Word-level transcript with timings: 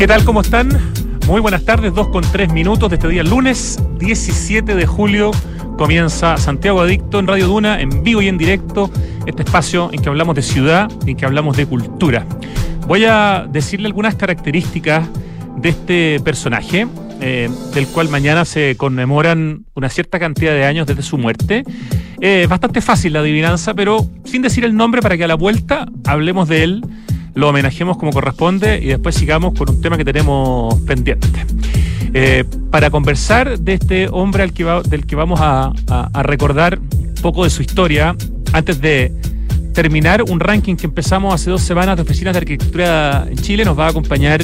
¿Qué 0.00 0.06
tal? 0.06 0.24
¿Cómo 0.24 0.40
están? 0.40 0.70
Muy 1.26 1.42
buenas 1.42 1.62
tardes, 1.66 1.92
2 1.92 2.08
con 2.08 2.24
3 2.24 2.54
minutos 2.54 2.88
de 2.88 2.96
este 2.96 3.06
día 3.06 3.22
lunes 3.22 3.78
17 3.98 4.74
de 4.74 4.86
julio. 4.86 5.30
Comienza 5.76 6.38
Santiago 6.38 6.80
Adicto 6.80 7.18
en 7.18 7.26
Radio 7.26 7.48
Duna, 7.48 7.82
en 7.82 8.02
vivo 8.02 8.22
y 8.22 8.28
en 8.28 8.38
directo, 8.38 8.90
este 9.26 9.42
espacio 9.42 9.90
en 9.92 10.00
que 10.00 10.08
hablamos 10.08 10.36
de 10.36 10.40
ciudad 10.40 10.90
en 11.06 11.18
que 11.18 11.26
hablamos 11.26 11.54
de 11.58 11.66
cultura. 11.66 12.24
Voy 12.86 13.04
a 13.04 13.46
decirle 13.46 13.88
algunas 13.88 14.14
características 14.14 15.06
de 15.58 15.68
este 15.68 16.20
personaje, 16.20 16.86
eh, 17.20 17.50
del 17.74 17.86
cual 17.88 18.08
mañana 18.08 18.46
se 18.46 18.76
conmemoran 18.78 19.66
una 19.74 19.90
cierta 19.90 20.18
cantidad 20.18 20.52
de 20.52 20.64
años 20.64 20.86
desde 20.86 21.02
su 21.02 21.18
muerte. 21.18 21.62
Es 22.20 22.48
bastante 22.48 22.80
fácil 22.80 23.12
la 23.12 23.20
adivinanza, 23.20 23.74
pero 23.74 24.06
sin 24.24 24.40
decir 24.40 24.64
el 24.64 24.74
nombre 24.74 25.02
para 25.02 25.18
que 25.18 25.24
a 25.24 25.28
la 25.28 25.34
vuelta 25.34 25.84
hablemos 26.06 26.48
de 26.48 26.62
él 26.62 26.84
lo 27.34 27.48
homenajemos 27.48 27.96
como 27.96 28.12
corresponde 28.12 28.80
y 28.82 28.86
después 28.86 29.14
sigamos 29.14 29.54
con 29.54 29.70
un 29.70 29.80
tema 29.80 29.96
que 29.96 30.04
tenemos 30.04 30.74
pendiente. 30.80 31.28
Eh, 32.12 32.44
para 32.70 32.90
conversar 32.90 33.58
de 33.58 33.74
este 33.74 34.08
hombre 34.10 34.42
al 34.42 34.52
que 34.52 34.64
del 34.88 35.06
que 35.06 35.14
vamos 35.14 35.38
a, 35.42 35.72
recordar 36.22 36.78
poco 37.22 37.44
de 37.44 37.50
su 37.50 37.62
historia, 37.62 38.16
antes 38.52 38.80
de 38.80 39.12
terminar 39.74 40.24
un 40.24 40.40
ranking 40.40 40.74
que 40.74 40.86
empezamos 40.86 41.32
hace 41.32 41.50
dos 41.50 41.62
semanas 41.62 41.96
de 41.96 42.02
oficinas 42.02 42.34
de 42.34 42.38
arquitectura 42.38 43.26
en 43.30 43.36
Chile, 43.36 43.64
nos 43.64 43.78
va 43.78 43.86
a 43.86 43.90
acompañar 43.90 44.42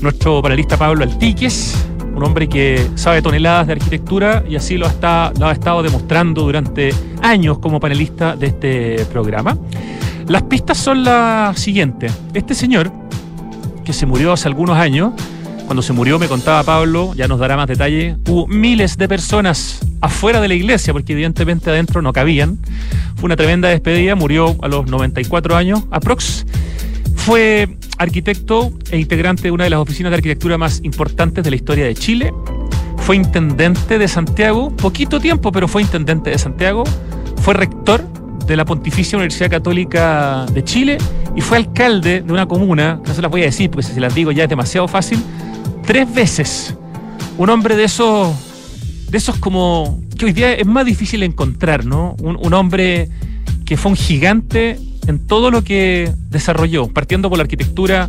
nuestro 0.00 0.40
panelista 0.40 0.78
Pablo 0.78 1.04
Altiques, 1.04 1.76
un 2.14 2.24
hombre 2.24 2.48
que 2.48 2.86
sabe 2.94 3.20
toneladas 3.20 3.66
de 3.66 3.74
arquitectura 3.74 4.44
y 4.48 4.56
así 4.56 4.78
lo 4.78 4.86
ha 4.86 5.52
estado 5.52 5.82
demostrando 5.82 6.42
durante 6.42 6.94
años 7.20 7.58
como 7.58 7.78
panelista 7.78 8.36
de 8.36 8.46
este 8.46 9.04
programa. 9.06 9.58
Las 10.26 10.42
pistas 10.44 10.78
son 10.78 11.04
las 11.04 11.58
siguientes. 11.58 12.12
Este 12.34 12.54
señor, 12.54 12.92
que 13.84 13.92
se 13.92 14.06
murió 14.06 14.32
hace 14.32 14.48
algunos 14.48 14.76
años, 14.76 15.12
cuando 15.66 15.82
se 15.82 15.92
murió, 15.92 16.18
me 16.18 16.28
contaba 16.28 16.62
Pablo, 16.62 17.14
ya 17.14 17.28
nos 17.28 17.38
dará 17.38 17.56
más 17.56 17.66
detalle, 17.66 18.16
hubo 18.28 18.46
miles 18.46 18.98
de 18.98 19.08
personas 19.08 19.80
afuera 20.00 20.40
de 20.40 20.48
la 20.48 20.54
iglesia, 20.54 20.92
porque 20.92 21.12
evidentemente 21.12 21.70
adentro 21.70 22.02
no 22.02 22.12
cabían. 22.12 22.58
Fue 23.16 23.26
una 23.26 23.36
tremenda 23.36 23.68
despedida, 23.68 24.14
murió 24.14 24.56
a 24.62 24.68
los 24.68 24.86
94 24.86 25.56
años, 25.56 25.84
aprox. 25.90 26.44
Fue 27.14 27.76
arquitecto 27.98 28.72
e 28.90 28.98
integrante 28.98 29.44
de 29.44 29.50
una 29.52 29.64
de 29.64 29.70
las 29.70 29.80
oficinas 29.80 30.10
de 30.10 30.16
arquitectura 30.16 30.58
más 30.58 30.80
importantes 30.82 31.44
de 31.44 31.50
la 31.50 31.56
historia 31.56 31.84
de 31.84 31.94
Chile. 31.94 32.34
Fue 32.98 33.16
intendente 33.16 33.98
de 33.98 34.08
Santiago, 34.08 34.76
poquito 34.76 35.20
tiempo, 35.20 35.52
pero 35.52 35.68
fue 35.68 35.82
intendente 35.82 36.30
de 36.30 36.38
Santiago. 36.38 36.84
Fue 37.36 37.54
rector 37.54 38.11
de 38.46 38.56
la 38.56 38.64
Pontificia 38.64 39.16
Universidad 39.16 39.50
Católica 39.50 40.46
de 40.52 40.64
Chile 40.64 40.98
y 41.34 41.40
fue 41.40 41.58
alcalde 41.58 42.22
de 42.22 42.32
una 42.32 42.46
comuna, 42.46 43.00
no 43.06 43.14
se 43.14 43.22
las 43.22 43.30
voy 43.30 43.42
a 43.42 43.46
decir 43.46 43.70
porque 43.70 43.86
si 43.86 43.94
se 43.94 44.00
las 44.00 44.14
digo 44.14 44.32
ya 44.32 44.44
es 44.44 44.50
demasiado 44.50 44.88
fácil, 44.88 45.22
tres 45.84 46.12
veces. 46.12 46.74
Un 47.38 47.50
hombre 47.50 47.76
de 47.76 47.84
esos, 47.84 48.34
de 49.08 49.18
esos 49.18 49.36
como 49.38 50.00
que 50.18 50.26
hoy 50.26 50.32
día 50.32 50.54
es 50.54 50.66
más 50.66 50.84
difícil 50.84 51.22
encontrar, 51.22 51.84
¿no? 51.84 52.16
Un, 52.20 52.52
hombre 52.54 53.08
que 53.64 53.76
fue 53.76 53.90
un 53.90 53.96
gigante 53.96 54.78
en 55.06 55.26
todo 55.26 55.50
lo 55.50 55.62
que 55.62 56.12
desarrolló, 56.28 56.88
partiendo 56.88 57.28
por 57.28 57.38
la 57.38 57.42
arquitectura, 57.42 58.08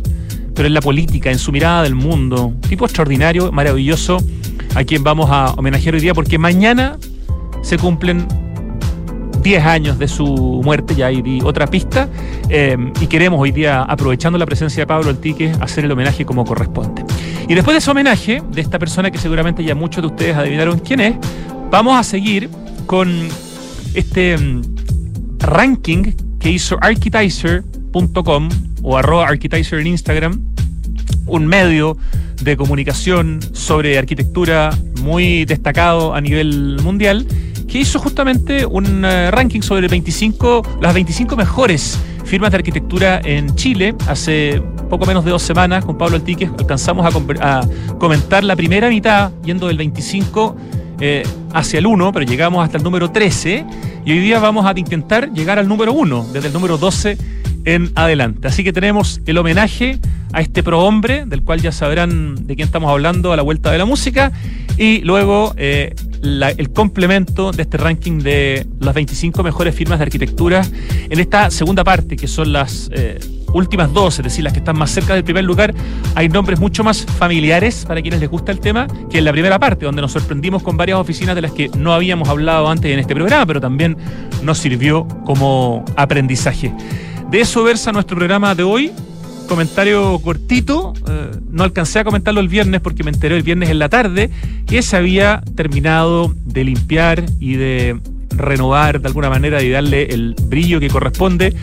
pero 0.54 0.68
en 0.68 0.74
la 0.74 0.80
política, 0.80 1.30
en 1.30 1.38
su 1.38 1.50
mirada 1.52 1.82
del 1.82 1.94
mundo. 1.94 2.54
tipo 2.68 2.84
extraordinario, 2.84 3.50
maravilloso, 3.50 4.18
a 4.74 4.84
quien 4.84 5.02
vamos 5.02 5.30
a 5.30 5.52
homenajear 5.54 5.94
hoy 5.94 6.00
día, 6.00 6.14
porque 6.14 6.38
mañana 6.38 6.98
se 7.62 7.78
cumplen 7.78 8.26
10 9.44 9.64
años 9.66 9.98
de 9.98 10.08
su 10.08 10.24
muerte, 10.64 10.94
ya 10.94 11.06
hay 11.06 11.40
otra 11.44 11.66
pista, 11.66 12.08
eh, 12.48 12.78
y 12.98 13.06
queremos 13.06 13.38
hoy 13.38 13.52
día, 13.52 13.82
aprovechando 13.82 14.38
la 14.38 14.46
presencia 14.46 14.80
de 14.80 14.86
Pablo 14.86 15.10
Altique, 15.10 15.52
hacer 15.60 15.84
el 15.84 15.92
homenaje 15.92 16.24
como 16.24 16.46
corresponde. 16.46 17.04
Y 17.46 17.54
después 17.54 17.74
de 17.74 17.78
ese 17.78 17.90
homenaje, 17.90 18.42
de 18.50 18.60
esta 18.62 18.78
persona 18.78 19.10
que 19.10 19.18
seguramente 19.18 19.62
ya 19.62 19.74
muchos 19.74 20.02
de 20.02 20.06
ustedes 20.08 20.36
adivinaron 20.36 20.78
quién 20.78 21.00
es, 21.00 21.16
vamos 21.70 21.94
a 21.94 22.02
seguir 22.02 22.48
con 22.86 23.28
este 23.92 24.38
mm, 24.38 24.62
ranking 25.40 26.12
que 26.40 26.50
hizo 26.50 26.78
architizer.com 26.80 28.48
o 28.82 28.96
arroba 28.96 29.28
architizer 29.28 29.78
en 29.78 29.88
Instagram, 29.88 30.40
un 31.26 31.46
medio 31.46 31.98
de 32.42 32.56
comunicación 32.56 33.40
sobre 33.52 33.98
arquitectura 33.98 34.70
muy 35.02 35.44
destacado 35.44 36.14
a 36.14 36.20
nivel 36.22 36.78
mundial 36.82 37.26
que 37.68 37.78
hizo 37.78 37.98
justamente 37.98 38.66
un 38.66 39.04
eh, 39.04 39.30
ranking 39.30 39.60
sobre 39.60 39.88
25, 39.88 40.78
las 40.80 40.94
25 40.94 41.36
mejores 41.36 41.98
firmas 42.24 42.50
de 42.50 42.56
arquitectura 42.56 43.20
en 43.24 43.54
Chile. 43.54 43.94
Hace 44.08 44.62
poco 44.88 45.06
menos 45.06 45.24
de 45.24 45.30
dos 45.30 45.42
semanas 45.42 45.84
con 45.84 45.98
Pablo 45.98 46.16
Altique 46.16 46.50
alcanzamos 46.58 47.06
a, 47.40 47.60
comentar 47.98 48.44
la 48.44 48.56
primera 48.56 48.88
mitad, 48.88 49.32
yendo 49.44 49.66
del 49.66 49.78
25 49.78 50.56
eh, 51.00 51.22
hacia 51.52 51.78
el 51.78 51.86
1, 51.86 52.12
pero 52.12 52.24
llegamos 52.24 52.64
hasta 52.64 52.78
el 52.78 52.84
número 52.84 53.10
13 53.10 53.66
y 54.04 54.12
hoy 54.12 54.18
día 54.18 54.38
vamos 54.38 54.66
a 54.66 54.78
intentar 54.78 55.32
llegar 55.32 55.58
al 55.58 55.66
número 55.66 55.92
1, 55.92 56.26
desde 56.32 56.48
el 56.48 56.52
número 56.52 56.78
12 56.78 57.18
en 57.64 57.92
adelante. 57.94 58.48
Así 58.48 58.64
que 58.64 58.72
tenemos 58.72 59.20
el 59.26 59.38
homenaje 59.38 59.98
a 60.32 60.40
este 60.40 60.62
prohombre, 60.62 61.24
del 61.26 61.42
cual 61.42 61.60
ya 61.60 61.72
sabrán 61.72 62.46
de 62.46 62.56
quién 62.56 62.66
estamos 62.66 62.90
hablando 62.90 63.32
a 63.32 63.36
la 63.36 63.42
vuelta 63.42 63.70
de 63.70 63.78
la 63.78 63.84
música, 63.84 64.32
y 64.76 65.00
luego 65.02 65.54
eh, 65.56 65.94
el 66.22 66.70
complemento 66.72 67.52
de 67.52 67.62
este 67.62 67.76
ranking 67.76 68.18
de 68.18 68.66
las 68.80 68.94
25 68.94 69.42
mejores 69.42 69.74
firmas 69.74 69.98
de 69.98 70.04
arquitectura 70.04 70.66
en 71.08 71.20
esta 71.20 71.50
segunda 71.50 71.84
parte, 71.84 72.16
que 72.16 72.26
son 72.26 72.52
las 72.52 72.90
eh, 72.92 73.20
últimas 73.52 73.92
dos, 73.92 74.18
es 74.18 74.24
decir, 74.24 74.42
las 74.42 74.52
que 74.52 74.58
están 74.58 74.76
más 74.76 74.90
cerca 74.90 75.14
del 75.14 75.22
primer 75.22 75.44
lugar. 75.44 75.74
Hay 76.14 76.28
nombres 76.28 76.58
mucho 76.58 76.82
más 76.82 77.04
familiares 77.04 77.84
para 77.86 78.02
quienes 78.02 78.20
les 78.20 78.28
gusta 78.28 78.50
el 78.50 78.60
tema 78.60 78.88
que 79.10 79.18
en 79.18 79.24
la 79.24 79.32
primera 79.32 79.58
parte, 79.58 79.86
donde 79.86 80.02
nos 80.02 80.12
sorprendimos 80.12 80.62
con 80.62 80.76
varias 80.76 80.98
oficinas 80.98 81.34
de 81.34 81.42
las 81.42 81.52
que 81.52 81.68
no 81.68 81.92
habíamos 81.92 82.28
hablado 82.28 82.68
antes 82.68 82.92
en 82.92 82.98
este 82.98 83.14
programa, 83.14 83.46
pero 83.46 83.60
también 83.60 83.96
nos 84.42 84.58
sirvió 84.58 85.06
como 85.24 85.84
aprendizaje. 85.96 86.72
De 87.30 87.40
eso 87.40 87.64
versa 87.64 87.92
nuestro 87.92 88.16
programa 88.16 88.54
de 88.54 88.62
hoy 88.62 88.92
comentario 89.44 90.18
cortito, 90.20 90.94
eh, 91.08 91.30
no 91.50 91.64
alcancé 91.64 91.98
a 91.98 92.04
comentarlo 92.04 92.40
el 92.40 92.48
viernes 92.48 92.80
porque 92.80 93.04
me 93.04 93.10
enteré 93.10 93.36
el 93.36 93.42
viernes 93.42 93.70
en 93.70 93.78
la 93.78 93.88
tarde 93.88 94.30
que 94.66 94.82
se 94.82 94.96
había 94.96 95.42
terminado 95.54 96.32
de 96.44 96.64
limpiar 96.64 97.24
y 97.38 97.54
de 97.54 98.00
renovar 98.30 99.00
de 99.00 99.08
alguna 99.08 99.30
manera 99.30 99.62
y 99.62 99.70
darle 99.70 100.06
el 100.06 100.34
brillo 100.48 100.80
que 100.80 100.88
corresponde 100.88 101.54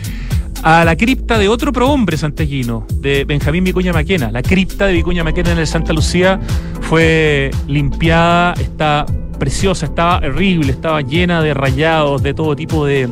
a 0.62 0.84
la 0.84 0.96
cripta 0.96 1.38
de 1.38 1.48
otro 1.48 1.72
prohombre 1.72 2.16
santeguino, 2.16 2.86
de 3.00 3.24
Benjamín 3.24 3.64
Vicuña 3.64 3.92
Maquena. 3.92 4.30
La 4.30 4.42
cripta 4.42 4.86
de 4.86 4.92
Vicuña 4.92 5.24
Maquena 5.24 5.52
en 5.52 5.58
el 5.58 5.66
Santa 5.66 5.92
Lucía 5.92 6.38
fue 6.82 7.50
limpiada, 7.66 8.54
está 8.54 9.04
preciosa, 9.40 9.86
estaba 9.86 10.18
horrible, 10.18 10.70
estaba 10.70 11.00
llena 11.00 11.42
de 11.42 11.52
rayados, 11.52 12.22
de 12.22 12.32
todo 12.32 12.54
tipo 12.54 12.86
de 12.86 13.08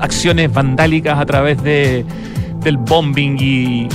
acciones 0.00 0.52
vandálicas 0.52 1.18
a 1.18 1.26
través 1.26 1.62
de 1.62 2.04
del 2.66 2.78
bombing 2.78 3.38
y, 3.38 3.88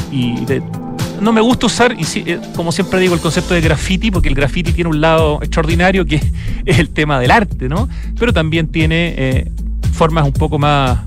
no 1.19 1.33
me 1.33 1.41
gusta 1.41 1.67
usar, 1.67 1.95
y 1.99 2.05
eh, 2.19 2.39
como 2.55 2.71
siempre 2.71 2.99
digo, 2.99 3.13
el 3.13 3.19
concepto 3.19 3.53
de 3.53 3.61
graffiti, 3.61 4.09
porque 4.09 4.29
el 4.29 4.33
graffiti 4.33 4.71
tiene 4.71 4.89
un 4.89 5.01
lado 5.01 5.39
extraordinario 5.41 6.05
que 6.05 6.15
es 6.65 6.79
el 6.79 6.89
tema 6.89 7.19
del 7.19 7.31
arte, 7.31 7.69
¿no? 7.69 7.87
Pero 8.17 8.33
también 8.33 8.67
tiene 8.69 9.13
eh, 9.17 9.51
formas 9.91 10.25
un 10.25 10.33
poco 10.33 10.57
más 10.57 10.99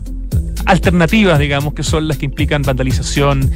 alternativas, 0.66 1.38
digamos, 1.38 1.74
que 1.74 1.82
son 1.82 2.06
las 2.06 2.18
que 2.18 2.26
implican 2.26 2.62
vandalización. 2.62 3.50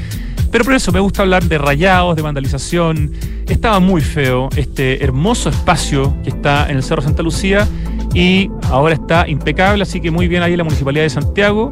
Pero 0.51 0.65
por 0.65 0.75
eso 0.75 0.91
me 0.91 1.01
gusta 1.01 1.23
hablar 1.23 1.45
de 1.45 1.59
rayados, 1.59 2.17
de 2.17 2.23
vandalización. 2.23 3.13
Estaba 3.49 3.81
muy 3.81 4.03
feo 4.03 4.51
este 4.57 5.03
hermoso 5.03 5.49
espacio 5.49 6.15
que 6.23 6.31
está 6.31 6.69
en 6.69 6.77
el 6.77 6.83
Cerro 6.83 7.03
Santa 7.03 7.23
Lucía 7.23 7.67
y 8.15 8.51
ahora 8.65 8.95
está 8.95 9.27
impecable, 9.27 9.83
así 9.83 10.01
que 10.01 10.11
muy 10.11 10.29
bien 10.29 10.43
ahí 10.43 10.57
la 10.57 10.65
Municipalidad 10.65 11.05
de 11.05 11.11
Santiago 11.11 11.71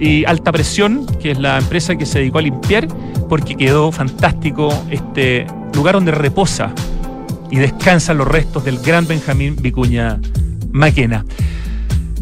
y 0.00 0.24
Alta 0.24 0.52
Presión, 0.52 1.06
que 1.20 1.32
es 1.32 1.38
la 1.38 1.58
empresa 1.58 1.96
que 1.96 2.06
se 2.06 2.20
dedicó 2.20 2.38
a 2.38 2.42
limpiar, 2.42 2.88
porque 3.28 3.56
quedó 3.56 3.92
fantástico 3.92 4.72
este 4.90 5.46
lugar 5.74 5.94
donde 5.94 6.12
reposa 6.12 6.72
y 7.50 7.58
descansan 7.58 8.18
los 8.18 8.26
restos 8.26 8.64
del 8.64 8.78
gran 8.78 9.06
Benjamín 9.06 9.56
Vicuña 9.60 10.20
Maquena. 10.70 11.24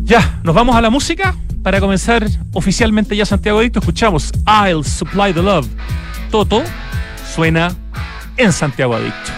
Ya, 0.03 0.41
nos 0.43 0.55
vamos 0.55 0.75
a 0.77 0.81
la 0.81 0.91
música 0.91 1.35
para 1.63 1.81
comenzar 1.81 2.27
oficialmente 2.53 3.17
ya 3.17 3.27
Santiago 3.27 3.59
Adicto. 3.59 3.81
Escuchamos 3.81 4.33
I'll 4.47 4.85
Supply 4.85 5.33
the 5.33 5.43
Love. 5.43 5.67
Toto 6.31 6.63
suena 7.35 7.75
en 8.37 8.53
Santiago 8.53 8.95
Adicto. 8.95 9.36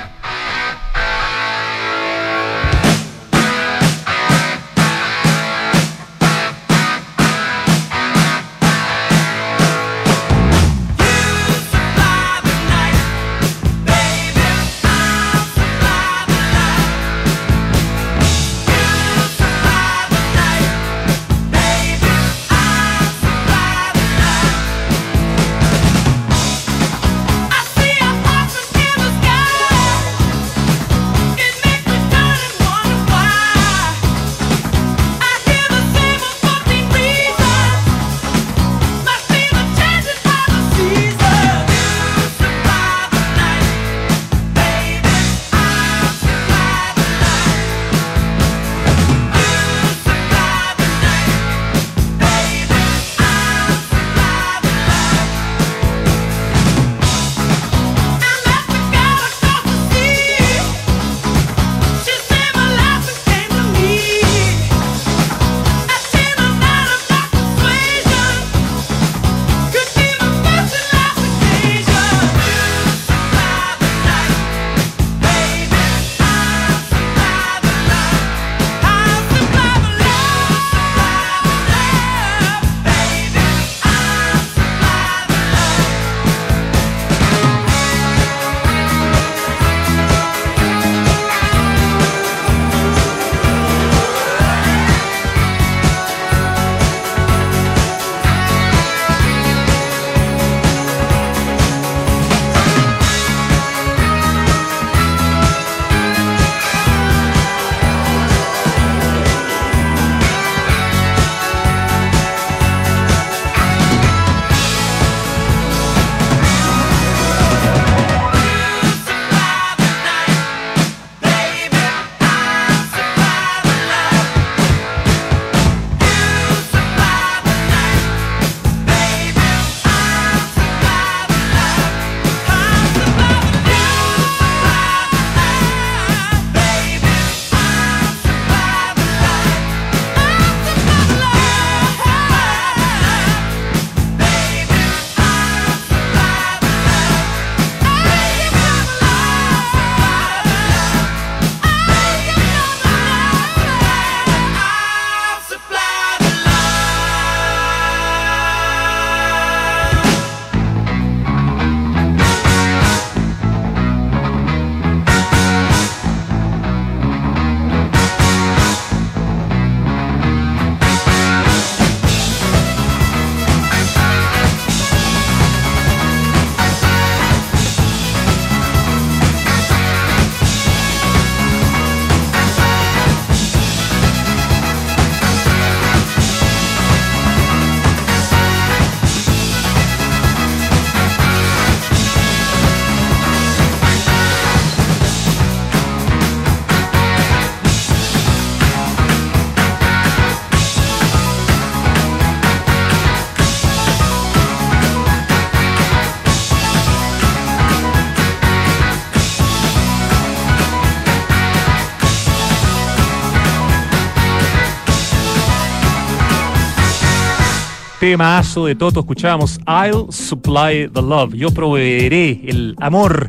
Temazo 218.00 218.66
de 218.66 218.74
Toto, 218.74 219.00
escuchábamos 219.00 219.58
I'll 219.66 220.06
supply 220.10 220.88
the 220.92 221.02
love. 221.02 221.34
Yo 221.34 221.50
proveeré 221.50 222.40
el 222.46 222.76
amor. 222.78 223.28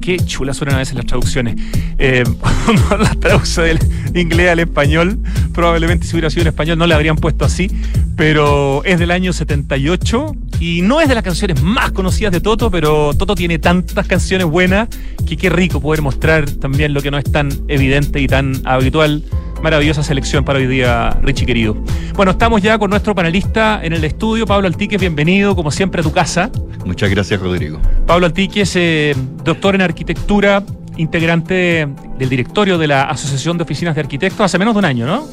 Qué 0.00 0.16
chula 0.18 0.54
suenan 0.54 0.76
a 0.76 0.78
veces 0.78 0.94
las 0.94 1.06
traducciones. 1.06 1.56
Eh, 1.98 2.24
cuando 2.66 2.96
las 2.98 3.18
traduce 3.20 3.62
del 3.62 3.78
inglés 4.14 4.50
al 4.50 4.60
español, 4.60 5.18
probablemente 5.52 6.06
si 6.06 6.14
hubiera 6.14 6.30
sido 6.30 6.42
en 6.42 6.48
español 6.48 6.78
no 6.78 6.86
le 6.86 6.94
habrían 6.94 7.16
puesto 7.16 7.44
así, 7.44 7.70
pero 8.16 8.82
es 8.84 8.98
del 8.98 9.10
año 9.10 9.32
78 9.32 10.34
y 10.58 10.82
no 10.82 11.00
es 11.00 11.08
de 11.08 11.14
las 11.14 11.24
canciones 11.24 11.62
más 11.62 11.92
conocidas 11.92 12.32
de 12.32 12.40
Toto, 12.40 12.70
pero 12.70 13.14
Toto 13.14 13.34
tiene 13.34 13.58
tantas 13.58 14.06
canciones 14.06 14.46
buenas 14.46 14.88
que 15.26 15.36
qué 15.36 15.50
rico 15.50 15.80
poder 15.80 16.02
mostrar 16.02 16.50
también 16.50 16.94
lo 16.94 17.02
que 17.02 17.10
no 17.10 17.18
es 17.18 17.30
tan 17.30 17.50
evidente 17.68 18.20
y 18.20 18.26
tan 18.26 18.60
habitual 18.64 19.22
Maravillosa 19.62 20.02
selección 20.02 20.42
para 20.42 20.58
hoy 20.58 20.66
día, 20.66 21.18
Richie 21.22 21.44
querido. 21.44 21.76
Bueno, 22.14 22.32
estamos 22.32 22.62
ya 22.62 22.78
con 22.78 22.88
nuestro 22.88 23.14
panelista 23.14 23.80
en 23.82 23.92
el 23.92 24.02
estudio, 24.04 24.46
Pablo 24.46 24.66
Altíquez, 24.66 24.98
bienvenido, 24.98 25.54
como 25.54 25.70
siempre, 25.70 26.00
a 26.00 26.04
tu 26.04 26.12
casa. 26.12 26.50
Muchas 26.86 27.10
gracias, 27.10 27.38
Rodrigo. 27.38 27.78
Pablo 28.06 28.24
Altíquez, 28.24 28.74
eh, 28.76 29.14
doctor 29.44 29.74
en 29.74 29.82
arquitectura, 29.82 30.64
integrante 30.96 31.86
del 32.18 32.28
directorio 32.30 32.78
de 32.78 32.86
la 32.86 33.02
Asociación 33.02 33.58
de 33.58 33.64
Oficinas 33.64 33.94
de 33.94 34.00
Arquitectos 34.00 34.40
hace 34.40 34.58
menos 34.58 34.72
de 34.74 34.78
un 34.78 34.84
año, 34.86 35.06
¿no? 35.06 35.28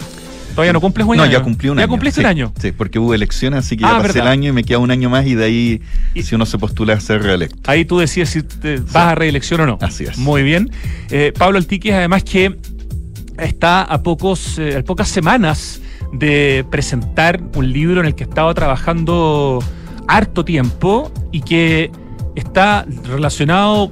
Todavía 0.51 0.73
no 0.73 0.81
cumples 0.81 1.07
un 1.07 1.13
año. 1.13 1.25
No, 1.25 1.31
ya 1.31 1.41
cumplí 1.41 1.69
un 1.69 1.77
año. 1.77 1.85
¿Ya 1.85 1.87
cumpliste 1.87 2.19
un 2.19 2.25
año? 2.25 2.53
Sí, 2.59 2.73
porque 2.73 2.99
hubo 2.99 3.13
elecciones, 3.13 3.59
así 3.59 3.77
que 3.77 3.83
ya 3.83 3.95
ah, 3.95 4.01
pasé 4.01 4.19
el 4.19 4.27
año 4.27 4.49
y 4.49 4.51
me 4.51 4.65
queda 4.65 4.79
un 4.79 4.91
año 4.91 5.09
más 5.09 5.25
y 5.25 5.35
de 5.35 5.45
ahí, 5.45 5.81
si 6.21 6.35
uno 6.35 6.45
se 6.45 6.57
postula 6.57 6.95
a 6.95 6.99
ser 6.99 7.23
reelecto. 7.23 7.71
Ahí 7.71 7.85
tú 7.85 7.99
decides 7.99 8.29
si 8.29 8.41
vas 8.91 8.95
a 8.95 9.15
reelección 9.15 9.61
o 9.61 9.65
no. 9.67 9.77
Así 9.79 10.03
es. 10.03 10.17
Muy 10.17 10.43
bien. 10.43 10.69
Eh, 11.11 11.31
Pablo 11.37 11.59
Altíquez, 11.59 11.93
además 11.93 12.23
que 12.23 12.57
está 13.39 13.83
a, 13.83 14.03
pocos, 14.03 14.57
eh, 14.59 14.77
a 14.77 14.83
pocas 14.83 15.09
semanas 15.09 15.81
de 16.11 16.65
presentar 16.69 17.41
un 17.55 17.71
libro 17.71 18.01
en 18.01 18.07
el 18.07 18.15
que 18.15 18.23
estaba 18.23 18.53
trabajando 18.53 19.59
harto 20.07 20.45
tiempo 20.45 21.11
y 21.31 21.41
que 21.41 21.91
está 22.35 22.85
relacionado 23.03 23.91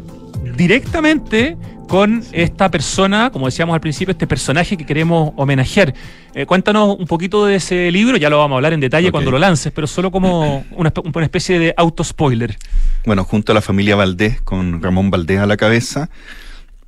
directamente 0.55 1.57
con 1.87 2.23
esta 2.31 2.71
persona, 2.71 3.29
como 3.31 3.45
decíamos 3.45 3.73
al 3.73 3.81
principio, 3.81 4.11
este 4.11 4.27
personaje 4.27 4.75
que 4.77 4.85
queremos 4.85 5.33
homenajear. 5.35 5.93
Eh, 6.33 6.45
cuéntanos 6.45 6.97
un 6.97 7.05
poquito 7.05 7.45
de 7.45 7.55
ese 7.55 7.91
libro, 7.91 8.17
ya 8.17 8.29
lo 8.29 8.37
vamos 8.37 8.55
a 8.55 8.57
hablar 8.57 8.73
en 8.73 8.79
detalle 8.79 9.11
cuando 9.11 9.31
lo 9.31 9.37
lances, 9.37 9.71
pero 9.71 9.87
solo 9.87 10.11
como 10.11 10.65
una, 10.71 10.91
una 11.13 11.25
especie 11.25 11.59
de 11.59 11.73
auto-spoiler. 11.77 12.57
Bueno, 13.05 13.23
junto 13.23 13.51
a 13.51 13.55
la 13.55 13.61
familia 13.61 13.95
Valdés, 13.95 14.41
con 14.41 14.81
Ramón 14.81 15.11
Valdés 15.11 15.39
a 15.39 15.45
la 15.45 15.57
cabeza, 15.57 16.09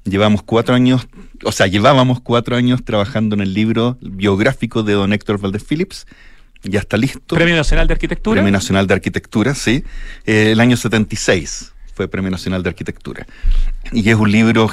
Llevamos 0.08 0.42
cuatro 0.42 0.74
años, 0.74 1.08
o 1.44 1.52
sea, 1.52 1.68
llevábamos 1.68 2.22
cuatro 2.22 2.56
años 2.56 2.84
trabajando 2.86 3.36
en 3.36 3.42
el 3.42 3.54
libro 3.54 3.98
biográfico 4.02 4.84
de 4.84 4.94
don 4.94 5.12
Héctor 5.12 5.40
Valdés 5.40 5.66
Phillips. 5.66 6.08
Ya 6.64 6.80
está 6.80 6.98
listo. 6.98 7.36
Premio 7.36 7.56
Nacional 7.56 7.88
de 7.88 7.94
Arquitectura. 7.94 8.36
Premio 8.36 8.52
Nacional 8.52 8.88
de 8.88 8.94
Arquitectura, 8.94 9.54
sí. 9.54 9.84
Eh, 10.26 10.52
el 10.54 10.60
año 10.60 10.78
76 10.78 11.74
fue 11.94 12.08
Premio 12.08 12.32
Nacional 12.32 12.64
de 12.64 12.70
Arquitectura. 12.70 13.28
Y 13.92 14.10
es 14.10 14.16
un 14.16 14.32
libro 14.32 14.72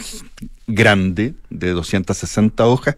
grande, 0.67 1.35
de 1.50 1.71
260 1.71 2.64
hojas, 2.67 2.97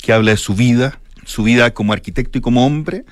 que 0.00 0.12
habla 0.12 0.30
de 0.30 0.36
su 0.36 0.54
vida, 0.54 0.98
su 1.24 1.42
vida 1.42 1.72
como 1.72 1.92
arquitecto 1.92 2.38
y 2.38 2.40
como 2.40 2.66
hombre, 2.66 3.04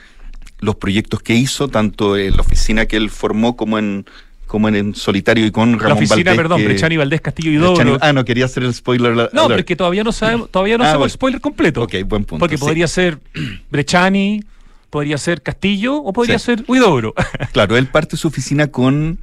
los 0.60 0.76
proyectos 0.76 1.20
que 1.20 1.34
hizo, 1.34 1.68
tanto 1.68 2.16
en 2.16 2.36
la 2.36 2.40
oficina 2.40 2.86
que 2.86 2.96
él 2.96 3.10
formó 3.10 3.56
como 3.56 3.78
en 3.78 4.06
como 4.54 4.68
en, 4.68 4.94
solitario 4.94 5.44
y 5.46 5.50
con 5.50 5.72
Ramón 5.72 5.88
La 5.88 5.94
oficina, 5.94 6.30
Valdés, 6.30 6.36
perdón, 6.36 6.64
Brechani 6.64 6.96
Valdés 6.96 7.20
Castillo 7.20 7.50
y 7.50 7.56
Dobro. 7.56 7.98
ah, 8.00 8.12
no 8.12 8.24
quería 8.24 8.44
hacer 8.44 8.62
el 8.62 8.72
spoiler. 8.72 9.28
No, 9.32 9.48
pero 9.48 9.58
es 9.58 9.64
que 9.64 9.74
todavía 9.74 10.04
no 10.04 10.12
sabemos, 10.12 10.48
todavía 10.48 10.78
no 10.78 10.84
ah, 10.84 10.86
sabemos 10.86 11.06
el 11.06 11.10
spoiler 11.10 11.40
completo. 11.40 11.82
Ok, 11.82 11.94
buen 12.06 12.24
punto. 12.24 12.38
Porque 12.38 12.56
podría 12.56 12.86
ser 12.86 13.18
Brechani, 13.72 14.44
podría 14.90 15.18
ser 15.18 15.42
Castillo 15.42 15.96
o 15.96 16.12
podría 16.12 16.38
ser 16.38 16.62
Huidobro. 16.68 17.14
claro, 17.52 17.76
él 17.76 17.88
parte 17.88 18.16
su 18.16 18.28
oficina 18.28 18.68
con 18.68 19.18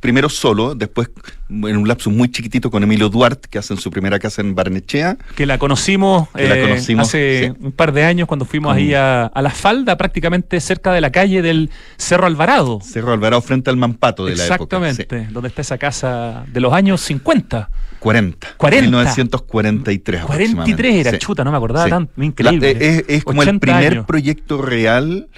primero 0.00 0.28
solo, 0.28 0.74
después 0.74 1.10
en 1.48 1.76
un 1.76 1.88
lapso 1.88 2.10
muy 2.10 2.30
chiquitito 2.30 2.70
con 2.70 2.82
Emilio 2.82 3.08
Duarte, 3.08 3.48
que 3.48 3.58
hacen 3.58 3.78
su 3.78 3.90
primera 3.90 4.18
casa 4.18 4.42
en 4.42 4.54
Barnechea. 4.54 5.16
Que 5.34 5.46
la 5.46 5.58
conocimos, 5.58 6.28
eh, 6.36 6.78
hace 6.98 7.54
un 7.60 7.72
par 7.72 7.92
de 7.92 8.04
años 8.04 8.28
cuando 8.28 8.44
fuimos 8.44 8.74
ahí 8.74 8.94
a, 8.94 9.30
la 9.34 9.50
falda, 9.50 9.96
prácticamente 9.96 10.60
cerca 10.60 10.92
de 10.92 11.00
la 11.00 11.10
calle 11.10 11.42
del 11.42 11.70
Cerro 11.96 12.26
Alvarado. 12.26 12.80
Cerro 12.82 13.12
Alvarado 13.12 13.40
frente 13.42 13.70
al 13.70 13.76
Mampato 13.76 14.26
de 14.26 14.36
la 14.36 14.46
época. 14.46 14.76
Exactamente, 14.88 15.28
donde 15.32 15.48
está 15.48 15.62
esa 15.62 15.78
casa 15.78 16.44
de 16.46 16.60
los 16.60 16.72
años 16.72 17.00
50. 17.00 17.70
40. 17.98 18.48
40. 18.56 18.82
1943. 18.82 20.24
43 20.24 21.06
era, 21.06 21.18
chuta, 21.18 21.44
no 21.44 21.50
me 21.50 21.56
acordaba 21.56 21.88
tanto, 21.88 22.22
increíble. 22.22 22.76
es, 22.78 23.04
es 23.08 23.24
como 23.24 23.42
el 23.42 23.58
primer 23.58 24.04
proyecto 24.04 24.62
real 24.62 25.28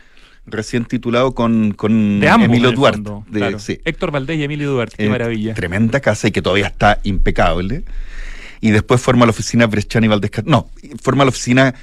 recién 0.50 0.85
titulado 0.85 1.35
con, 1.35 1.73
con 1.73 2.23
Emilio 2.23 2.73
Duarte. 2.73 3.11
Héctor 3.85 4.11
Valdés 4.11 4.38
y 4.38 4.45
Emilio 4.45 4.71
Duarte, 4.71 4.97
qué 4.97 5.07
eh, 5.07 5.11
maravilla. 5.11 5.54
Tremenda 5.54 6.00
casa 6.00 6.28
y 6.28 6.30
que 6.30 6.42
todavía 6.42 6.66
está 6.66 7.00
impecable. 7.04 7.85
Y 8.61 8.71
después 8.71 9.00
forma 9.00 9.25
la 9.25 9.30
oficina 9.30 9.66
Breschani 9.66 10.09
Valdés 10.09 10.30
No, 10.45 10.71
forma 11.02 11.25
la 11.25 11.30
oficina 11.30 11.75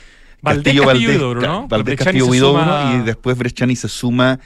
Castillo 0.43 0.85
Valdés, 0.85 1.19
¿no? 1.19 1.67
Valdés 1.67 1.97
Castillo 1.97 2.27
y 2.93 3.03
después 3.03 3.37
Breschani 3.37 3.75
se 3.75 3.89
suma 3.89 4.39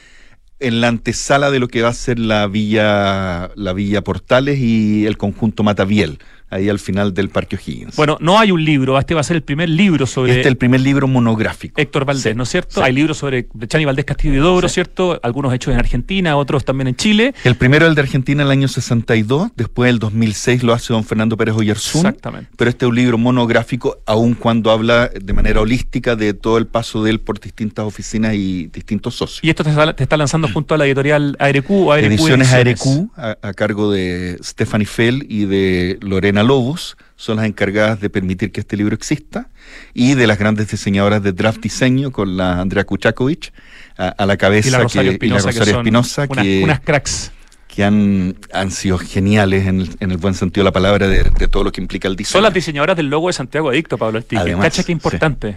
en 0.59 0.79
la 0.79 0.87
antesala 0.87 1.51
de 1.51 1.59
lo 1.59 1.67
que 1.67 1.81
va 1.81 1.89
a 1.89 1.93
ser 1.93 2.19
la 2.19 2.47
villa, 2.47 3.51
la 3.55 3.73
villa 3.73 4.03
Portales 4.03 4.59
y 4.59 5.05
el 5.07 5.17
conjunto 5.17 5.63
Mataviel 5.63 6.19
ahí 6.51 6.69
al 6.69 6.79
final 6.79 7.13
del 7.13 7.29
Parque 7.29 7.55
O'Higgins. 7.55 7.95
Bueno, 7.95 8.17
no 8.19 8.37
hay 8.37 8.51
un 8.51 8.63
libro, 8.63 8.99
este 8.99 9.13
va 9.13 9.21
a 9.21 9.23
ser 9.23 9.37
el 9.37 9.41
primer 9.41 9.69
libro 9.69 10.05
sobre... 10.05 10.31
Este 10.31 10.41
es 10.41 10.47
el 10.47 10.57
primer 10.57 10.81
libro 10.81 11.07
monográfico. 11.07 11.79
Héctor 11.79 12.05
Valdés, 12.05 12.35
¿no 12.35 12.43
es 12.43 12.49
cierto? 12.49 12.83
Hay 12.83 12.93
libros 12.93 13.17
sobre 13.17 13.47
Chani 13.67 13.85
Valdés 13.85 14.05
Castillo 14.05 14.35
y 14.35 14.37
Dobro, 14.37 14.67
¿cierto? 14.69 15.19
Algunos 15.23 15.53
hechos 15.53 15.73
en 15.73 15.79
Argentina, 15.79 16.35
otros 16.35 16.65
también 16.65 16.89
en 16.89 16.95
Chile. 16.95 17.33
El 17.43 17.55
primero, 17.55 17.87
el 17.87 17.95
de 17.95 18.01
Argentina, 18.01 18.43
en 18.43 18.47
el 18.47 18.51
año 18.51 18.67
62, 18.67 19.51
después 19.55 19.89
el 19.89 19.99
2006 19.99 20.63
lo 20.63 20.73
hace 20.73 20.93
don 20.93 21.03
Fernando 21.03 21.37
Pérez 21.37 21.55
Oyarzún. 21.55 22.05
Exactamente. 22.05 22.51
Pero 22.57 22.69
este 22.69 22.85
es 22.85 22.89
un 22.89 22.95
libro 22.95 23.17
monográfico, 23.17 23.99
aun 24.05 24.33
cuando 24.33 24.71
habla 24.71 25.07
de 25.07 25.33
manera 25.33 25.61
holística 25.61 26.15
de 26.15 26.33
todo 26.33 26.57
el 26.57 26.67
paso 26.67 27.03
de 27.03 27.11
él 27.11 27.19
por 27.21 27.39
distintas 27.39 27.85
oficinas 27.85 28.35
y 28.35 28.67
distintos 28.67 29.15
socios. 29.15 29.43
Y 29.43 29.49
esto 29.49 29.63
te 29.63 30.03
está, 30.03 30.17
lanzando 30.17 30.49
junto 30.49 30.75
a 30.75 30.77
la 30.77 30.85
editorial 30.85 31.37
ARQ 31.39 31.71
o 31.71 31.95
Ediciones, 31.95 32.51
Ediciones 32.51 32.81
ARQ, 32.83 33.09
a, 33.17 33.37
a 33.41 33.53
cargo 33.53 33.91
de 33.91 34.37
Stephanie 34.43 34.85
Fell 34.85 35.25
y 35.29 35.45
de 35.45 35.97
Lorena 36.01 36.40
Lobos 36.43 36.97
son 37.15 37.37
las 37.37 37.45
encargadas 37.45 37.99
de 37.99 38.09
permitir 38.09 38.51
que 38.51 38.61
este 38.61 38.77
libro 38.77 38.95
exista, 38.95 39.49
y 39.93 40.15
de 40.15 40.27
las 40.27 40.39
grandes 40.39 40.69
diseñadoras 40.69 41.21
de 41.21 41.33
draft 41.33 41.61
diseño, 41.61 42.11
con 42.11 42.37
la 42.37 42.59
Andrea 42.59 42.83
Kuchakovic 42.83 43.53
a, 43.97 44.25
la 44.25 44.37
cabeza, 44.37 44.67
y 44.67 44.71
la 44.71 44.79
Rosario 44.79 45.11
Espinosa, 45.11 46.27
que, 46.27 46.63
unas 46.63 46.79
cracks 46.79 47.31
que 47.73 47.85
han, 47.85 48.35
han 48.51 48.69
sido 48.69 48.97
geniales 48.97 49.65
en 49.65 50.11
el, 50.11 50.17
buen 50.17 50.33
sentido 50.33 50.63
de 50.63 50.65
la 50.65 50.73
palabra 50.73 51.07
de, 51.07 51.23
todo 51.47 51.63
lo 51.63 51.71
que 51.71 51.79
implica 51.79 52.09
el 52.09 52.17
diseño. 52.17 52.33
Son 52.33 52.43
las 52.43 52.53
diseñadoras 52.53 52.97
del 52.97 53.09
logo 53.09 53.27
de 53.27 53.33
Santiago 53.33 53.69
Adicto, 53.69 53.97
Pablo 53.97 54.19
Estique. 54.19 54.57
Cacha 54.59 54.83
que 54.83 54.91
importante. 54.91 55.55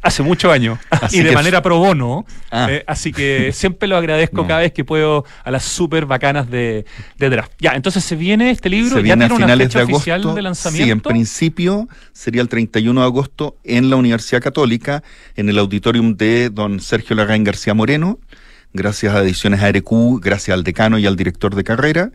Hace 0.00 0.22
muchos 0.22 0.50
años. 0.50 0.78
y 1.12 1.20
de 1.20 1.32
manera 1.32 1.60
pro 1.60 1.76
bono. 1.76 2.24
Ah. 2.50 2.68
Eh, 2.70 2.84
así 2.86 3.12
que 3.12 3.52
siempre 3.52 3.88
lo 3.88 3.98
agradezco 3.98 4.46
cada 4.46 4.60
vez 4.60 4.72
que 4.72 4.84
puedo 4.84 5.26
a 5.44 5.50
las 5.50 5.64
súper 5.64 6.06
bacanas 6.06 6.50
de, 6.50 6.86
de, 7.18 7.28
draft. 7.28 7.52
Ya, 7.58 7.72
entonces 7.72 8.04
se 8.04 8.16
viene 8.16 8.50
este 8.50 8.70
libro. 8.70 8.96
Se 8.96 9.02
viene 9.02 9.26
a 9.26 9.28
finales 9.28 9.70
de 9.70 9.80
agosto. 9.80 10.34
de 10.34 10.42
lanzamiento. 10.42 10.84
Sí, 10.86 10.90
en 10.90 11.00
principio 11.00 11.88
sería 12.14 12.40
el 12.40 12.48
31 12.48 12.98
de 12.98 13.06
agosto 13.06 13.58
en 13.64 13.90
la 13.90 13.96
Universidad 13.96 14.40
Católica, 14.40 15.02
en 15.36 15.50
el 15.50 15.58
auditorium 15.58 16.16
de 16.16 16.48
don 16.48 16.80
Sergio 16.80 17.16
Larraín 17.16 17.44
García 17.44 17.74
Moreno 17.74 18.18
gracias 18.72 19.14
a 19.14 19.22
Ediciones 19.22 19.60
ARQ, 19.62 20.20
gracias 20.20 20.54
al 20.54 20.64
decano 20.64 20.98
y 20.98 21.06
al 21.06 21.16
director 21.16 21.54
de 21.54 21.64
carrera. 21.64 22.10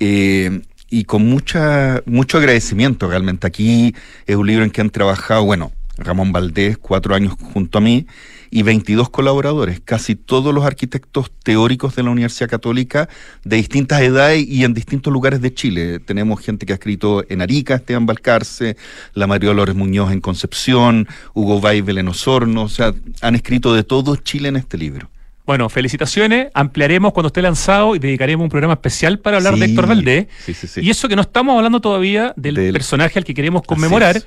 Eh, 0.00 0.62
y 0.90 1.04
con 1.04 1.26
mucha, 1.26 2.02
mucho 2.06 2.38
agradecimiento 2.38 3.08
realmente. 3.08 3.46
Aquí 3.46 3.94
es 4.26 4.36
un 4.36 4.46
libro 4.46 4.64
en 4.64 4.70
que 4.70 4.80
han 4.80 4.90
trabajado, 4.90 5.44
bueno, 5.44 5.72
Ramón 5.98 6.32
Valdés, 6.32 6.78
cuatro 6.78 7.14
años 7.14 7.34
junto 7.52 7.78
a 7.78 7.80
mí, 7.80 8.06
y 8.50 8.62
22 8.62 9.10
colaboradores, 9.10 9.80
casi 9.84 10.14
todos 10.14 10.54
los 10.54 10.64
arquitectos 10.64 11.30
teóricos 11.42 11.96
de 11.96 12.02
la 12.02 12.10
Universidad 12.10 12.48
Católica 12.48 13.08
de 13.44 13.56
distintas 13.56 14.00
edades 14.00 14.46
y 14.46 14.64
en 14.64 14.72
distintos 14.72 15.12
lugares 15.12 15.42
de 15.42 15.52
Chile. 15.52 15.98
Tenemos 15.98 16.40
gente 16.40 16.64
que 16.64 16.72
ha 16.72 16.76
escrito 16.76 17.24
en 17.28 17.42
Arica, 17.42 17.74
Esteban 17.74 18.06
Balcarce, 18.06 18.76
la 19.12 19.26
María 19.26 19.48
Dolores 19.48 19.74
Muñoz 19.74 20.12
en 20.12 20.20
Concepción, 20.20 21.08
Hugo 21.34 21.58
Weibel 21.58 21.98
en 21.98 22.08
Osorno, 22.08 22.62
o 22.62 22.68
sea, 22.68 22.94
han 23.20 23.34
escrito 23.34 23.74
de 23.74 23.82
todo 23.82 24.16
Chile 24.16 24.48
en 24.48 24.56
este 24.56 24.78
libro. 24.78 25.10
Bueno, 25.48 25.70
felicitaciones. 25.70 26.48
Ampliaremos 26.52 27.14
cuando 27.14 27.28
esté 27.28 27.40
lanzado 27.40 27.96
y 27.96 27.98
dedicaremos 27.98 28.44
un 28.44 28.50
programa 28.50 28.74
especial 28.74 29.18
para 29.18 29.38
hablar 29.38 29.56
de 29.56 29.64
Héctor 29.64 29.86
Valdés. 29.86 30.26
y 30.76 30.90
eso 30.90 31.08
que 31.08 31.16
no 31.16 31.22
estamos 31.22 31.56
hablando 31.56 31.80
todavía 31.80 32.34
del, 32.36 32.70
personaje 32.74 33.18
al 33.18 33.24
que 33.24 33.32
queremos 33.32 33.62
conmemorar. 33.62 34.22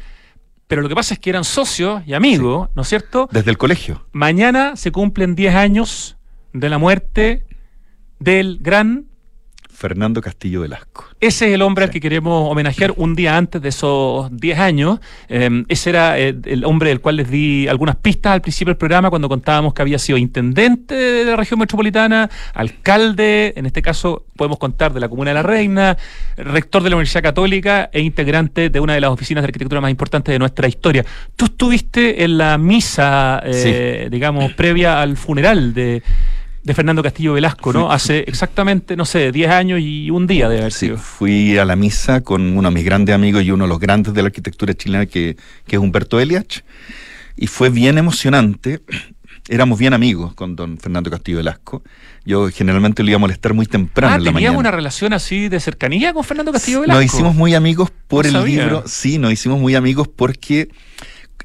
Pero 0.66 0.82
lo 0.82 0.90
que 0.90 0.96
pasa 0.96 1.14
es 1.14 1.20
que 1.20 1.30
eran 1.30 1.44
socios 1.44 2.02
y 2.08 2.16
amigos, 2.16 2.70
¿no 2.74 2.82
es 2.82 2.88
cierto? 2.88 3.30
Desde 3.32 3.52
el 3.52 3.60
colegio. 3.60 4.04
Mañana 4.14 4.76
se 4.76 4.92
cumplen 4.92 5.36
10 5.36 5.54
años 5.54 6.18
de 6.54 6.70
la 6.70 6.80
muerte 6.80 7.46
del 8.18 8.58
gran 8.60 9.06
Fernando 9.82 10.22
Castillo 10.22 10.62
Velasco. 10.62 11.06
Ese 11.20 11.48
es 11.48 11.56
el 11.56 11.64
hombre 11.64 11.86
al 11.86 11.90
que 11.90 12.00
queremos 12.00 12.52
homenajear 12.52 12.94
un 12.98 13.16
día 13.16 13.36
antes 13.36 13.60
de 13.64 13.70
esos 13.70 14.30
10 14.32 14.60
años. 14.60 15.00
Em, 15.28 15.66
ese 15.70 15.90
era 15.90 16.20
eh, 16.20 16.36
el, 16.46 16.66
hombre 16.66 16.90
del 16.90 17.02
cual 17.02 17.16
les 17.16 17.32
di 17.32 17.68
algunas 17.68 17.96
pistas 17.96 18.34
al 18.34 18.42
principio 18.42 18.70
del 18.70 18.78
programa 18.78 19.10
cuando 19.10 19.28
contábamos 19.28 19.74
que 19.74 19.82
había 19.82 19.98
sido 19.98 20.20
intendente 20.20 20.94
de 20.94 21.26
la 21.26 21.36
región 21.36 21.60
metropolitana, 21.60 22.30
alcalde, 22.54 23.54
en 23.56 23.66
este 23.66 23.82
caso 23.82 24.28
podemos 24.36 24.60
contar 24.60 24.94
de 24.94 25.00
la 25.00 25.10
Comuna 25.10 25.32
de 25.32 25.36
la 25.36 25.44
Reina, 25.44 25.98
rector 26.38 26.84
de 26.84 26.92
la 26.92 26.98
Universidad 26.98 27.24
Católica 27.24 27.90
e 27.92 28.02
integrante 28.02 28.70
de 28.70 28.80
una 28.80 28.94
de 28.94 29.02
las 29.02 29.10
oficinas 29.10 29.42
de 29.42 29.48
arquitectura 29.48 29.82
más 29.82 29.90
importantes 29.90 30.32
de 30.32 30.38
nuestra 30.38 30.68
historia. 30.68 31.04
Tú 31.36 31.46
estuviste 31.46 32.24
en 32.24 32.38
la 32.38 32.60
misa, 32.60 33.42
eh, 33.44 34.10
digamos, 34.12 34.54
previa 34.54 35.02
al 35.02 35.18
funeral 35.18 35.74
de 35.74 36.04
de 36.64 36.74
Fernando 36.74 37.02
Castillo 37.02 37.34
Velasco, 37.34 37.74
¿no? 37.74 37.92
Hace 37.92 38.20
exactamente, 38.28 38.96
no 38.96 39.06
sé, 39.06 39.32
10 39.32 39.50
años 39.50 39.80
y 39.82 40.12
un 40.12 40.28
día 40.28 40.48
de 40.48 40.60
haber 40.60 40.72
sí, 40.72 40.92
Fui 40.96 41.58
a 41.58 41.66
la 41.66 41.76
misa 41.76 42.22
con 42.22 42.58
uno 42.58 42.70
de 42.70 42.76
mis 42.76 42.86
grandes 42.86 43.16
amigos 43.16 43.44
y 43.44 43.52
uno 43.52 43.64
de 43.64 43.70
los 43.70 43.80
grandes 43.80 44.14
de 44.14 44.22
la 44.22 44.28
arquitectura 44.28 44.74
chilena, 44.74 45.06
que, 45.06 45.38
que 45.66 45.76
es 45.76 45.82
Humberto 45.82 46.20
Eliach, 46.20 46.62
y 47.36 47.48
fue 47.48 47.70
bien 47.70 47.98
emocionante. 47.98 48.82
Éramos 49.50 49.80
bien 49.80 49.94
amigos 49.94 50.36
con 50.36 50.56
don 50.56 50.78
Fernando 50.78 51.10
Castillo 51.10 51.38
Velasco. 51.38 51.82
Yo 52.24 52.50
generalmente 52.50 53.02
le 53.02 53.12
iba 53.12 53.16
a 53.16 53.20
molestar 53.20 53.56
muy 53.56 53.66
temprano. 53.66 54.14
Ah, 54.14 54.18
en 54.18 54.24
la 54.24 54.32
¿teníamos 54.32 54.60
una 54.60 54.70
relación 54.70 55.14
así 55.14 55.50
de 55.50 55.60
cercanía 55.60 56.14
con 56.14 56.24
Fernando 56.24 56.52
Castillo 56.52 56.82
Velasco? 56.82 57.02
Nos 57.02 57.12
hicimos 57.12 57.36
muy 57.36 57.56
amigos 57.56 57.92
por 58.08 58.28
el 58.28 58.46
libro. 58.46 58.84
Sí, 58.86 59.18
nos 59.18 59.34
hicimos 59.34 59.60
muy 59.60 59.74
amigos 59.74 60.08
porque 60.08 60.70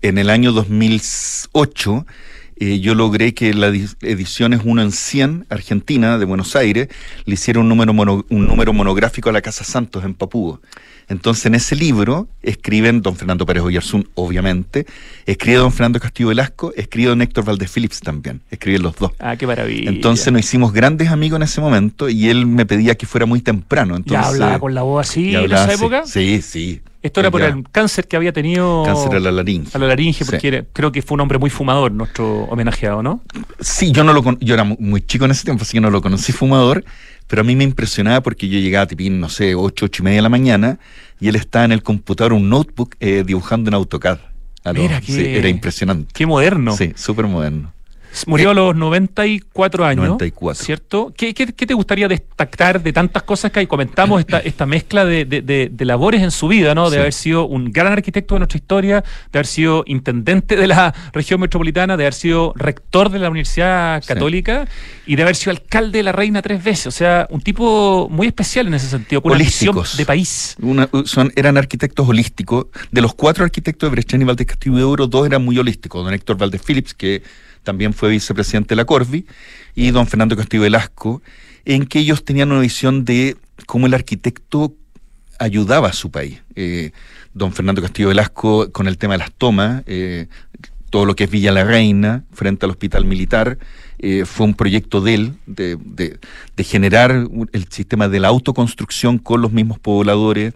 en 0.02 0.18
el 0.18 0.28
año 0.28 0.52
2008 0.52 2.06
eh, 2.58 2.80
yo 2.80 2.94
logré 2.94 3.34
que 3.34 3.52
la 3.52 3.68
edición 3.68 4.54
es 4.54 4.60
1 4.64 4.82
en 4.82 4.92
100 4.92 5.46
Argentina 5.50 6.18
de 6.18 6.24
Buenos 6.24 6.56
Aires 6.56 6.88
le 7.24 7.34
hiciera 7.34 7.60
un 7.60 7.68
número, 7.68 7.92
un 7.92 8.46
número 8.46 8.72
monográfico 8.72 9.28
a 9.28 9.32
la 9.32 9.42
Casa 9.42 9.64
Santos 9.64 10.04
en 10.04 10.14
Papúo. 10.14 10.60
Entonces 11.08 11.46
en 11.46 11.54
ese 11.54 11.76
libro 11.76 12.28
escriben 12.42 13.02
don 13.02 13.14
Fernando 13.14 13.46
Pérez 13.46 13.62
Oyarzún, 13.62 14.08
obviamente, 14.14 14.86
escribe 15.24 15.58
don 15.58 15.70
Fernando 15.70 16.00
Castillo 16.00 16.30
Velasco, 16.30 16.72
escribe 16.74 17.10
don 17.10 17.22
Héctor 17.22 17.44
Valdés 17.44 17.70
Phillips 17.70 18.00
también, 18.00 18.40
escriben 18.50 18.82
los 18.82 18.96
dos. 18.96 19.12
Ah, 19.18 19.36
qué 19.36 19.46
maravilla. 19.46 19.90
Entonces 19.90 20.32
nos 20.32 20.40
hicimos 20.40 20.72
grandes 20.72 21.10
amigos 21.10 21.36
en 21.36 21.42
ese 21.42 21.60
momento 21.60 22.08
y 22.08 22.28
él 22.28 22.46
me 22.46 22.66
pedía 22.66 22.96
que 22.96 23.06
fuera 23.06 23.26
muy 23.26 23.40
temprano. 23.40 23.96
Entonces, 23.96 24.24
¿Ya 24.24 24.28
hablaba 24.28 24.58
con 24.58 24.74
la 24.74 24.82
voz 24.82 25.08
así 25.08 25.34
en 25.36 25.44
esa 25.44 25.72
época? 25.72 26.06
Sí, 26.06 26.42
sí. 26.42 26.80
Esto 27.06 27.20
era 27.20 27.30
por 27.30 27.40
el 27.40 27.62
cáncer 27.70 28.08
que 28.08 28.16
había 28.16 28.32
tenido. 28.32 28.82
Cáncer 28.84 29.14
a 29.14 29.20
la 29.20 29.30
laringe. 29.30 29.70
A 29.72 29.78
la 29.78 29.86
laringe, 29.86 30.24
porque 30.24 30.66
creo 30.72 30.90
que 30.90 31.02
fue 31.02 31.14
un 31.14 31.20
hombre 31.20 31.38
muy 31.38 31.50
fumador, 31.50 31.92
nuestro 31.92 32.44
homenajeado, 32.44 33.02
¿no? 33.02 33.22
Sí, 33.60 33.92
yo 33.92 34.02
no 34.02 34.12
lo 34.12 34.38
yo 34.40 34.54
era 34.54 34.64
muy 34.64 35.00
chico 35.02 35.24
en 35.24 35.30
ese 35.30 35.44
tiempo, 35.44 35.62
así 35.62 35.74
que 35.74 35.80
no 35.80 35.90
lo 35.90 36.02
conocí 36.02 36.32
fumador, 36.32 36.84
pero 37.28 37.42
a 37.42 37.44
mí 37.44 37.54
me 37.54 37.64
impresionaba 37.64 38.22
porque 38.22 38.48
yo 38.48 38.58
llegaba 38.58 38.84
a 38.84 38.86
tipín, 38.88 39.20
no 39.20 39.28
sé, 39.28 39.54
ocho, 39.54 39.86
ocho 39.86 40.02
y 40.02 40.04
media 40.04 40.16
de 40.16 40.22
la 40.22 40.28
mañana, 40.28 40.78
y 41.20 41.28
él 41.28 41.36
estaba 41.36 41.64
en 41.64 41.72
el 41.72 41.82
computador, 41.82 42.32
un 42.32 42.48
notebook, 42.48 42.96
eh, 42.98 43.22
dibujando 43.24 43.70
en 43.70 43.74
AutoCAD. 43.74 44.18
Mira, 44.74 45.00
era 45.08 45.48
impresionante. 45.48 46.10
Qué 46.12 46.26
moderno. 46.26 46.76
Sí, 46.76 46.92
súper 46.96 47.26
moderno. 47.26 47.72
Murió 48.26 48.50
a 48.50 48.54
los 48.54 48.74
94 48.74 49.84
años. 49.84 50.04
94. 50.06 50.64
¿Cierto? 50.64 51.12
¿Qué, 51.16 51.34
qué, 51.34 51.46
te 51.46 51.74
gustaría 51.74 52.08
destacar 52.08 52.82
de 52.82 52.92
tantas 52.92 53.22
cosas 53.22 53.50
que 53.50 53.60
hay? 53.60 53.66
Comentamos 53.66 54.20
esta, 54.20 54.38
esta 54.38 54.66
mezcla 54.66 55.04
de, 55.04 55.70
labores 55.80 56.22
en 56.22 56.30
su 56.30 56.48
vida, 56.48 56.74
¿no? 56.74 56.90
De 56.90 56.98
haber 56.98 57.12
sido 57.12 57.46
un 57.46 57.70
gran 57.70 57.92
arquitecto 57.92 58.34
de 58.34 58.40
nuestra 58.40 58.58
historia, 58.58 59.04
de 59.32 59.38
haber 59.38 59.46
sido 59.46 59.84
intendente 59.86 60.56
de 60.56 60.66
la 60.66 60.94
región 61.12 61.40
metropolitana, 61.40 61.96
de 61.96 62.04
haber 62.04 62.14
sido 62.14 62.52
rector 62.56 63.10
de 63.10 63.18
la 63.18 63.28
Universidad 63.28 64.02
Católica 64.04 64.66
y 65.06 65.16
de 65.16 65.22
haber 65.22 65.36
sido 65.36 65.52
alcalde 65.52 65.98
de 65.98 66.02
la 66.02 66.12
Reina 66.12 66.42
tres 66.42 66.62
veces. 66.62 66.86
O 66.86 66.90
sea, 66.90 67.26
un 67.30 67.40
tipo 67.40 68.08
muy 68.10 68.28
especial 68.28 68.66
en 68.66 68.74
ese 68.74 68.88
sentido, 68.88 69.22
con 69.22 69.32
una 69.32 69.38
visión 69.38 69.76
de 69.96 70.06
país. 70.06 70.56
son, 71.04 71.32
eran 71.36 71.56
arquitectos 71.56 72.08
holísticos. 72.08 72.66
De 72.90 73.00
los 73.00 73.14
cuatro 73.14 73.44
arquitectos 73.44 73.88
de 73.88 73.92
Brechtén 73.92 74.22
y 74.22 74.24
Valdés 74.24 74.46
Castillo 74.46 74.76
de 74.76 74.84
Oro, 74.84 75.06
dos 75.06 75.26
eran 75.26 75.44
muy 75.44 75.58
holísticos. 75.58 76.04
Don 76.04 76.12
Héctor 76.12 76.38
Valdés 76.38 76.62
Phillips, 76.62 76.94
que 76.94 77.22
también 77.66 77.92
fue 77.92 78.10
vicepresidente 78.10 78.70
de 78.70 78.76
la 78.76 78.84
Corvi, 78.84 79.26
y 79.74 79.90
don 79.90 80.06
Fernando 80.06 80.36
Castillo 80.36 80.62
Velasco, 80.62 81.20
en 81.64 81.84
que 81.84 81.98
ellos 81.98 82.24
tenían 82.24 82.52
una 82.52 82.60
visión 82.60 83.04
de 83.04 83.36
cómo 83.66 83.88
el 83.88 83.94
arquitecto 83.94 84.72
ayudaba 85.40 85.88
a 85.88 85.92
su 85.92 86.12
país. 86.12 86.40
Eh, 86.54 86.92
don 87.34 87.52
Fernando 87.52 87.82
Castillo 87.82 88.08
Velasco 88.08 88.70
con 88.70 88.86
el 88.86 88.98
tema 88.98 89.14
de 89.14 89.18
las 89.18 89.32
tomas, 89.32 89.82
eh, 89.86 90.28
todo 90.90 91.06
lo 91.06 91.16
que 91.16 91.24
es 91.24 91.30
Villa 91.30 91.50
la 91.50 91.64
Reina, 91.64 92.22
frente 92.32 92.64
al 92.64 92.70
hospital 92.70 93.04
militar, 93.04 93.58
eh, 93.98 94.24
fue 94.24 94.46
un 94.46 94.54
proyecto 94.54 95.00
de 95.00 95.14
él, 95.14 95.34
de, 95.46 95.76
de, 95.76 96.64
generar 96.64 97.26
el 97.52 97.66
sistema 97.68 98.08
de 98.08 98.20
la 98.20 98.28
autoconstrucción 98.28 99.18
con 99.18 99.42
los 99.42 99.50
mismos 99.50 99.80
pobladores. 99.80 100.54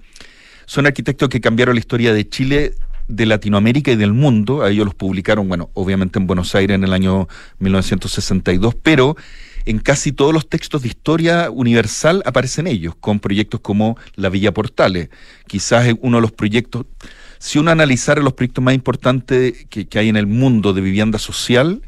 Son 0.66 0.86
arquitectos 0.86 1.28
que 1.28 1.40
cambiaron 1.40 1.74
la 1.74 1.80
historia 1.80 2.14
de 2.14 2.28
Chile 2.28 2.74
de 3.10 3.26
Latinoamérica 3.26 3.90
y 3.90 3.96
del 3.96 4.12
mundo. 4.12 4.62
A 4.62 4.70
ellos 4.70 4.84
los 4.84 4.94
publicaron, 4.94 5.48
bueno, 5.48 5.70
obviamente 5.74 6.18
en 6.18 6.26
Buenos 6.26 6.54
Aires 6.54 6.74
en 6.74 6.84
el 6.84 6.92
año 6.92 7.28
1962, 7.58 8.74
pero 8.82 9.16
en 9.66 9.78
casi 9.78 10.12
todos 10.12 10.32
los 10.32 10.48
textos 10.48 10.82
de 10.82 10.88
historia 10.88 11.50
universal 11.50 12.22
aparecen 12.24 12.66
ellos, 12.66 12.94
con 12.98 13.20
proyectos 13.20 13.60
como 13.60 13.96
la 14.14 14.28
Villa 14.28 14.52
Portales. 14.52 15.10
Quizás 15.46 15.92
uno 16.00 16.18
de 16.18 16.22
los 16.22 16.32
proyectos, 16.32 16.86
si 17.38 17.58
uno 17.58 17.70
analizara 17.70 18.22
los 18.22 18.32
proyectos 18.32 18.64
más 18.64 18.74
importantes 18.74 19.66
que, 19.68 19.86
hay 19.98 20.08
en 20.08 20.16
el 20.16 20.26
mundo 20.26 20.72
de 20.72 20.80
vivienda 20.80 21.18
social, 21.18 21.82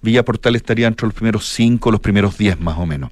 Villa 0.00 0.24
Portales 0.24 0.62
estaría 0.62 0.86
entre 0.86 1.06
los 1.06 1.14
primeros 1.14 1.46
cinco, 1.48 1.90
los 1.90 2.00
primeros 2.00 2.38
diez 2.38 2.58
más 2.58 2.78
o 2.78 2.86
menos. 2.86 3.10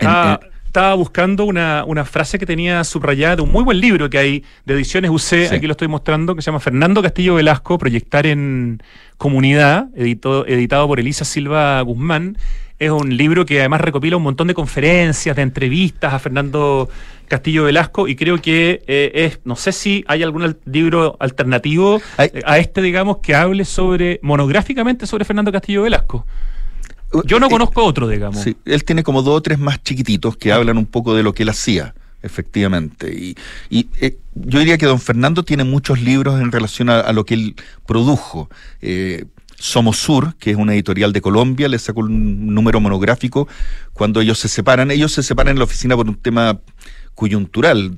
Ah, 0.00 0.40
estaba 0.68 0.94
buscando 0.94 1.46
una, 1.46 1.82
una, 1.86 2.04
frase 2.04 2.38
que 2.38 2.44
tenía 2.44 2.84
subrayada 2.84 3.36
de 3.36 3.42
un 3.42 3.50
muy 3.50 3.64
buen 3.64 3.80
libro 3.80 4.10
que 4.10 4.18
hay 4.18 4.44
de 4.66 4.74
ediciones 4.74 5.10
UC, 5.10 5.50
aquí 5.50 5.66
lo 5.66 5.72
estoy 5.72 5.88
mostrando, 5.88 6.36
que 6.36 6.42
se 6.42 6.46
llama 6.46 6.60
Fernando 6.60 7.02
Castillo 7.02 7.36
Velasco, 7.36 7.78
Proyectar 7.78 8.26
en 8.26 8.82
Comunidad, 9.16 9.88
editado, 9.96 10.46
editado 10.46 10.86
por 10.86 11.00
Elisa 11.00 11.24
Silva 11.24 11.80
Guzmán. 11.80 12.36
Es 12.78 12.90
un 12.90 13.16
libro 13.16 13.46
que 13.46 13.60
además 13.60 13.80
recopila 13.80 14.18
un 14.18 14.22
montón 14.22 14.46
de 14.46 14.54
conferencias, 14.54 15.34
de 15.34 15.42
entrevistas 15.42 16.12
a 16.12 16.18
Fernando 16.18 16.90
Castillo 17.28 17.64
Velasco 17.64 18.06
y 18.06 18.14
creo 18.14 18.36
que 18.36 18.82
eh, 18.86 19.10
es, 19.14 19.40
no 19.44 19.56
sé 19.56 19.72
si 19.72 20.04
hay 20.06 20.22
algún 20.22 20.54
libro 20.66 21.16
alternativo 21.18 22.02
a 22.44 22.58
este, 22.58 22.82
digamos, 22.82 23.18
que 23.18 23.34
hable 23.34 23.64
sobre, 23.64 24.20
monográficamente 24.22 25.06
sobre 25.06 25.24
Fernando 25.24 25.50
Castillo 25.50 25.82
Velasco. 25.82 26.26
Yo 27.24 27.40
no 27.40 27.46
eh, 27.46 27.50
conozco 27.50 27.84
otro, 27.84 28.08
digamos. 28.08 28.40
Sí, 28.40 28.56
él 28.64 28.84
tiene 28.84 29.02
como 29.02 29.22
dos 29.22 29.36
o 29.36 29.40
tres 29.40 29.58
más 29.58 29.82
chiquititos 29.82 30.36
que 30.36 30.52
hablan 30.52 30.76
un 30.78 30.86
poco 30.86 31.14
de 31.14 31.22
lo 31.22 31.32
que 31.32 31.42
él 31.42 31.48
hacía, 31.48 31.94
efectivamente. 32.22 33.12
Y, 33.12 33.36
y 33.70 33.88
eh, 34.00 34.18
yo 34.34 34.58
diría 34.58 34.78
que 34.78 34.86
don 34.86 35.00
Fernando 35.00 35.44
tiene 35.44 35.64
muchos 35.64 36.00
libros 36.00 36.40
en 36.40 36.52
relación 36.52 36.90
a, 36.90 37.10
lo 37.12 37.24
que 37.24 37.34
él 37.34 37.56
produjo. 37.86 38.50
Eh, 38.82 39.24
Somos 39.60 39.96
Sur, 39.96 40.36
que 40.36 40.52
es 40.52 40.56
una 40.56 40.74
editorial 40.74 41.12
de 41.12 41.20
Colombia, 41.20 41.68
le 41.68 41.78
sacó 41.80 42.00
un 42.00 42.54
número 42.54 42.78
monográfico 42.80 43.48
cuando 43.92 44.20
ellos 44.20 44.38
se 44.38 44.48
separan. 44.48 44.90
Ellos 44.90 45.12
se 45.12 45.22
separan 45.22 45.52
en 45.52 45.58
la 45.58 45.64
oficina 45.64 45.96
por 45.96 46.08
un 46.08 46.14
tema 46.14 46.60
coyuntural. 47.18 47.96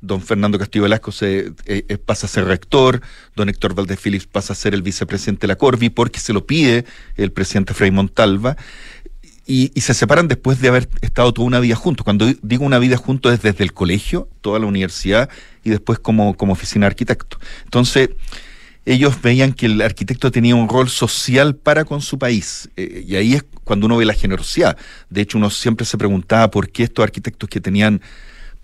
Don 0.00 0.20
Fernando 0.20 0.58
Castillo 0.58 0.82
Velasco 0.82 1.12
eh, 1.20 1.52
eh, 1.66 1.98
pasa 1.98 2.26
a 2.26 2.28
ser 2.28 2.44
rector, 2.44 3.00
don 3.36 3.48
Héctor 3.48 3.74
Valdés 3.74 4.00
Phillips 4.00 4.26
pasa 4.26 4.52
a 4.52 4.56
ser 4.56 4.74
el 4.74 4.82
vicepresidente 4.82 5.42
de 5.42 5.48
la 5.48 5.56
Corvi 5.56 5.90
porque 5.90 6.18
se 6.18 6.32
lo 6.32 6.44
pide 6.44 6.84
el 7.16 7.30
presidente 7.30 7.72
Frei 7.72 7.92
Montalva. 7.92 8.56
Y, 9.46 9.70
se 9.80 9.94
separan 9.94 10.28
después 10.28 10.60
de 10.60 10.68
haber 10.68 10.88
estado 11.00 11.32
toda 11.32 11.46
una 11.46 11.60
vida 11.60 11.74
juntos. 11.74 12.04
Cuando 12.04 12.26
digo 12.42 12.66
una 12.66 12.78
vida 12.78 12.96
juntos 12.96 13.32
es 13.32 13.40
desde 13.40 13.64
el 13.64 13.72
colegio, 13.72 14.28
toda 14.42 14.58
la 14.58 14.66
universidad 14.66 15.30
y 15.64 15.70
después 15.70 16.00
como, 16.00 16.36
como 16.36 16.52
oficina 16.52 16.84
de 16.84 16.88
arquitecto. 16.88 17.38
Entonces, 17.64 18.10
ellos 18.84 19.22
veían 19.22 19.52
que 19.52 19.66
el 19.66 19.80
arquitecto 19.80 20.30
tenía 20.30 20.54
un 20.54 20.68
rol 20.68 20.88
social 20.90 21.54
para 21.54 21.84
con 21.84 22.02
su 22.02 22.18
país. 22.18 22.68
Eh, 22.76 23.04
y 23.06 23.16
ahí 23.16 23.34
es 23.34 23.44
cuando 23.64 23.86
uno 23.86 23.96
ve 23.96 24.04
la 24.04 24.14
generosidad. 24.14 24.76
De 25.08 25.22
hecho, 25.22 25.38
uno 25.38 25.48
siempre 25.48 25.86
se 25.86 25.96
preguntaba 25.96 26.50
por 26.50 26.70
qué 26.70 26.82
estos 26.82 27.02
arquitectos 27.02 27.48
que 27.48 27.60
tenían 27.60 28.02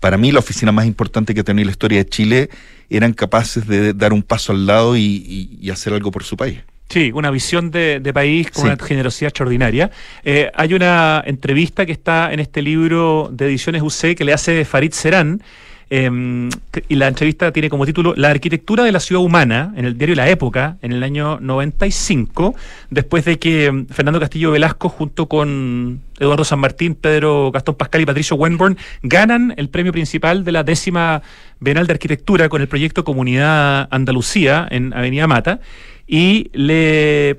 para 0.05 0.19
mí 0.19 0.31
la 0.31 0.37
oficina 0.37 0.71
más 0.71 0.85
importante 0.85 1.33
que 1.33 1.43
tenía 1.43 1.65
la 1.65 1.71
historia 1.71 1.97
de 1.97 2.07
Chile 2.07 2.49
eran 2.91 3.11
capaces 3.11 3.65
de 3.65 3.91
dar 3.91 4.13
un 4.13 4.21
paso 4.21 4.51
al 4.51 4.67
lado 4.67 4.95
y, 4.95 5.67
hacer 5.73 5.93
algo 5.93 6.11
por 6.11 6.23
su 6.23 6.37
país. 6.37 6.59
Sí, 6.89 7.11
una 7.11 7.31
visión 7.31 7.71
de, 7.71 8.11
país 8.13 8.51
con 8.51 8.65
una 8.65 8.77
generosidad 8.77 9.29
extraordinaria. 9.29 9.89
Eh, 10.23 10.51
hay 10.53 10.75
una 10.75 11.23
entrevista 11.25 11.87
que 11.87 11.91
está 11.91 12.31
en 12.31 12.39
este 12.39 12.61
libro 12.61 13.31
de 13.33 13.47
ediciones 13.47 13.81
UC 13.81 14.15
que 14.15 14.23
le 14.23 14.33
hace 14.33 14.63
Farid 14.63 14.91
Serán, 14.91 15.41
Em, 15.89 16.49
y 16.89 16.95
la 16.95 17.07
entrevista 17.07 17.51
tiene 17.51 17.69
como 17.69 17.85
título 17.85 18.15
La 18.15 18.29
arquitectura 18.31 18.83
de 18.83 18.91
la 18.91 18.99
ciudad 18.99 19.21
humana 19.21 19.71
en 19.75 19.85
el 19.85 19.97
diario 19.97 20.15
La 20.15 20.27
Época 20.29 20.77
en 20.81 20.91
el 20.91 21.03
año 21.03 21.39
95, 21.39 22.55
después 22.89 23.23
de 23.25 23.37
que 23.37 23.65
em, 23.65 23.85
Fernando 23.85 24.19
Castillo 24.19 24.51
Velasco 24.51 24.89
junto 24.89 25.27
con 25.27 26.01
Eduardo 26.19 26.43
San 26.43 26.59
Martín, 26.59 26.95
Pedro 26.95 27.51
Gastón 27.51 27.75
Pascal 27.75 28.01
y 28.01 28.05
Patricio 28.05 28.35
Wenborn 28.35 28.77
ganan 29.03 29.53
el 29.57 29.69
premio 29.69 29.91
principal 29.91 30.43
de 30.43 30.51
la 30.51 30.63
décima 30.63 31.21
Bienal 31.59 31.85
de 31.85 31.93
Arquitectura 31.93 32.49
con 32.49 32.61
el 32.61 32.67
proyecto 32.67 33.03
Comunidad 33.03 33.87
Andalucía 33.91 34.67
en 34.71 34.91
Avenida 34.93 35.27
Mata 35.27 35.59
y 36.07 36.49
le 36.53 37.37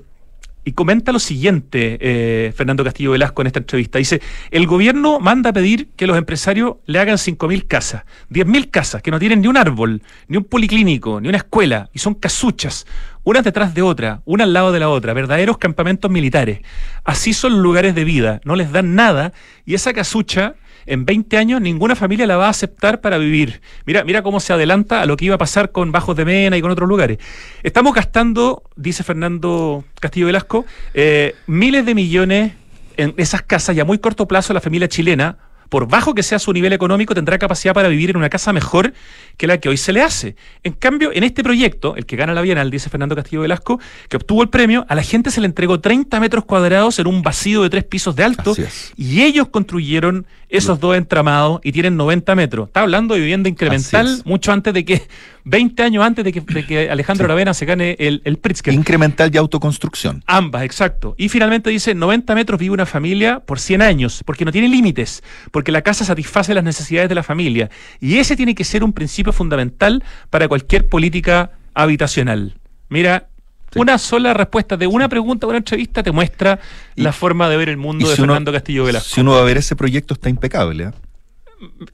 y 0.66 0.72
comenta 0.72 1.12
lo 1.12 1.20
siguiente, 1.20 1.96
eh, 2.00 2.52
Fernando 2.52 2.82
Castillo 2.82 3.12
Velasco, 3.12 3.40
en 3.40 3.46
esta 3.46 3.60
entrevista. 3.60 3.98
Dice, 3.98 4.20
el 4.50 4.66
gobierno 4.66 5.20
manda 5.20 5.50
a 5.50 5.52
pedir 5.52 5.90
que 5.94 6.08
los 6.08 6.18
empresarios 6.18 6.78
le 6.86 6.98
hagan 6.98 7.18
5.000 7.18 7.68
casas, 7.68 8.02
10.000 8.30 8.72
casas, 8.72 9.00
que 9.00 9.12
no 9.12 9.20
tienen 9.20 9.42
ni 9.42 9.46
un 9.46 9.56
árbol, 9.56 10.02
ni 10.26 10.36
un 10.36 10.42
policlínico, 10.42 11.20
ni 11.20 11.28
una 11.28 11.38
escuela, 11.38 11.88
y 11.92 12.00
son 12.00 12.14
casuchas, 12.14 12.84
unas 13.22 13.44
detrás 13.44 13.74
de 13.74 13.82
otra, 13.82 14.22
una 14.24 14.42
al 14.42 14.52
lado 14.52 14.72
de 14.72 14.80
la 14.80 14.88
otra, 14.88 15.12
verdaderos 15.12 15.56
campamentos 15.58 16.10
militares. 16.10 16.62
Así 17.04 17.32
son 17.32 17.62
lugares 17.62 17.94
de 17.94 18.02
vida, 18.02 18.40
no 18.42 18.56
les 18.56 18.72
dan 18.72 18.96
nada, 18.96 19.32
y 19.64 19.74
esa 19.74 19.92
casucha 19.92 20.56
en 20.86 21.04
20 21.04 21.36
años 21.36 21.60
ninguna 21.60 21.94
familia 21.94 22.26
la 22.26 22.36
va 22.36 22.46
a 22.46 22.50
aceptar 22.50 23.00
para 23.00 23.18
vivir. 23.18 23.60
Mira, 23.84 24.04
mira 24.04 24.22
cómo 24.22 24.40
se 24.40 24.52
adelanta 24.52 25.02
a 25.02 25.06
lo 25.06 25.16
que 25.16 25.26
iba 25.26 25.34
a 25.34 25.38
pasar 25.38 25.72
con 25.72 25.92
Bajos 25.92 26.16
de 26.16 26.24
Mena 26.24 26.56
y 26.56 26.62
con 26.62 26.70
otros 26.70 26.88
lugares. 26.88 27.18
Estamos 27.62 27.94
gastando, 27.94 28.62
dice 28.76 29.02
Fernando 29.02 29.84
Castillo 30.00 30.26
Velasco, 30.26 30.64
eh, 30.94 31.34
miles 31.46 31.84
de 31.86 31.94
millones 31.94 32.52
en 32.96 33.14
esas 33.16 33.42
casas 33.42 33.76
y 33.76 33.80
a 33.80 33.84
muy 33.84 33.98
corto 33.98 34.26
plazo 34.26 34.54
la 34.54 34.60
familia 34.60 34.88
chilena 34.88 35.36
por 35.68 35.88
bajo 35.88 36.14
que 36.14 36.22
sea 36.22 36.38
su 36.38 36.52
nivel 36.52 36.72
económico, 36.72 37.14
tendrá 37.14 37.38
capacidad 37.38 37.74
para 37.74 37.88
vivir 37.88 38.10
en 38.10 38.16
una 38.16 38.28
casa 38.28 38.52
mejor 38.52 38.92
que 39.36 39.46
la 39.46 39.58
que 39.58 39.68
hoy 39.68 39.76
se 39.76 39.92
le 39.92 40.02
hace. 40.02 40.36
En 40.62 40.72
cambio, 40.72 41.10
en 41.12 41.24
este 41.24 41.42
proyecto, 41.42 41.96
el 41.96 42.06
que 42.06 42.16
gana 42.16 42.34
la 42.34 42.42
Bienal, 42.42 42.70
dice 42.70 42.88
Fernando 42.88 43.14
Castillo 43.14 43.42
Velasco, 43.42 43.80
que 44.08 44.16
obtuvo 44.16 44.42
el 44.42 44.48
premio, 44.48 44.86
a 44.88 44.94
la 44.94 45.02
gente 45.02 45.30
se 45.30 45.40
le 45.40 45.46
entregó 45.46 45.80
30 45.80 46.18
metros 46.20 46.44
cuadrados 46.44 46.98
en 46.98 47.06
un 47.06 47.22
vacío 47.22 47.62
de 47.62 47.70
tres 47.70 47.84
pisos 47.84 48.16
de 48.16 48.24
alto 48.24 48.54
y 48.96 49.22
ellos 49.22 49.48
construyeron 49.48 50.26
esos 50.48 50.78
dos 50.80 50.96
entramados 50.96 51.60
y 51.62 51.72
tienen 51.72 51.96
90 51.96 52.34
metros. 52.34 52.68
Está 52.68 52.82
hablando 52.82 53.14
de 53.14 53.20
vivienda 53.20 53.48
incremental 53.48 54.22
mucho 54.24 54.52
antes 54.52 54.72
de 54.72 54.84
que, 54.84 55.02
20 55.46 55.80
años 55.84 56.04
antes 56.04 56.24
de 56.24 56.32
que, 56.32 56.88
Alejandro 56.90 57.26
Ravena 57.26 57.54
se 57.54 57.64
gane 57.64 57.96
el, 57.98 58.20
el 58.24 58.36
Pritzker. 58.36 58.74
Incremental 58.74 59.30
y 59.32 59.38
autoconstrucción. 59.38 60.22
Ambas, 60.26 60.64
exacto. 60.64 61.14
Y 61.16 61.28
finalmente 61.28 61.70
dice, 61.70 61.94
90 61.94 62.34
metros 62.34 62.60
vive 62.60 62.74
una 62.74 62.84
familia 62.84 63.40
por 63.40 63.60
100 63.60 63.80
años, 63.80 64.22
porque 64.26 64.44
no 64.44 64.52
tiene 64.52 64.68
límites, 64.68 65.22
porque 65.52 65.70
la 65.70 65.82
casa 65.82 66.04
satisface 66.04 66.52
las 66.52 66.64
necesidades 66.64 67.08
de 67.08 67.14
la 67.14 67.22
familia. 67.22 67.70
Y 68.00 68.18
ese 68.18 68.36
tiene 68.36 68.54
que 68.54 68.64
ser 68.64 68.82
un 68.82 68.92
principio 68.92 69.32
fundamental 69.32 70.02
para 70.30 70.48
cualquier 70.48 70.88
política 70.88 71.52
habitacional. 71.74 72.54
Mira, 72.88 73.28
una 73.76 73.98
sola 73.98 74.34
respuesta 74.34 74.76
de 74.76 74.88
una 74.88 75.08
pregunta 75.08 75.46
o 75.46 75.50
una 75.50 75.58
entrevista 75.58 76.02
te 76.02 76.10
muestra 76.10 76.58
la 76.96 77.12
forma 77.12 77.48
de 77.48 77.56
ver 77.56 77.68
el 77.68 77.76
mundo 77.76 78.08
de 78.08 78.16
Fernando 78.16 78.50
Castillo 78.50 78.84
Velasco. 78.84 79.14
Si 79.14 79.20
uno 79.20 79.32
va 79.32 79.40
a 79.40 79.44
ver 79.44 79.58
ese 79.58 79.76
proyecto, 79.76 80.14
está 80.14 80.28
impecable. 80.28 80.84
¿eh? 80.84 80.90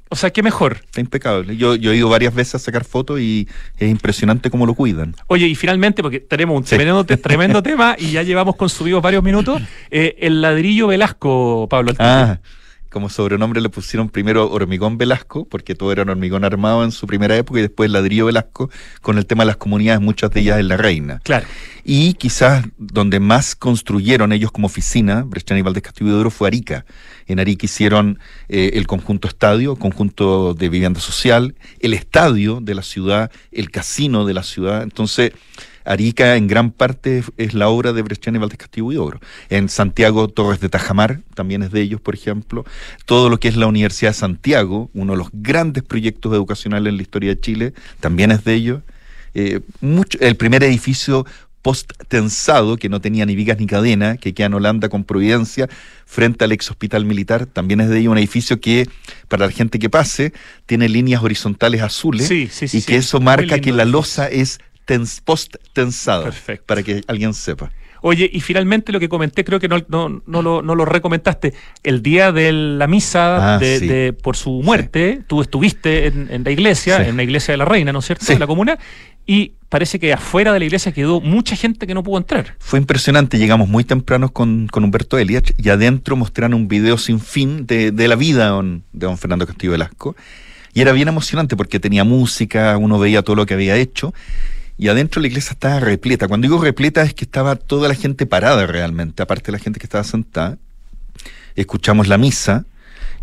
O 0.08 0.16
sea, 0.16 0.30
qué 0.30 0.42
mejor. 0.42 0.80
Está 0.84 1.00
impecable. 1.00 1.56
Yo, 1.56 1.76
yo 1.76 1.92
he 1.92 1.96
ido 1.96 2.08
varias 2.08 2.34
veces 2.34 2.56
a 2.56 2.58
sacar 2.58 2.84
fotos 2.84 3.20
y 3.20 3.48
es 3.78 3.90
impresionante 3.90 4.50
cómo 4.50 4.66
lo 4.66 4.74
cuidan. 4.74 5.14
Oye, 5.28 5.46
y 5.46 5.54
finalmente, 5.54 6.02
porque 6.02 6.20
tenemos 6.20 6.56
un 6.56 6.64
tremendo, 7.22 7.62
tema 7.62 7.96
y 7.98 8.12
ya 8.12 8.22
llevamos 8.22 8.56
consumidos 8.56 9.02
varios 9.02 9.22
minutos, 9.22 9.62
eh, 9.90 10.16
el 10.18 10.42
ladrillo 10.42 10.88
Velasco, 10.88 11.68
Pablo. 11.70 11.92
Ah, 11.98 12.38
como 12.92 13.08
sobrenombre 13.08 13.60
le 13.60 13.70
pusieron 13.70 14.08
primero 14.08 14.50
Hormigón 14.50 14.98
Velasco, 14.98 15.46
porque 15.46 15.74
todo 15.74 15.90
era 15.90 16.02
un 16.02 16.10
hormigón 16.10 16.44
armado 16.44 16.84
en 16.84 16.92
su 16.92 17.06
primera 17.06 17.36
época, 17.36 17.58
y 17.58 17.62
después 17.62 17.90
Ladrillo 17.90 18.26
Velasco, 18.26 18.70
con 19.00 19.18
el 19.18 19.26
tema 19.26 19.42
de 19.42 19.46
las 19.48 19.56
comunidades, 19.56 20.00
muchas 20.00 20.30
de 20.30 20.40
ellas 20.40 20.60
en 20.60 20.68
La 20.68 20.76
Reina. 20.76 21.20
Claro. 21.24 21.46
Y 21.84 22.14
quizás 22.14 22.64
donde 22.78 23.18
más 23.18 23.56
construyeron 23.56 24.32
ellos 24.32 24.52
como 24.52 24.66
oficina, 24.66 25.22
Brechani 25.22 25.60
y 25.60 25.62
Valdés 25.62 25.82
Castillo 25.82 26.12
de 26.12 26.20
Oro, 26.20 26.30
fue 26.30 26.48
Arica. 26.48 26.84
En 27.26 27.40
Arica 27.40 27.66
hicieron 27.66 28.18
eh, 28.48 28.72
el 28.74 28.86
conjunto 28.86 29.26
estadio, 29.26 29.76
conjunto 29.76 30.54
de 30.54 30.68
vivienda 30.68 31.00
social, 31.00 31.56
el 31.80 31.94
estadio 31.94 32.60
de 32.60 32.74
la 32.74 32.82
ciudad, 32.82 33.32
el 33.50 33.70
casino 33.70 34.26
de 34.26 34.34
la 34.34 34.42
ciudad. 34.42 34.82
Entonces, 34.82 35.32
Arica 35.84 36.36
en 36.36 36.46
gran 36.46 36.70
parte 36.70 37.24
es 37.36 37.54
la 37.54 37.68
obra 37.68 37.92
de 37.92 38.02
Bresciani, 38.02 38.38
Valdés 38.38 38.58
Castillo 38.58 38.92
y 38.92 38.96
Ogro. 38.96 39.20
En 39.48 39.68
Santiago, 39.68 40.28
Torres 40.28 40.60
de 40.60 40.68
Tajamar 40.68 41.20
también 41.34 41.62
es 41.62 41.70
de 41.70 41.80
ellos, 41.80 42.00
por 42.00 42.14
ejemplo. 42.14 42.64
Todo 43.04 43.28
lo 43.28 43.38
que 43.38 43.48
es 43.48 43.56
la 43.56 43.66
Universidad 43.66 44.10
de 44.10 44.18
Santiago, 44.18 44.90
uno 44.94 45.12
de 45.12 45.18
los 45.18 45.28
grandes 45.32 45.82
proyectos 45.82 46.32
educacionales 46.32 46.90
en 46.90 46.96
la 46.96 47.02
historia 47.02 47.30
de 47.30 47.40
Chile, 47.40 47.74
también 48.00 48.30
es 48.30 48.44
de 48.44 48.54
ellos. 48.54 48.82
Eh, 49.34 49.60
mucho, 49.80 50.18
el 50.20 50.36
primer 50.36 50.62
edificio 50.62 51.26
post-tensado, 51.62 52.76
que 52.76 52.88
no 52.88 53.00
tenía 53.00 53.24
ni 53.24 53.36
vigas 53.36 53.58
ni 53.58 53.66
cadena, 53.66 54.16
que 54.16 54.34
queda 54.34 54.48
en 54.48 54.54
Holanda 54.54 54.88
con 54.88 55.04
Providencia, 55.04 55.68
frente 56.06 56.44
al 56.44 56.52
ex 56.52 56.70
hospital 56.70 57.04
militar, 57.04 57.46
también 57.46 57.80
es 57.80 57.88
de 57.88 58.00
ellos 58.00 58.10
un 58.10 58.18
edificio 58.18 58.60
que, 58.60 58.88
para 59.28 59.46
la 59.46 59.52
gente 59.52 59.78
que 59.78 59.88
pase, 59.88 60.32
tiene 60.66 60.88
líneas 60.88 61.22
horizontales 61.22 61.80
azules, 61.80 62.30
y 62.30 62.82
que 62.82 62.96
eso 62.96 63.20
marca 63.20 63.60
que 63.60 63.72
la 63.72 63.84
losa 63.84 64.26
es 64.28 64.58
post 65.24 65.56
tensado 65.72 66.24
Perfecto. 66.24 66.66
Para 66.66 66.82
que 66.82 67.02
alguien 67.06 67.34
sepa. 67.34 67.70
Oye, 68.04 68.28
y 68.32 68.40
finalmente 68.40 68.90
lo 68.90 68.98
que 68.98 69.08
comenté, 69.08 69.44
creo 69.44 69.60
que 69.60 69.68
no, 69.68 69.78
no, 69.88 70.22
no, 70.26 70.42
lo, 70.42 70.60
no 70.60 70.74
lo 70.74 70.84
recomentaste, 70.84 71.54
el 71.84 72.02
día 72.02 72.32
de 72.32 72.52
la 72.52 72.88
misa 72.88 73.54
ah, 73.54 73.58
de, 73.58 74.12
por 74.12 74.36
su 74.36 74.60
muerte, 74.60 75.22
tú 75.28 75.40
estuviste 75.40 76.08
en, 76.08 76.42
la 76.42 76.50
iglesia, 76.50 77.06
en 77.06 77.16
la 77.16 77.22
iglesia 77.22 77.52
de 77.52 77.58
la 77.58 77.64
reina, 77.64 77.92
¿no 77.92 78.00
es 78.00 78.06
cierto?, 78.06 78.32
en 78.32 78.40
la 78.40 78.48
comuna, 78.48 78.76
y 79.24 79.52
parece 79.68 80.00
que 80.00 80.12
afuera 80.12 80.52
de 80.52 80.58
la 80.58 80.64
iglesia 80.64 80.90
quedó 80.90 81.20
mucha 81.20 81.54
gente 81.54 81.86
que 81.86 81.94
no 81.94 82.02
pudo 82.02 82.18
entrar. 82.18 82.56
Fue 82.58 82.80
impresionante, 82.80 83.38
llegamos 83.38 83.68
muy 83.68 83.84
tempranos 83.84 84.32
con, 84.32 84.66
con 84.66 84.82
Humberto 84.82 85.16
Eliach 85.16 85.52
y 85.56 85.68
adentro 85.68 86.16
mostraron 86.16 86.54
un 86.54 86.66
video 86.66 86.98
sin 86.98 87.20
fin 87.20 87.66
de, 87.66 87.92
de 87.92 88.08
la 88.08 88.16
vida 88.16 88.60
de 88.60 89.06
don 89.06 89.16
Fernando 89.16 89.46
Castillo 89.46 89.72
Velasco. 89.72 90.16
Y 90.74 90.80
era 90.80 90.92
bien 90.92 91.06
emocionante 91.06 91.54
porque 91.54 91.78
tenía 91.78 92.02
música, 92.02 92.76
uno 92.78 92.98
veía 92.98 93.22
todo 93.22 93.36
lo 93.36 93.46
que 93.46 93.54
había 93.54 93.76
hecho 93.76 94.12
y 94.78 94.88
adentro 94.88 95.20
la 95.20 95.28
iglesia 95.28 95.52
estaba 95.52 95.80
repleta. 95.80 96.28
Cuando 96.28 96.46
digo 96.46 96.62
repleta 96.62 97.02
es 97.02 97.14
que 97.14 97.24
estaba 97.24 97.56
toda 97.56 97.88
la 97.88 97.94
gente 97.94 98.26
parada 98.26 98.66
realmente, 98.66 99.22
aparte 99.22 99.46
de 99.46 99.52
la 99.52 99.58
gente 99.58 99.78
que 99.78 99.86
estaba 99.86 100.04
sentada. 100.04 100.58
Escuchamos 101.54 102.08
la 102.08 102.18
misa, 102.18 102.64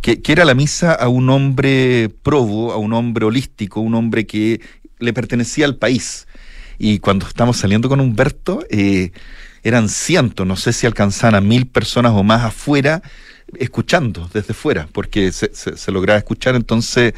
que, 0.02 0.22
era 0.28 0.46
la 0.46 0.54
misa 0.54 0.94
a 0.94 1.08
un 1.10 1.30
hombre 1.30 2.10
probo, 2.24 2.72
a 2.72 2.78
un 2.78 2.94
hombre 2.94 3.26
holístico, 3.26 3.82
un 3.82 3.96
hombre 3.96 4.26
que 4.26 4.62
le 5.00 5.14
pertenecía 5.14 5.66
al 5.66 5.76
país. 5.76 6.28
Y 6.78 7.00
cuando 7.00 7.28
estamos 7.28 7.58
saliendo 7.58 7.90
con 7.90 8.00
Humberto, 8.00 8.64
eh, 8.70 9.12
eran 9.64 9.90
cientos, 9.90 10.48
no 10.48 10.56
sé 10.56 10.72
si 10.72 10.88
alcanzaban 10.88 11.36
a 11.36 11.42
mil 11.42 11.68
personas 11.68 12.14
o 12.14 12.24
más 12.24 12.44
afuera, 12.44 13.02
escuchando 13.58 14.30
desde 14.32 14.54
fuera, 14.54 14.88
porque 14.94 15.32
se, 15.32 15.52
se 15.54 15.92
lograba 15.92 16.20
escuchar. 16.20 16.56
Entonces, 16.56 17.14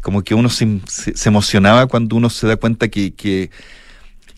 como 0.00 0.22
que 0.22 0.34
uno 0.34 0.48
se, 0.48 0.80
se, 0.86 1.28
emocionaba 1.28 1.86
cuando 1.86 2.16
uno 2.16 2.30
se 2.30 2.46
da 2.46 2.56
cuenta 2.56 2.88
que, 2.88 3.12
que, 3.12 3.50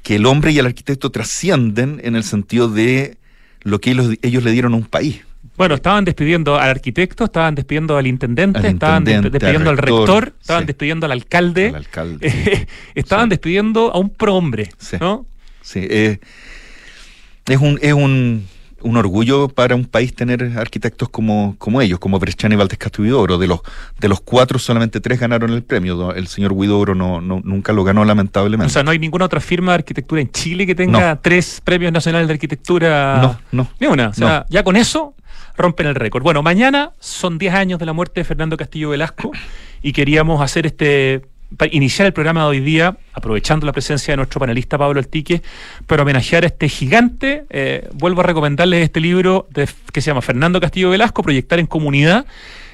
el 0.06 0.26
hombre 0.26 0.52
y 0.52 0.58
el 0.58 0.66
arquitecto 0.66 1.10
trascienden 1.10 2.00
en 2.04 2.16
el 2.16 2.24
sentido 2.24 2.68
de 2.68 3.16
lo 3.62 3.80
que 3.80 3.92
ellos, 3.92 4.14
ellos 4.22 4.42
le 4.42 4.50
dieron 4.50 4.74
a 4.74 4.76
un 4.76 4.84
país. 4.84 5.22
Bueno, 5.56 5.74
estaban 5.74 6.04
despidiendo 6.04 6.58
al 6.58 6.70
arquitecto, 6.70 7.24
estaban 7.24 7.54
despidiendo 7.54 7.96
al 7.96 8.06
intendente, 8.06 8.66
estaban 8.66 9.04
despidiendo 9.04 9.70
al, 9.70 9.78
rector, 9.78 10.34
estaban 10.40 10.66
despidiendo 10.66 11.06
al 11.06 11.12
alcalde, 11.12 11.72
estaban 12.94 13.28
despidiendo 13.28 13.92
a 13.92 13.98
un 13.98 14.10
prohombre, 14.10 14.70
¿no? 14.98 15.26
Sí, 15.60 15.86
eh, 15.88 16.18
es 17.46 17.58
un, 17.58 17.78
es 17.82 17.92
un 17.92 18.46
un 18.82 18.96
orgullo 18.96 19.48
para 19.48 19.74
un 19.74 19.84
país 19.84 20.14
tener 20.14 20.58
arquitectos 20.58 21.08
como, 21.08 21.54
como 21.58 21.80
ellos, 21.80 21.98
como 21.98 22.18
Bresciani 22.18 22.54
y 22.54 22.58
Valdés 22.58 22.78
Castillo 22.78 23.26
De 23.26 23.46
los, 23.46 23.60
de 24.00 24.08
los 24.08 24.20
cuatro, 24.20 24.58
solamente 24.58 25.00
tres 25.00 25.20
ganaron 25.20 25.50
el 25.50 25.62
premio. 25.62 26.12
El 26.14 26.26
señor 26.26 26.54
Guidoro 26.54 26.94
no, 26.94 27.20
no, 27.20 27.40
nunca 27.44 27.72
lo 27.72 27.84
ganó, 27.84 28.04
lamentablemente. 28.04 28.66
O 28.66 28.72
sea, 28.72 28.82
no 28.82 28.90
hay 28.90 28.98
ninguna 28.98 29.24
otra 29.24 29.40
firma 29.40 29.72
de 29.72 29.76
arquitectura 29.76 30.20
en 30.20 30.30
Chile 30.30 30.66
que 30.66 30.74
tenga 30.74 31.16
tres 31.16 31.60
premios 31.62 31.92
nacionales 31.92 32.28
de 32.28 32.34
arquitectura. 32.34 33.20
No, 33.22 33.40
no. 33.52 33.68
Ni 33.80 33.86
una. 33.86 34.08
O 34.08 34.14
sea, 34.14 34.46
ya 34.48 34.62
con 34.62 34.76
eso 34.76 35.14
rompen 35.56 35.86
el 35.86 35.94
récord. 35.94 36.22
Bueno, 36.22 36.42
mañana 36.42 36.92
son 36.98 37.38
10 37.38 37.54
años 37.54 37.78
de 37.78 37.86
la 37.86 37.92
muerte 37.92 38.20
de 38.20 38.24
Fernando 38.24 38.56
Castillo 38.56 38.90
Velasco 38.90 39.30
y 39.82 39.92
queríamos 39.92 40.40
hacer 40.40 40.66
este 40.66 41.22
para 41.56 41.74
iniciar 41.74 42.06
el 42.06 42.12
programa 42.12 42.42
de 42.42 42.46
hoy 42.48 42.60
día, 42.60 42.96
aprovechando 43.12 43.66
la 43.66 43.72
presencia 43.72 44.12
de 44.12 44.16
nuestro 44.16 44.40
panelista 44.40 44.78
Pablo 44.78 44.98
Altique, 44.98 45.42
para 45.86 46.02
homenajear 46.02 46.44
a 46.44 46.46
este 46.46 46.68
gigante, 46.68 47.44
eh, 47.50 47.88
vuelvo 47.94 48.20
a 48.20 48.24
recomendarles 48.24 48.84
este 48.84 49.00
libro 49.00 49.48
que 49.92 50.00
se 50.00 50.10
llama 50.10 50.22
Fernando 50.22 50.60
Castillo 50.60 50.90
Velasco, 50.90 51.22
Proyectar 51.22 51.58
en 51.58 51.66
Comunidad, 51.66 52.26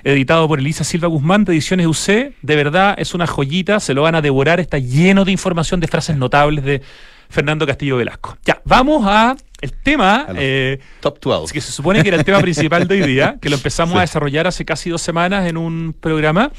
editado 0.05 0.47
por 0.49 0.59
Elisa 0.59 0.85
Silva 0.85 1.09
Guzmán 1.09 1.45
de 1.45 1.53
Ediciones 1.53 1.87
UC. 1.87 2.35
De 2.43 2.57
verdad, 2.57 2.95
es 2.99 3.15
una 3.15 3.27
joyita, 3.27 3.81
se 3.81 3.95
lo 3.95 4.03
van 4.03 4.15
a 4.15 4.23
devorar, 4.23 4.61
está 4.61 4.79
lleno 4.79 5.25
de 5.25 5.33
información, 5.33 5.81
de 5.81 5.89
frases 5.89 6.17
notables 6.17 6.65
de 6.65 6.83
Fernando 7.29 7.67
Castillo 7.67 7.97
Velasco. 7.97 8.39
Ya, 8.45 8.61
vamos 8.65 9.05
a 9.07 9.37
el 9.61 9.73
tema 9.73 10.27
eh, 10.37 10.79
Top 11.01 11.19
12. 11.21 11.53
que 11.53 11.61
se 11.61 11.73
supone 11.73 12.03
que 12.03 12.09
era 12.09 12.17
el 12.17 12.25
tema 12.25 12.41
principal 12.41 12.87
de 12.87 12.95
hoy 13.03 13.09
día, 13.09 13.37
que 13.41 13.51
lo 13.51 13.57
empezamos 13.57 13.97
a 13.99 14.01
desarrollar 14.01 14.47
hace 14.47 14.65
casi 14.65 14.91
dos 14.91 15.03
semanas 15.03 15.49
en 15.49 15.57
un 15.57 15.95
programa 15.99 16.53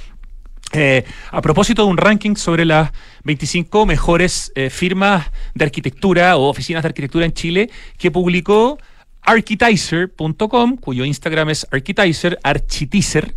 eh, 0.72 1.04
a 1.32 1.42
propósito 1.42 1.84
de 1.84 1.90
un 1.90 1.98
ranking 1.98 2.36
sobre 2.36 2.66
las 2.66 2.92
25 3.24 3.86
mejores 3.86 4.52
eh, 4.56 4.70
firmas 4.70 5.28
de 5.56 5.66
arquitectura 5.66 6.38
o 6.38 6.50
oficinas 6.50 6.84
de 6.84 6.88
arquitectura 6.88 7.26
en 7.26 7.34
Chile 7.34 7.70
que 7.98 8.12
publicó 8.12 8.78
Architizer.com, 9.22 10.78
cuyo 10.78 11.06
Instagram 11.06 11.50
es 11.50 11.68
Architizer, 11.72 12.40
Architizer, 12.44 13.34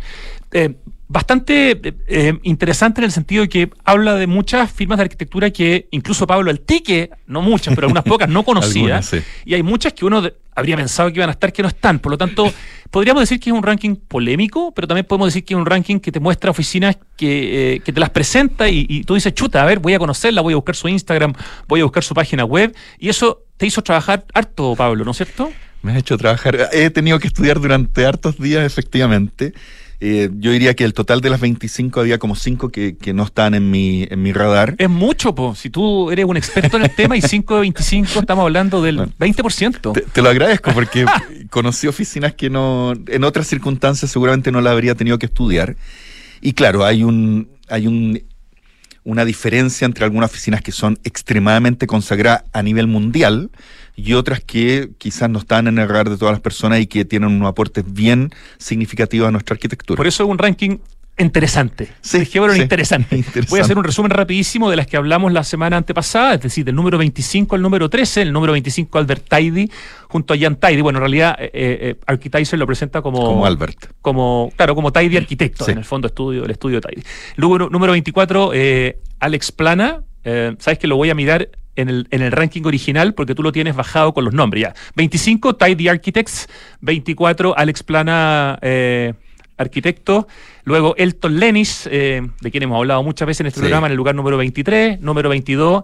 eh, 0.51 0.75
bastante 1.07 1.79
eh, 2.07 2.33
interesante 2.43 3.01
en 3.01 3.05
el 3.05 3.11
sentido 3.11 3.43
de 3.43 3.49
que 3.49 3.69
habla 3.83 4.15
de 4.15 4.25
muchas 4.25 4.71
firmas 4.71 4.97
de 4.97 5.03
arquitectura 5.03 5.51
que 5.51 5.87
incluso 5.91 6.25
Pablo 6.25 6.49
Altique, 6.49 7.11
no 7.27 7.41
muchas, 7.41 7.75
pero 7.75 7.85
algunas 7.85 8.03
pocas, 8.03 8.29
no 8.29 8.43
conocía. 8.45 9.01
Y 9.45 9.53
hay 9.53 9.61
muchas 9.61 9.93
que 9.93 10.05
uno 10.05 10.23
habría 10.55 10.75
pensado 10.75 11.09
que 11.09 11.19
iban 11.19 11.29
a 11.29 11.33
estar 11.33 11.53
que 11.53 11.61
no 11.61 11.67
están. 11.67 11.99
Por 11.99 12.11
lo 12.11 12.17
tanto, 12.17 12.51
podríamos 12.93 13.23
decir 13.23 13.39
que 13.39 13.49
es 13.49 13.55
un 13.55 13.63
ranking 13.63 13.95
polémico, 13.95 14.71
pero 14.71 14.87
también 14.87 15.07
podemos 15.07 15.29
decir 15.29 15.43
que 15.43 15.55
es 15.55 15.57
un 15.57 15.65
ranking 15.65 15.99
que 15.99 16.11
te 16.11 16.19
muestra 16.19 16.51
oficinas 16.51 16.95
que, 17.17 17.81
te 17.83 17.99
las 17.99 18.11
presenta 18.11 18.69
y, 18.69 18.85
y, 18.87 19.03
tú 19.03 19.15
dices, 19.15 19.33
chuta, 19.33 19.63
a 19.63 19.65
ver, 19.65 19.79
voy 19.79 19.95
a 19.95 19.99
conocerla, 19.99 20.41
voy 20.41 20.53
a 20.53 20.57
buscar 20.57 20.75
su 20.75 20.87
Instagram, 20.87 21.33
voy 21.67 21.81
a 21.81 21.85
buscar 21.85 22.03
su 22.03 22.13
página 22.13 22.45
web. 22.45 22.75
Y 22.99 23.09
eso 23.09 23.45
te 23.57 23.65
hizo 23.65 23.81
trabajar 23.81 24.25
harto, 24.35 24.75
Pablo, 24.75 25.03
¿no 25.05 25.11
es 25.11 25.17
cierto? 25.17 25.51
Me 25.81 25.91
has 25.91 25.97
hecho 25.97 26.19
trabajar. 26.19 26.69
He 26.71 26.91
tenido 26.91 27.17
que 27.17 27.25
estudiar 27.25 27.59
durante 27.59 28.05
hartos 28.05 28.37
días, 28.37 28.63
efectivamente. 28.63 29.53
Eh, 30.05 30.29
yo 30.33 30.51
diría 30.51 30.73
que 30.73 30.83
el 30.83 30.93
total 30.93 31.21
de 31.21 31.29
las 31.29 31.39
25 31.39 32.01
había 32.01 32.17
como 32.17 32.35
5 32.35 32.67
que, 32.71 33.13
no 33.13 33.23
estaban 33.23 33.53
en 33.53 33.71
mi, 33.71 34.05
en 34.09 34.21
mi 34.21 34.33
radar. 34.33 34.75
Es 34.77 34.89
mucho, 34.89 35.33
po. 35.33 35.55
si 35.55 35.69
tú 35.69 36.11
eres 36.11 36.25
un 36.25 36.35
experto 36.35 36.75
en 36.75 36.83
el 36.83 36.93
tema 36.93 37.15
y 37.15 37.21
5 37.21 37.55
de 37.55 37.61
25 37.61 38.19
estamos 38.19 38.43
hablando 38.43 38.81
del 38.81 38.99
20%. 38.99 39.93
Te, 39.93 40.01
te, 40.01 40.21
lo 40.21 40.27
agradezco 40.27 40.73
porque 40.73 41.05
conocí 41.49 41.87
oficinas 41.87 42.33
que 42.33 42.49
no, 42.49 42.91
en 43.07 43.23
otras 43.23 43.47
circunstancias 43.47 44.11
seguramente 44.11 44.51
no 44.51 44.59
la 44.59 44.71
habría 44.71 44.93
tenido 44.93 45.17
que 45.17 45.27
estudiar. 45.27 45.77
Y 46.41 46.51
claro, 46.51 46.83
hay 46.83 47.05
un, 47.05 47.47
hay 47.69 47.87
un 47.87 48.21
una 49.05 49.25
diferencia 49.25 49.85
entre 49.85 50.05
algunas 50.05 50.29
oficinas 50.29 50.61
que 50.61 50.71
son 50.71 50.97
extremadamente 51.03 51.87
consagradas 51.87 52.43
a 52.53 52.61
nivel 52.61 52.87
mundial 52.87 53.51
y 53.95 54.13
otras 54.13 54.41
que 54.41 54.89
quizás 54.97 55.29
no 55.29 55.39
están 55.39 55.67
en 55.67 55.77
el 55.77 55.87
radar 55.87 56.09
de 56.09 56.17
todas 56.17 56.33
las 56.33 56.41
personas 56.41 56.79
y 56.79 56.87
que 56.87 57.05
tienen 57.05 57.29
un 57.29 57.45
aporte 57.45 57.83
bien 57.85 58.31
significativo 58.57 59.27
a 59.27 59.31
nuestra 59.31 59.53
arquitectura. 59.53 59.97
Por 59.97 60.07
eso 60.07 60.23
es 60.23 60.29
un 60.29 60.37
ranking 60.37 60.77
interesante. 61.17 61.89
Sí, 62.01 62.17
interesante. 62.57 63.23
Voy 63.49 63.59
a 63.59 63.63
hacer 63.63 63.77
un 63.77 63.83
resumen 63.83 64.09
rapidísimo 64.09 64.69
de 64.69 64.75
las 64.75 64.87
que 64.87 64.97
hablamos 64.97 65.31
la 65.31 65.43
semana 65.43 65.77
antepasada, 65.77 66.35
es 66.35 66.41
decir, 66.41 66.65
del 66.65 66.75
número 66.75 66.97
25 66.97 67.55
al 67.55 67.61
número 67.61 67.89
13, 67.89 68.23
el 68.23 68.33
número 68.33 68.53
25 68.53 68.97
Albert 68.97 69.27
Tidy 69.29 69.69
junto 70.07 70.33
a 70.33 70.37
Jan 70.37 70.55
Tidy. 70.55 70.81
Bueno, 70.81 70.97
en 70.97 71.01
realidad 71.01 71.35
eh, 71.39 71.51
eh, 71.53 71.95
Architizer 72.07 72.57
lo 72.57 72.65
presenta 72.65 73.01
como 73.01 73.23
como 73.23 73.45
Albert. 73.45 73.91
Como 74.01 74.51
claro, 74.55 74.73
como 74.73 74.91
Tidy 74.91 75.17
arquitecto, 75.17 75.69
en 75.69 75.77
el 75.77 75.85
fondo 75.85 76.07
estudio 76.07 76.45
el 76.45 76.51
estudio 76.51 76.81
Tidy. 76.81 77.03
Número 77.37 77.69
número 77.69 77.91
24 77.91 78.51
eh, 78.53 78.97
Alex 79.19 79.51
Plana, 79.51 80.01
eh, 80.23 80.55
sabes 80.59 80.79
que 80.79 80.87
lo 80.87 80.95
voy 80.95 81.09
a 81.09 81.15
mirar 81.15 81.49
en 81.75 81.89
el, 81.89 82.07
en 82.11 82.21
el, 82.21 82.31
ranking 82.31 82.63
original 82.65 83.13
porque 83.13 83.35
tú 83.35 83.43
lo 83.43 83.51
tienes 83.51 83.75
bajado 83.75 84.13
con 84.13 84.25
los 84.25 84.33
nombres 84.33 84.63
ya. 84.63 84.73
25, 84.95 85.55
Tidy 85.55 85.87
Architects. 85.87 86.47
24, 86.81 87.57
Alex 87.57 87.83
Plana, 87.83 88.59
eh, 88.61 89.13
arquitecto. 89.57 90.27
Luego, 90.65 90.95
Elton 90.97 91.39
Lenis, 91.39 91.87
eh, 91.91 92.21
de 92.41 92.51
quien 92.51 92.63
hemos 92.63 92.77
hablado 92.77 93.03
muchas 93.03 93.27
veces 93.27 93.41
en 93.41 93.47
este 93.47 93.59
programa, 93.59 93.87
en 93.87 93.91
el 93.91 93.97
lugar 93.97 94.15
número 94.15 94.37
23. 94.37 94.99
Número 95.01 95.29
22, 95.29 95.83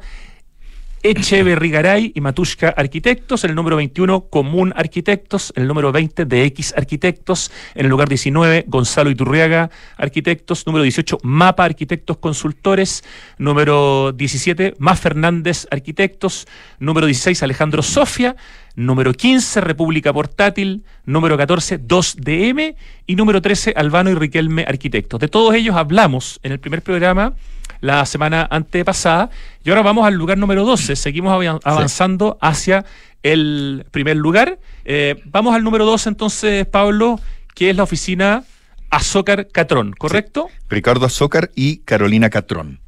Echeverrigaray 1.02 2.12
y 2.14 2.22
Matushka 2.22 2.70
Arquitectos, 2.70 3.44
en 3.44 3.52
el 3.52 3.56
número 3.56 3.78
21 3.78 4.26
Común 4.26 4.74
Arquitectos, 4.76 5.54
en 5.56 5.64
el 5.64 5.68
número 5.68 5.92
20 5.92 6.26
de 6.26 6.44
X 6.46 6.74
Arquitectos, 6.76 7.52
en 7.76 7.86
el 7.86 7.90
lugar 7.90 8.10
19 8.10 8.66
Gonzalo 8.68 9.10
Iturriaga 9.10 9.70
Arquitectos, 9.98 10.66
número 10.68 10.84
18 10.84 11.20
Mapa 11.24 11.64
Arquitectos 11.64 12.18
Consultores, 12.18 13.04
número 13.38 14.12
17 14.12 14.76
Más 14.80 15.00
Fernández 15.00 15.68
Arquitectos, 15.72 16.48
número 16.80 17.08
16 17.08 17.44
Alejandro 17.44 17.82
Sofia, 17.82 18.36
número 18.76 19.14
15 19.14 19.62
República 19.62 20.12
Portátil, 20.12 20.84
número 21.06 21.38
14 21.38 21.80
2DM 21.80 22.76
y 23.08 23.16
número 23.16 23.42
13 23.42 23.74
Albano 23.76 24.10
y 24.10 24.16
Riquelme 24.16 24.66
Arquitectos. 24.68 25.20
De 25.20 25.28
todos 25.30 25.56
ellos 25.56 25.76
hablamos 25.76 26.40
en 26.44 26.52
el 26.52 26.60
primer 26.60 26.82
programa 26.82 27.36
la 27.82 28.06
semana 28.06 28.48
antepasada. 28.50 29.30
Y 29.64 29.70
ahora 29.70 29.82
vamos 29.82 30.06
al 30.06 30.16
lugar 30.16 30.38
número 30.38 30.66
12. 30.66 30.96
Seguimos 30.96 31.60
avanzando 31.64 32.38
hacia 32.42 32.86
el 33.24 33.86
primer 33.92 34.18
lugar. 34.18 34.60
Eh, 34.86 35.22
vamos 35.26 35.56
al 35.56 35.64
número 35.64 35.86
12 35.86 36.10
entonces, 36.10 36.66
Pablo, 36.66 37.20
que 37.56 37.70
es 37.70 37.76
la 37.76 37.84
oficina 37.84 38.44
Azócar 38.90 39.48
Catrón, 39.52 39.94
¿correcto? 39.98 40.48
Ricardo 40.70 41.06
Azócar 41.06 41.52
y 41.56 41.78
Carolina 41.80 42.30
Catrón. 42.30 42.80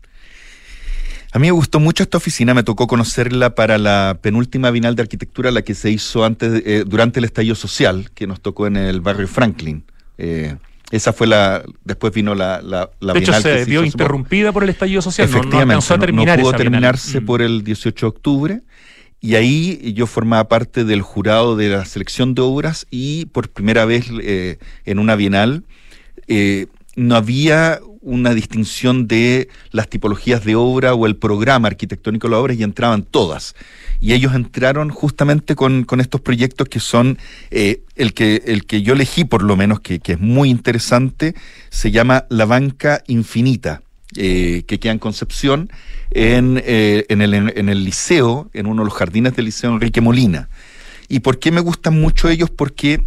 A 1.33 1.39
mí 1.39 1.47
me 1.47 1.51
gustó 1.51 1.79
mucho 1.79 2.03
esta 2.03 2.17
oficina, 2.17 2.53
me 2.53 2.63
tocó 2.63 2.87
conocerla 2.87 3.55
para 3.55 3.77
la 3.77 4.19
penúltima 4.21 4.69
Bienal 4.69 4.95
de 4.95 5.03
Arquitectura, 5.03 5.49
la 5.51 5.61
que 5.61 5.75
se 5.75 5.89
hizo 5.89 6.25
antes, 6.25 6.61
eh, 6.65 6.83
durante 6.85 7.19
el 7.19 7.25
estallido 7.25 7.55
social, 7.55 8.11
que 8.13 8.27
nos 8.27 8.41
tocó 8.41 8.67
en 8.67 8.75
el 8.75 8.99
barrio 8.99 9.29
Franklin. 9.29 9.85
Eh, 10.17 10.57
esa 10.91 11.13
fue 11.13 11.25
la. 11.27 11.63
Después 11.83 12.13
vino 12.13 12.35
la. 12.35 12.61
la, 12.61 12.89
de 13.13 13.19
hecho, 13.19 13.33
se 13.33 13.65
vio 13.65 13.83
interrumpida 13.83 14.51
por... 14.51 14.63
el 14.63 14.69
estallido 14.69 15.01
social. 15.01 15.27
Efectivamente, 15.27 15.85
no, 15.89 15.99
terminar 15.99 16.39
pudo 16.39 16.53
terminarse 16.53 17.21
mm. 17.21 17.25
por 17.25 17.41
el 17.41 17.63
18 17.63 18.05
de 18.05 18.09
octubre. 18.09 18.61
Y 19.23 19.35
ahí 19.35 19.93
yo 19.93 20.07
formaba 20.07 20.47
parte 20.47 20.83
del 20.83 21.01
jurado 21.01 21.55
de 21.55 21.69
la 21.69 21.85
selección 21.85 22.33
de 22.33 22.41
obras 22.41 22.87
y 22.89 23.25
por 23.27 23.49
primera 23.49 23.85
vez 23.85 24.07
eh, 24.21 24.57
en 24.83 24.97
una 24.97 25.15
bienal 25.15 25.63
eh, 26.27 26.65
no 26.95 27.15
había 27.15 27.79
una 28.01 28.33
distinción 28.33 29.07
de 29.07 29.47
las 29.71 29.87
tipologías 29.87 30.43
de 30.43 30.55
obra 30.55 30.93
o 30.95 31.05
el 31.05 31.15
programa 31.15 31.67
arquitectónico 31.67 32.27
de 32.27 32.31
la 32.31 32.39
obra 32.39 32.53
y 32.53 32.63
entraban 32.63 33.03
todas. 33.03 33.55
Y 33.99 34.13
ellos 34.13 34.33
entraron 34.33 34.89
justamente 34.89 35.55
con, 35.55 35.85
estos 35.99 36.21
proyectos 36.21 36.67
que 36.67 36.79
son, 36.79 37.19
eh, 37.51 37.83
el, 37.95 38.13
que, 38.13 38.41
el 38.45 38.65
que 38.65 38.81
yo 38.81 38.93
elegí 38.93 39.23
por 39.23 39.43
lo 39.43 39.55
menos, 39.55 39.79
que, 39.79 40.01
es 40.03 40.19
muy 40.19 40.49
interesante, 40.49 41.35
se 41.69 41.91
llama 41.91 42.25
La 42.29 42.45
Banca 42.45 43.03
Infinita. 43.07 43.81
Eh, 44.17 44.63
que 44.67 44.77
queda 44.77 44.91
en 44.91 44.99
Concepción, 44.99 45.71
en, 46.09 46.61
eh, 46.65 47.05
en, 47.07 47.21
el, 47.21 47.33
en 47.33 47.69
el 47.69 47.85
liceo, 47.85 48.49
en 48.51 48.65
uno 48.65 48.81
de 48.81 48.89
los 48.89 48.93
jardines 48.93 49.37
del 49.37 49.45
liceo 49.45 49.71
Enrique 49.71 50.01
Molina. 50.01 50.49
¿Y 51.07 51.21
por 51.21 51.39
qué 51.39 51.49
me 51.49 51.61
gustan 51.61 51.97
mucho 51.97 52.27
ellos? 52.27 52.49
Porque 52.49 53.05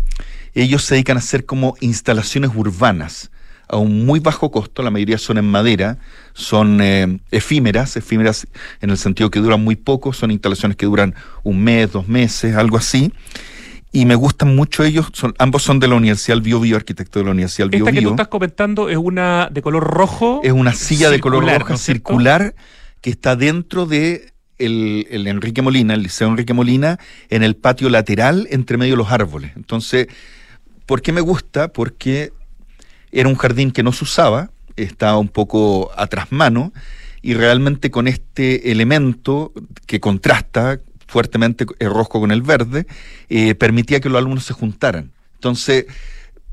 ellos 0.54 0.82
se 0.82 0.94
dedican 0.94 1.18
a 1.18 1.20
hacer 1.20 1.44
como 1.44 1.76
instalaciones 1.80 2.52
urbanas 2.54 3.30
a 3.68 3.76
un 3.76 4.04
muy 4.04 4.20
bajo 4.20 4.50
costo, 4.50 4.82
la 4.82 4.90
mayoría 4.90 5.18
son 5.18 5.38
en 5.38 5.46
madera, 5.46 5.98
son 6.32 6.80
eh, 6.80 7.18
efímeras, 7.30 7.96
efímeras 7.96 8.46
en 8.80 8.90
el 8.90 8.98
sentido 8.98 9.30
que 9.30 9.40
duran 9.40 9.62
muy 9.62 9.76
poco, 9.76 10.12
son 10.12 10.30
instalaciones 10.30 10.76
que 10.76 10.86
duran 10.86 11.14
un 11.42 11.62
mes, 11.62 11.92
dos 11.92 12.08
meses, 12.08 12.56
algo 12.56 12.76
así. 12.76 13.12
Y 13.92 14.06
me 14.06 14.16
gustan 14.16 14.56
mucho 14.56 14.82
ellos, 14.82 15.06
son, 15.12 15.34
ambos 15.38 15.62
son 15.62 15.78
de 15.78 15.86
la 15.86 15.94
Universidad 15.94 16.40
Bio 16.40 16.58
Bio, 16.58 16.76
arquitecto 16.76 17.20
de 17.20 17.26
la 17.26 17.30
Universidad 17.30 17.68
Bio 17.68 17.86
Esta 17.86 17.92
que 17.92 18.02
tú 18.02 18.10
estás 18.10 18.28
comentando 18.28 18.88
es 18.88 18.96
una 18.96 19.48
de 19.52 19.62
color 19.62 19.84
rojo. 19.84 20.40
Es 20.42 20.52
una 20.52 20.72
silla 20.72 21.10
de 21.10 21.20
color 21.20 21.44
rojo 21.44 21.76
circular 21.76 22.54
que 23.00 23.10
está 23.10 23.36
dentro 23.36 23.86
de 23.86 24.32
el, 24.58 25.06
el, 25.10 25.26
Enrique 25.26 25.62
Molina, 25.62 25.94
el 25.94 26.02
Liceo 26.02 26.28
Enrique 26.28 26.52
Molina, 26.52 26.98
en 27.28 27.44
el 27.44 27.54
patio 27.54 27.88
lateral 27.88 28.48
entre 28.50 28.78
medio 28.78 28.94
de 28.94 28.98
los 28.98 29.12
árboles. 29.12 29.52
Entonces, 29.54 30.08
¿por 30.86 31.02
qué 31.02 31.12
me 31.12 31.20
gusta? 31.20 31.68
Porque 31.68 32.32
era 33.14 33.28
un 33.28 33.36
jardín 33.36 33.70
que 33.70 33.82
no 33.82 33.92
se 33.92 34.04
usaba, 34.04 34.50
estaba 34.76 35.18
un 35.18 35.28
poco 35.28 35.90
atrás 35.96 36.32
mano, 36.32 36.72
y 37.22 37.34
realmente 37.34 37.90
con 37.90 38.08
este 38.08 38.70
elemento 38.72 39.52
que 39.86 40.00
contrasta 40.00 40.80
fuertemente 41.06 41.64
el 41.78 41.90
rojo 41.90 42.20
con 42.20 42.32
el 42.32 42.42
verde, 42.42 42.86
eh, 43.28 43.54
permitía 43.54 44.00
que 44.00 44.08
los 44.08 44.18
alumnos 44.18 44.44
se 44.44 44.52
juntaran. 44.52 45.12
Entonces, 45.36 45.86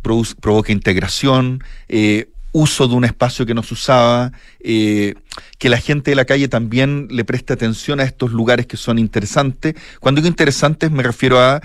provoca 0.01 0.71
integración, 0.71 1.63
eh, 1.89 2.29
uso 2.51 2.87
de 2.87 2.95
un 2.95 3.05
espacio 3.05 3.45
que 3.45 3.53
no 3.53 3.63
se 3.63 3.73
usaba, 3.73 4.31
eh, 4.59 5.15
que 5.57 5.69
la 5.69 5.77
gente 5.77 6.11
de 6.11 6.15
la 6.15 6.25
calle 6.25 6.47
también 6.47 7.07
le 7.09 7.25
preste 7.25 7.53
atención 7.53 7.99
a 7.99 8.03
estos 8.03 8.31
lugares 8.31 8.67
que 8.67 8.77
son 8.77 8.99
interesantes. 8.99 9.73
Cuando 9.99 10.21
digo 10.21 10.29
interesantes 10.29 10.91
me 10.91 11.01
refiero 11.01 11.39
a 11.39 11.61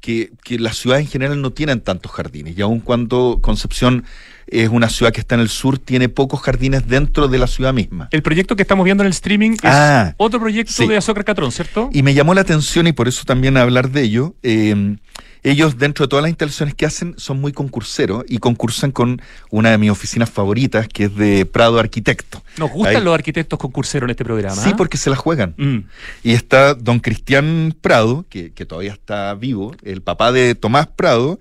que, 0.00 0.32
que 0.42 0.58
las 0.58 0.78
ciudades 0.78 1.04
en 1.04 1.10
general 1.10 1.42
no 1.42 1.50
tienen 1.50 1.80
tantos 1.80 2.12
jardines, 2.12 2.56
y 2.56 2.62
aun 2.62 2.80
cuando 2.80 3.40
Concepción 3.42 4.04
es 4.50 4.68
una 4.68 4.88
ciudad 4.88 5.12
que 5.12 5.20
está 5.20 5.34
en 5.34 5.42
el 5.42 5.48
sur, 5.48 5.78
tiene 5.78 6.08
pocos 6.08 6.40
jardines 6.40 6.86
dentro 6.86 7.28
de 7.28 7.38
la 7.38 7.46
ciudad 7.46 7.72
misma. 7.72 8.08
El 8.10 8.22
proyecto 8.22 8.56
que 8.56 8.62
estamos 8.62 8.84
viendo 8.84 9.02
en 9.02 9.06
el 9.06 9.12
streaming 9.12 9.52
es 9.52 9.58
ah, 9.64 10.14
otro 10.16 10.40
proyecto 10.40 10.86
de 10.86 10.96
Azócar 10.96 11.24
Catrón, 11.24 11.52
¿cierto? 11.52 11.90
Y 11.92 12.02
me 12.02 12.14
llamó 12.14 12.34
la 12.34 12.40
atención, 12.40 12.86
y 12.86 12.92
por 12.92 13.08
eso 13.08 13.24
también 13.24 13.56
hablar 13.56 13.90
de 13.90 14.02
ello, 14.02 14.34
eh, 14.42 14.96
ellos 15.42 15.78
dentro 15.78 16.04
de 16.04 16.08
todas 16.08 16.22
las 16.22 16.30
instalaciones 16.30 16.74
que 16.74 16.86
hacen 16.86 17.14
son 17.16 17.40
muy 17.40 17.52
concurseros 17.52 18.24
y 18.28 18.38
concursan 18.38 18.90
con 18.90 19.22
una 19.50 19.70
de 19.70 19.78
mis 19.78 19.90
oficinas 19.90 20.30
favoritas 20.30 20.88
que 20.88 21.04
es 21.04 21.16
de 21.16 21.46
Prado 21.46 21.78
Arquitecto. 21.78 22.42
Nos 22.56 22.70
gustan 22.70 23.04
los 23.04 23.14
arquitectos 23.14 23.58
concurseros 23.58 24.06
en 24.06 24.10
este 24.10 24.24
programa. 24.24 24.56
Sí, 24.56 24.70
¿ah? 24.72 24.76
porque 24.76 24.96
se 24.96 25.10
la 25.10 25.16
juegan. 25.16 25.54
Mm. 25.56 25.78
Y 26.22 26.32
está 26.32 26.74
don 26.74 27.00
Cristian 27.00 27.74
Prado, 27.80 28.26
que, 28.28 28.52
que, 28.52 28.66
todavía 28.66 28.92
está 28.92 29.34
vivo, 29.34 29.74
el 29.82 30.02
papá 30.02 30.32
de 30.32 30.54
Tomás 30.54 30.88
Prado, 30.88 31.38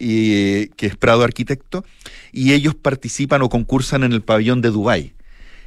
y, 0.00 0.68
que 0.68 0.86
es 0.86 0.96
Prado 0.96 1.22
Arquitecto, 1.22 1.84
y 2.32 2.52
ellos 2.52 2.74
participan 2.74 3.42
o 3.42 3.48
concursan 3.48 4.02
en 4.02 4.12
el 4.12 4.22
pabellón 4.22 4.62
de 4.62 4.70
Dubái. 4.70 5.12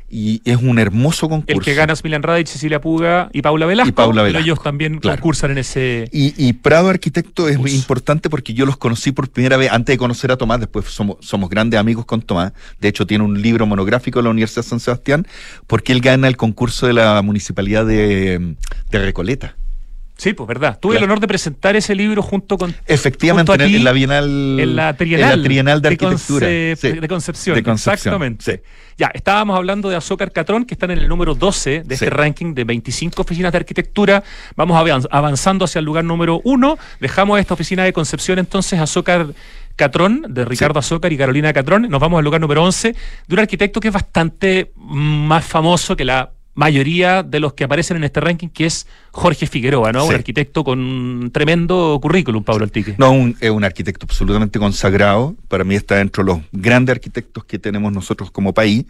y 0.10 0.42
es 0.46 0.58
un 0.58 0.78
hermoso 0.78 1.28
concurso. 1.28 1.60
El 1.60 1.66
que 1.66 1.74
gana 1.74 1.94
es 1.94 2.04
Milan 2.04 2.22
Radic, 2.22 2.46
Cecilia 2.46 2.80
Puga 2.80 3.30
y 3.34 3.42
Paula 3.42 3.66
Velasco. 3.66 3.90
Y 3.90 3.92
Paula 3.94 4.22
Velasco. 4.22 4.44
Pero 4.44 4.46
ellos 4.46 4.64
también 4.64 5.00
concursan 5.00 5.52
en 5.52 5.58
ese. 5.60 6.08
Y, 6.12 6.54
Prado 6.54 6.90
Arquitecto 6.90 7.48
es 7.48 7.58
muy 7.58 7.72
importante 7.72 8.30
porque 8.30 8.54
yo 8.54 8.66
los 8.66 8.78
conocí 8.78 9.12
por 9.12 9.30
primera 9.30 9.58
vez 9.58 9.72
antes 9.72 9.94
de 9.94 9.98
conocer 9.98 10.32
a 10.32 10.38
Tomás. 10.38 10.60
Después 10.60 10.86
somos, 10.86 11.18
somos 11.22 11.50
grandes 11.50 11.80
amigos 11.80 12.06
con 12.06 12.22
Tomás. 12.22 12.54
De 12.80 12.90
hecho, 12.90 13.08
tiene 13.08 13.24
un 13.24 13.42
libro 13.42 13.66
monográfico 13.66 14.20
en 14.20 14.26
la 14.26 14.32
Universidad 14.32 14.64
de 14.64 14.70
San 14.70 14.80
Sebastián 14.80 15.26
porque 15.66 15.94
él 15.94 16.02
gana 16.02 16.28
el 16.28 16.38
concurso 16.38 16.86
de 16.86 16.94
la 16.94 17.22
municipalidad 17.24 17.86
de, 17.86 18.56
de 18.92 19.00
Recoleta. 19.00 19.56
Sí, 20.16 20.34
pues 20.34 20.48
verdad. 20.48 20.80
Tuve 20.80 20.98
el 20.98 21.04
honor 21.04 21.20
de 21.20 21.28
presentar 21.28 21.76
ese 21.76 21.96
libro 21.96 22.22
junto 22.22 22.58
con. 22.58 22.74
Efectivamente, 22.86 23.52
en, 23.54 23.84
la 23.84 23.92
Bienal. 23.92 24.60
En 24.60 24.76
la 24.76 24.96
Trienal, 24.96 25.82
de, 25.82 25.88
Arquitectura. 25.88 26.48
de, 26.48 27.08
Concepción. 27.10 27.58
Exactamente. 27.58 28.64
Ya, 28.96 29.12
estábamos 29.14 29.58
hablando 29.58 29.90
de 29.90 29.96
Azócar 29.96 30.32
Catrón, 30.32 30.66
que 30.66 30.76
están 30.76 30.92
en 30.92 31.00
el 31.00 31.08
número 31.08 31.34
12 31.34 31.84
de 31.84 31.94
este 31.96 32.12
ranking 32.12 32.54
de 32.54 32.64
25 32.64 33.22
oficinas 33.22 33.52
de 33.52 33.58
arquitectura. 33.58 34.24
Vamos 34.56 34.78
avanzando 35.10 35.66
hacia 35.66 35.80
el 35.80 35.86
lugar 35.86 36.04
número 36.04 36.42
1. 36.44 36.78
Dejamos 37.00 37.40
esta 37.40 37.56
oficina 37.56 37.84
de 37.84 37.92
Concepción 37.92 38.38
entonces, 38.38 38.80
Azócar 38.80 39.34
Catrón, 39.76 40.26
de 40.30 40.46
Ricardo 40.46 40.80
Azócar 40.80 41.12
y 41.12 41.18
Carolina 41.18 41.52
Catrón. 41.54 41.88
Nos 41.90 42.00
vamos 42.00 42.20
al 42.20 42.26
lugar 42.26 42.40
número 42.40 42.64
11 42.64 42.96
de 43.28 43.34
un 43.34 43.40
arquitecto 43.40 43.80
que 43.80 43.88
es 43.88 43.94
bastante 43.94 44.72
más 44.76 45.44
famoso 45.44 45.96
que 45.96 46.06
la 46.06 46.33
mayoría 46.56 47.24
de 47.24 47.40
los 47.40 47.54
que 47.54 47.64
aparecen 47.64 47.98
en 47.98 48.04
este 48.04 48.20
ranking, 48.20 48.50
que 48.50 48.66
es 48.66 48.88
Jorge 49.12 49.48
Figueroa, 49.48 49.92
¿no? 49.92 50.06
Un 50.06 50.16
arquitecto 50.16 50.64
con 50.64 50.80
un 50.80 51.32
tremendo 51.32 52.00
currículum, 52.02 52.44
Pablo 52.44 52.64
Altique. 52.64 52.96
No, 52.98 53.34
es 53.40 53.50
un 53.50 53.64
arquitecto 53.64 54.06
absolutamente 54.06 54.60
consagrado. 54.60 55.36
Para 55.48 55.64
mí 55.64 55.76
está 55.76 55.96
dentro 55.96 56.24
de 56.24 56.34
los 56.34 56.42
grandes 56.52 56.94
arquitectos 56.94 57.46
que 57.46 57.60
tenemos 57.60 57.92
nosotros 57.92 58.32
como 58.32 58.54
país. 58.54 58.86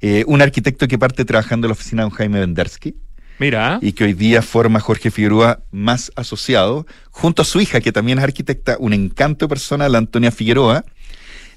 Eh, 0.00 0.24
un 0.26 0.42
arquitecto 0.42 0.88
que 0.88 0.98
parte 0.98 1.24
trabajando 1.24 1.66
en 1.66 1.70
la 1.70 1.72
oficina 1.72 2.04
de 2.04 2.10
Jaime 2.10 2.40
Vendersky. 2.40 2.94
Mira. 3.38 3.78
Y 3.82 3.92
que 3.92 4.04
hoy 4.04 4.12
día 4.12 4.40
forma 4.40 4.78
Jorge 4.78 5.10
Figueroa 5.10 5.60
más 5.72 6.12
asociado, 6.16 6.86
junto 7.10 7.42
a 7.42 7.44
su 7.44 7.60
hija, 7.60 7.80
que 7.80 7.92
también 7.92 8.18
es 8.18 8.24
arquitecta, 8.24 8.76
un 8.78 8.92
encanto 8.92 9.46
de 9.46 9.48
persona, 9.48 9.88
la 9.88 9.98
Antonia 9.98 10.30
Figueroa 10.30 10.84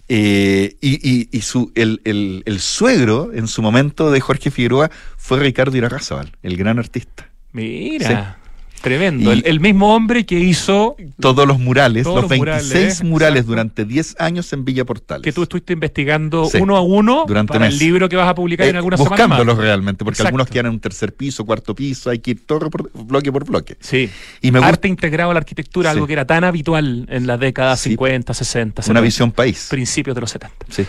eh, 0.07 0.75
y, 0.81 1.27
y, 1.35 1.41
su, 1.41 1.71
el, 1.75 2.01
el, 2.05 2.43
el, 2.45 2.59
suegro 2.59 3.31
en 3.33 3.47
su 3.47 3.61
momento 3.61 4.11
de 4.11 4.21
Jorge 4.21 4.51
Figueroa 4.51 4.91
fue 5.17 5.39
Ricardo 5.39 5.75
Irarrázaval, 5.75 6.31
el 6.43 6.57
gran 6.57 6.77
artista. 6.77 7.29
Mira. 7.51 8.37
Tremendo. 8.85 9.31
El, 9.31 9.59
mismo 9.59 9.95
hombre 9.95 10.27
que 10.27 10.39
hizo. 10.39 10.95
Todos 11.19 11.47
los 11.47 11.57
murales, 11.57 12.05
los, 12.05 12.29
26 12.29 13.03
murales, 13.03 13.47
durante 13.47 13.83
10 13.83 14.17
años 14.19 14.53
en 14.53 14.63
Villa 14.63 14.85
Portales. 14.85 15.23
Que 15.23 15.31
tú 15.33 15.41
estuviste 15.41 15.73
investigando 15.73 16.47
uno 16.59 16.77
a 16.77 16.81
uno 16.81 17.25
durante 17.27 17.53
para 17.53 17.65
el 17.65 17.79
libro 17.79 18.07
que 18.07 18.15
vas 18.15 18.29
a 18.29 18.35
publicar 18.35 18.67
en 18.67 18.75
eh, 18.75 18.77
algunas 18.77 18.99
semanas. 18.99 19.27
Buscándolos 19.27 19.57
realmente, 19.57 20.05
porque 20.05 20.21
algunos 20.21 20.47
quedan 20.47 20.67
en 20.67 20.73
un 20.73 20.79
tercer 20.79 21.15
piso, 21.15 21.47
cuarto 21.47 21.73
piso, 21.73 22.11
hay 22.11 22.19
que 22.19 22.31
ir 22.31 22.45
todo 22.45 22.69
por, 22.69 22.91
bloque 22.93 23.31
por 23.31 23.45
bloque. 23.45 23.75
Sí. 23.79 24.07
Y 24.41 24.51
me 24.51 24.59
Arte 24.59 24.87
integrado 24.87 25.31
a 25.31 25.33
la 25.33 25.39
arquitectura, 25.39 25.89
algo 25.89 26.05
que 26.05 26.13
era 26.13 26.27
tan 26.27 26.43
habitual 26.43 27.07
en 27.09 27.25
las 27.25 27.39
décadas 27.39 27.79
50, 27.81 28.35
60, 28.35 28.83
70. 28.83 28.91
Una 28.91 29.01
visión 29.01 29.31
país. 29.31 29.65
Principios 29.67 30.13
de 30.13 30.21
los 30.21 30.29
70. 30.29 30.55
Sí. 30.69 30.85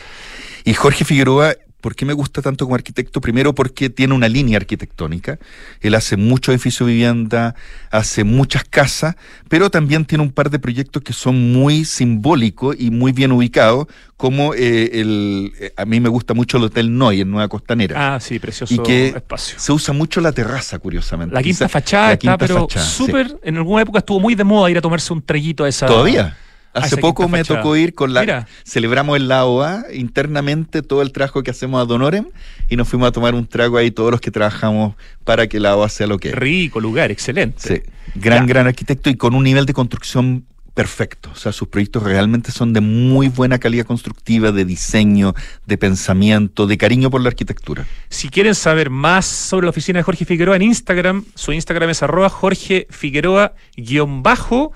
Y 0.66 0.74
Jorge 0.74 1.06
Figueroa 1.06 1.54
¿Por 1.86 1.94
qué 1.94 2.04
me 2.04 2.14
gusta 2.14 2.42
tanto 2.42 2.64
como 2.64 2.74
arquitecto? 2.74 3.20
Primero 3.20 3.54
porque 3.54 3.90
tiene 3.90 4.12
una 4.12 4.28
línea 4.28 4.56
arquitectónica. 4.56 5.38
Él 5.80 5.94
hace 5.94 6.16
mucho 6.16 6.50
edificio 6.50 6.84
vivienda, 6.84 7.54
hace 7.92 8.24
muchas 8.24 8.64
casas, 8.64 9.14
pero 9.48 9.70
también 9.70 10.04
tiene 10.04 10.24
un 10.24 10.32
par 10.32 10.50
de 10.50 10.58
proyectos 10.58 11.04
que 11.04 11.12
son 11.12 11.52
muy 11.52 11.84
simbólicos 11.84 12.74
y 12.76 12.90
muy 12.90 13.12
bien 13.12 13.30
ubicados, 13.30 13.86
como 14.16 14.52
eh, 14.52 15.00
el, 15.00 15.52
eh, 15.60 15.72
a 15.76 15.84
mí 15.84 16.00
me 16.00 16.08
gusta 16.08 16.34
mucho 16.34 16.56
el 16.56 16.64
Hotel 16.64 16.98
Noy 16.98 17.20
en 17.20 17.30
Nueva 17.30 17.46
Costanera. 17.46 18.16
Ah, 18.16 18.18
sí, 18.18 18.40
precioso 18.40 18.74
y 18.74 18.78
que 18.78 19.06
espacio. 19.10 19.56
Se 19.56 19.70
usa 19.70 19.94
mucho 19.94 20.20
la 20.20 20.32
terraza, 20.32 20.80
curiosamente. 20.80 21.36
La 21.36 21.40
quinta 21.40 21.68
fachada 21.68 22.14
está, 22.14 22.36
pero 22.36 22.66
súper, 22.68 23.38
en 23.44 23.58
alguna 23.58 23.82
época 23.82 24.00
estuvo 24.00 24.18
muy 24.18 24.34
de 24.34 24.42
moda 24.42 24.68
ir 24.72 24.78
a 24.78 24.80
tomarse 24.80 25.12
un 25.12 25.22
traguito 25.22 25.62
a 25.62 25.68
esa... 25.68 25.86
¿Todavía? 25.86 26.36
Hace 26.76 26.96
poco 26.96 27.28
me 27.28 27.44
tocó 27.44 27.76
ir 27.76 27.94
con 27.94 28.12
la. 28.14 28.46
Celebramos 28.64 29.16
el 29.16 29.28
la 29.28 29.44
OA 29.44 29.84
internamente 29.92 30.82
todo 30.82 31.02
el 31.02 31.12
trabajo 31.12 31.42
que 31.42 31.50
hacemos 31.50 31.82
a 31.82 31.84
Donorem 31.84 32.26
y 32.68 32.76
nos 32.76 32.88
fuimos 32.88 33.08
a 33.08 33.12
tomar 33.12 33.34
un 33.34 33.46
trago 33.46 33.76
ahí 33.76 33.90
todos 33.90 34.10
los 34.10 34.20
que 34.20 34.30
trabajamos 34.30 34.94
para 35.24 35.48
que 35.48 35.60
la 35.60 35.76
OA 35.76 35.88
sea 35.88 36.06
lo 36.06 36.18
que 36.18 36.28
es. 36.28 36.34
Rico 36.34 36.80
lugar, 36.80 37.10
excelente. 37.10 37.82
Sí. 37.84 37.90
Gran, 38.14 38.46
gran 38.46 38.66
arquitecto 38.66 39.10
y 39.10 39.16
con 39.16 39.34
un 39.34 39.44
nivel 39.44 39.66
de 39.66 39.72
construcción 39.72 40.44
perfecto. 40.76 41.30
O 41.32 41.36
sea, 41.36 41.52
sus 41.52 41.68
proyectos 41.68 42.02
realmente 42.02 42.52
son 42.52 42.74
de 42.74 42.82
muy 42.82 43.28
buena 43.28 43.58
calidad 43.58 43.86
constructiva, 43.86 44.52
de 44.52 44.66
diseño, 44.66 45.34
de 45.64 45.78
pensamiento, 45.78 46.66
de 46.66 46.76
cariño 46.76 47.10
por 47.10 47.22
la 47.22 47.28
arquitectura. 47.28 47.86
Si 48.10 48.28
quieren 48.28 48.54
saber 48.54 48.90
más 48.90 49.24
sobre 49.24 49.64
la 49.64 49.70
oficina 49.70 50.00
de 50.00 50.02
Jorge 50.02 50.26
Figueroa 50.26 50.54
en 50.54 50.62
Instagram, 50.62 51.24
su 51.34 51.52
Instagram 51.52 51.88
es 51.88 52.02
arroba 52.02 52.28
Jorge 52.28 52.86
Figueroa 52.90 53.54
guion 53.74 54.22
bajo 54.22 54.72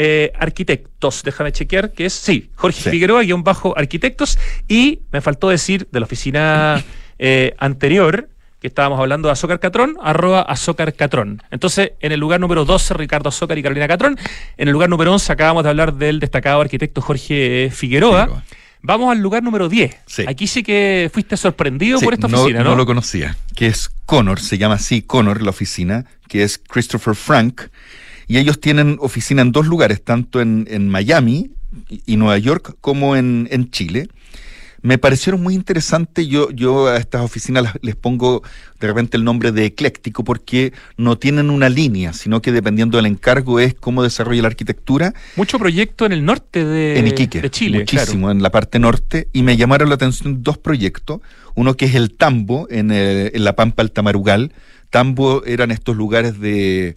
eh, 0.00 0.32
arquitectos. 0.38 1.24
Déjame 1.24 1.50
chequear 1.50 1.92
que 1.92 2.06
es, 2.06 2.12
sí, 2.12 2.50
Jorge 2.54 2.90
Figueroa, 2.90 3.22
guion 3.22 3.42
bajo 3.42 3.76
arquitectos. 3.76 4.38
Y 4.68 5.00
me 5.10 5.20
faltó 5.20 5.48
decir 5.48 5.88
de 5.90 5.98
la 5.98 6.06
oficina 6.06 6.84
eh, 7.18 7.54
anterior, 7.58 8.28
que 8.60 8.68
estábamos 8.68 9.00
hablando 9.00 9.26
de 9.26 9.32
Azócar 9.32 9.58
Catrón, 9.58 9.96
arroba 10.00 10.42
Azócar 10.42 10.94
Catrón. 10.94 11.42
Entonces, 11.50 11.92
en 11.98 12.12
el 12.12 12.20
lugar 12.20 12.38
número 12.38 12.64
12, 12.64 12.94
Ricardo 12.94 13.28
Azócar 13.28 13.58
y 13.58 13.62
Carolina 13.62 13.88
Catrón. 13.88 14.16
En 14.56 14.68
el 14.68 14.72
lugar 14.72 14.88
número 14.88 15.12
11, 15.12 15.32
acabamos 15.32 15.64
de 15.64 15.70
hablar 15.70 15.94
del 15.94 16.20
destacado 16.20 16.60
arquitecto 16.60 17.00
Jorge 17.00 17.70
Figueroa. 17.72 18.44
Vamos 18.82 19.10
al 19.10 19.18
lugar 19.18 19.42
número 19.42 19.68
10. 19.68 19.96
Aquí 20.28 20.46
sí 20.46 20.62
que 20.62 21.10
fuiste 21.12 21.36
sorprendido 21.36 21.98
por 22.00 22.14
esta 22.14 22.28
oficina, 22.28 22.62
¿no? 22.62 22.70
No 22.70 22.76
lo 22.76 22.86
conocía, 22.86 23.36
que 23.56 23.66
es 23.66 23.90
Connor, 24.06 24.38
se 24.38 24.58
llama 24.58 24.76
así 24.76 25.02
Connor 25.02 25.42
la 25.42 25.50
oficina, 25.50 26.06
que 26.28 26.44
es 26.44 26.58
Christopher 26.58 27.16
Frank. 27.16 27.62
Y 28.28 28.36
ellos 28.36 28.60
tienen 28.60 28.98
oficina 29.00 29.40
en 29.40 29.52
dos 29.52 29.66
lugares, 29.66 30.04
tanto 30.04 30.40
en, 30.42 30.88
Miami 30.88 31.50
y, 32.04 32.16
Nueva 32.16 32.36
York 32.36 32.76
como 32.82 33.16
en, 33.16 33.70
Chile. 33.70 34.08
Me 34.82 34.98
parecieron 34.98 35.42
muy 35.42 35.54
interesantes. 35.54 36.28
Yo, 36.28 36.50
yo 36.50 36.88
a 36.88 36.98
estas 36.98 37.22
oficinas 37.22 37.74
les 37.80 37.96
pongo 37.96 38.42
de 38.78 38.86
repente 38.86 39.16
el 39.16 39.24
nombre 39.24 39.50
de 39.50 39.64
ecléctico 39.64 40.22
porque 40.22 40.72
no 40.96 41.18
tienen 41.18 41.50
una 41.50 41.68
línea, 41.68 42.12
sino 42.12 42.40
que 42.42 42.52
dependiendo 42.52 42.98
del 42.98 43.06
encargo 43.06 43.58
es 43.58 43.74
cómo 43.74 44.02
desarrolla 44.02 44.42
la 44.42 44.48
arquitectura. 44.48 45.14
Mucho 45.34 45.58
proyecto 45.58 46.04
en 46.04 46.12
el 46.12 46.24
norte 46.24 46.64
de, 46.64 46.98
en 46.98 47.08
Iquique, 47.08 47.40
de 47.40 47.50
Chile. 47.50 47.78
Muchísimo, 47.80 48.30
en 48.30 48.42
la 48.42 48.50
parte 48.50 48.78
norte. 48.78 49.28
Y 49.32 49.42
me 49.42 49.56
llamaron 49.56 49.88
la 49.88 49.94
atención 49.94 50.42
dos 50.42 50.58
proyectos. 50.58 51.22
Uno 51.54 51.74
que 51.74 51.86
es 51.86 51.94
el 51.94 52.12
Tambo, 52.12 52.68
en, 52.70 52.92
en 52.92 53.42
la 53.42 53.56
Pampa 53.56 53.88
Tamarugal. 53.88 54.52
Tambo 54.90 55.44
eran 55.44 55.70
estos 55.70 55.96
lugares 55.96 56.38
de 56.38 56.94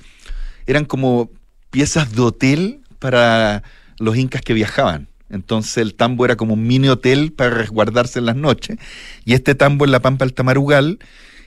eran 0.66 0.86
como 0.86 1.30
piezas 1.70 2.14
de 2.14 2.22
hotel 2.22 2.82
para 3.00 3.64
los 3.98 4.18
incas 4.18 4.42
que 4.42 4.54
viajaban. 4.54 5.08
Entonces 5.30 5.78
el 5.78 5.96
tambo 5.96 6.26
era 6.26 6.36
como 6.36 6.56
un 6.56 6.68
mini 6.68 6.90
hotel 6.90 7.32
para 7.32 7.52
resguardarse 7.52 8.20
en 8.20 8.26
las 8.26 8.36
noches. 8.36 8.78
Y 9.26 9.34
este 9.34 9.56
tambo 9.56 9.86
en 9.86 9.92
la 9.92 10.02
Pampa 10.02 10.26
del 10.26 10.34
Tamarugal 10.34 11.00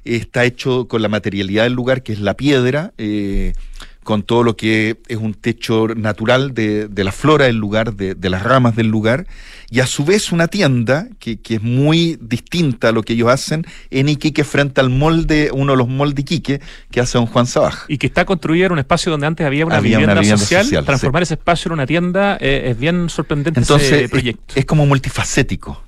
está 0.05 0.45
hecho 0.45 0.89
con 0.89 1.03
la 1.03 1.09
materialidad 1.09 1.65
del 1.65 1.75
lugar, 1.75 2.03
que 2.03 2.13
es 2.13 2.21
la 2.21 2.35
piedra, 2.35 2.93
eh, 2.99 3.53
con 4.05 4.23
todo 4.23 4.43
lo 4.43 4.57
que 4.57 4.99
es 5.09 5.17
un 5.17 5.35
techo 5.35 5.89
natural 5.89 6.55
de, 6.55 6.89
la 6.95 7.11
flora 7.11 7.47
del 7.47 7.57
lugar, 7.57 7.95
de, 7.95 8.31
las 8.31 8.43
ramas 8.43 8.77
del 8.77 8.89
lugar, 8.89 9.27
y 9.71 9.81
a 9.81 9.87
su 9.87 10.05
vez 10.05 10.31
una 10.31 10.47
tienda 10.47 11.09
que, 11.19 11.41
es 11.43 11.63
muy 11.63 12.17
distinta 12.21 12.91
a 12.91 12.93
lo 12.93 13.03
que 13.03 13.15
ellos 13.15 13.29
hacen 13.29 13.67
en 13.91 14.09
Iquique 14.09 14.45
frente 14.45 14.81
al 14.81 14.91
molde, 14.91 15.51
uno 15.53 15.73
de 15.73 15.79
los 15.79 15.89
moldes 15.89 16.15
de 16.17 16.23
Iquique 16.23 16.61
que 16.91 17.01
hace 17.01 17.19
don 17.19 17.27
Juan 17.27 17.47
Sabaj. 17.47 17.87
Y 17.89 17.99
que 17.99 18.07
está 18.07 18.25
construido 18.25 18.67
en 18.67 18.73
un 18.73 18.79
espacio 18.79 19.11
donde 19.11 19.27
antes 19.27 19.47
había 19.47 19.67
una, 19.67 19.81
vivienda, 19.81 20.23
social, 20.37 20.69
transformar 20.85 21.23
ese 21.23 21.35
espacio 21.35 21.71
en 21.71 21.73
una 21.73 21.87
tienda 21.87 22.37
eh, 22.41 22.71
es 22.71 22.79
bien 22.79 23.09
sorprendente 23.09 23.59
Entonces, 23.59 23.91
ese 23.91 24.09
proyecto. 24.09 24.55
Es, 24.55 24.65
como 24.67 24.87
multifacético, 24.87 25.83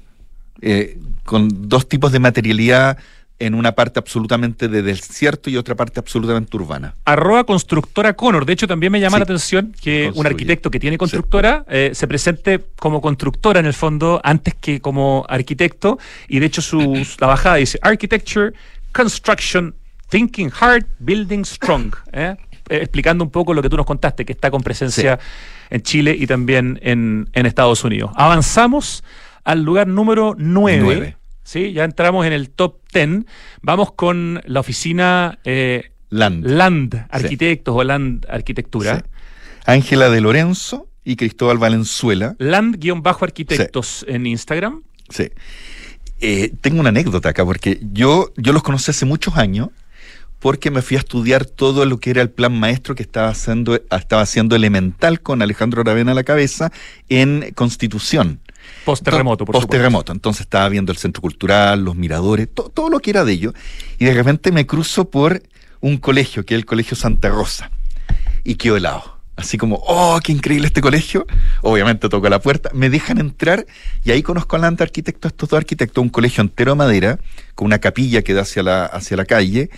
eh, 0.63 0.99
con 1.25 1.69
dos 1.69 1.89
tipos 1.89 2.13
de 2.13 2.19
materialidad 2.19 2.99
en 3.39 3.55
una 3.55 3.73
parte 3.73 3.99
absolutamente 3.99 4.69
de 4.69 4.83
desierto 4.83 5.51
y 5.51 5.57
otra 5.57 5.75
parte 5.75 6.01
absolutamente 6.01 6.57
urbana. 6.57 6.95
Arroba 7.05 7.45
constructora 7.45 8.15
Conor. 8.15 8.47
De 8.47 8.55
hecho, 8.55 8.67
también 8.67 8.93
me 8.93 9.01
llama 9.01 9.19
la 9.19 9.25
atención 9.25 9.75
que 9.81 10.11
un 10.15 10.27
arquitecto 10.27 10.71
que 10.71 10.81
tiene 10.81 10.97
constructora 10.97 11.65
eh, 11.69 11.91
se 11.93 12.09
presente 12.09 12.65
como 12.77 13.01
constructora 13.01 13.61
en 13.61 13.67
el 13.67 13.75
fondo 13.75 14.21
antes 14.25 14.55
que 14.55 14.81
como 14.81 15.27
arquitecto. 15.29 15.99
Y 16.29 16.39
de 16.39 16.47
hecho, 16.47 16.63
su, 16.63 16.81
la 17.21 17.27
bajada 17.27 17.57
dice 17.57 17.79
Architecture, 17.83 18.53
Construction, 18.93 19.75
Thinking 20.09 20.51
Hard, 20.59 20.87
Building 20.99 21.45
Strong. 21.45 21.95
¿eh? 22.13 22.37
Eh, 22.69 22.79
explicando 22.79 23.23
un 23.23 23.31
poco 23.31 23.53
lo 23.53 23.61
que 23.61 23.69
tú 23.69 23.77
nos 23.77 23.87
contaste, 23.87 24.25
que 24.25 24.33
está 24.33 24.51
con 24.51 24.63
presencia 24.63 25.19
en 25.69 25.83
Chile 25.83 26.17
y 26.19 26.27
también 26.27 26.79
en, 26.83 27.29
en 27.35 27.45
Estados 27.47 27.85
Unidos. 27.85 28.13
Avanzamos 28.15 29.05
al 29.45 29.63
lugar 29.63 29.87
número 29.87 30.35
9 30.39 31.17
¿sí? 31.47 31.73
Ya 31.73 31.85
entramos 31.85 32.27
en 32.27 32.33
el 32.33 32.51
top 32.51 32.81
10. 32.93 33.25
Vamos 33.63 33.93
con 33.93 34.43
la 34.45 34.61
oficina 34.61 35.39
eh, 35.45 35.93
Land. 36.11 36.45
Land 36.45 37.07
Arquitectos 37.09 37.75
o 37.75 37.85
Land 37.85 38.27
Arquitectura. 38.29 39.05
Ángela 39.65 40.11
de 40.11 40.21
Lorenzo 40.21 40.89
y 41.05 41.17
Cristóbal 41.17 41.59
Valenzuela. 41.59 42.35
Land-arquitectos 42.39 44.05
en 44.09 44.27
Instagram. 44.27 44.83
Sí. 45.09 45.31
Eh, 46.21 46.53
tengo 46.61 46.81
una 46.81 46.89
anécdota 46.89 47.31
acá, 47.31 47.45
porque 47.45 47.81
yo, 47.93 48.33
yo 48.37 48.53
los 48.53 48.63
conocí 48.63 48.91
hace 48.91 49.07
muchos 49.07 49.37
años 49.37 49.69
porque 50.39 50.71
me 50.71 50.83
fui 50.83 50.97
a 50.97 51.01
estudiar 51.01 51.45
todo 51.45 51.85
lo 51.87 51.99
que 51.99 52.11
era 52.11 52.23
el 52.23 52.31
plan 52.31 52.59
maestro 52.59 52.95
que 52.95 53.03
estaba 53.03 53.29
haciendo, 53.29 53.75
estaba 53.91 54.23
haciendo 54.23 54.55
elemental 54.55 55.21
con 55.21 55.43
Alejandro 55.43 55.81
Aravena 55.81 56.13
a 56.13 56.15
la 56.15 56.25
cabeza 56.25 56.73
en 57.09 57.53
Constitución. 57.55 58.41
Post 58.87 59.03
terremoto, 59.03 59.45
por 59.45 59.55
Post 59.55 59.69
terremoto. 59.69 60.13
Entonces 60.13 60.43
estaba 60.43 60.69
viendo 60.69 60.93
el 60.93 60.99
centro 60.99 61.21
cultural, 61.21 61.83
los 61.83 61.97
miradores, 61.97 62.49
todo 62.55 62.89
lo 62.89 63.01
que 63.01 63.11
era 63.11 63.25
de 63.25 63.33
ello. 63.33 63.53
Y 63.99 64.05
de 64.05 64.15
repente 64.15 64.53
me 64.53 64.65
cruzo 64.65 65.11
por 65.11 65.43
un 65.81 65.99
colegio, 65.99 66.47
que 66.47 66.55
es 66.55 66.61
el 66.61 66.67
Colegio 66.67 66.97
Santa 66.97 67.29
Rosa. 67.29 67.73
Y 68.45 68.55
quedo 68.55 68.77
helado. 68.77 69.17
Así 69.35 69.59
como, 69.59 69.83
oh, 69.89 70.21
qué 70.23 70.31
increíble 70.31 70.69
este 70.69 70.81
colegio. 70.81 71.27
Obviamente 71.63 72.09
toco 72.09 72.29
la 72.29 72.41
puerta, 72.41 72.71
me 72.75 72.89
dejan 72.89 73.19
entrar 73.19 73.67
y 74.05 74.13
ahí 74.13 74.23
conozco 74.23 74.55
al 74.55 74.65
arquitecto, 74.65 75.27
estos 75.27 75.49
dos 75.49 75.59
arquitectos, 75.59 76.01
un 76.01 76.09
colegio 76.09 76.43
entero 76.43 76.71
de 76.71 76.77
madera, 76.77 77.19
con 77.57 77.67
una 77.67 77.81
capilla 77.81 78.23
que 78.23 78.35
da 78.35 78.43
hacia 78.43 78.63
la, 78.63 78.87
hacia 78.87 79.17
la 79.17 79.25
calle 79.25 79.69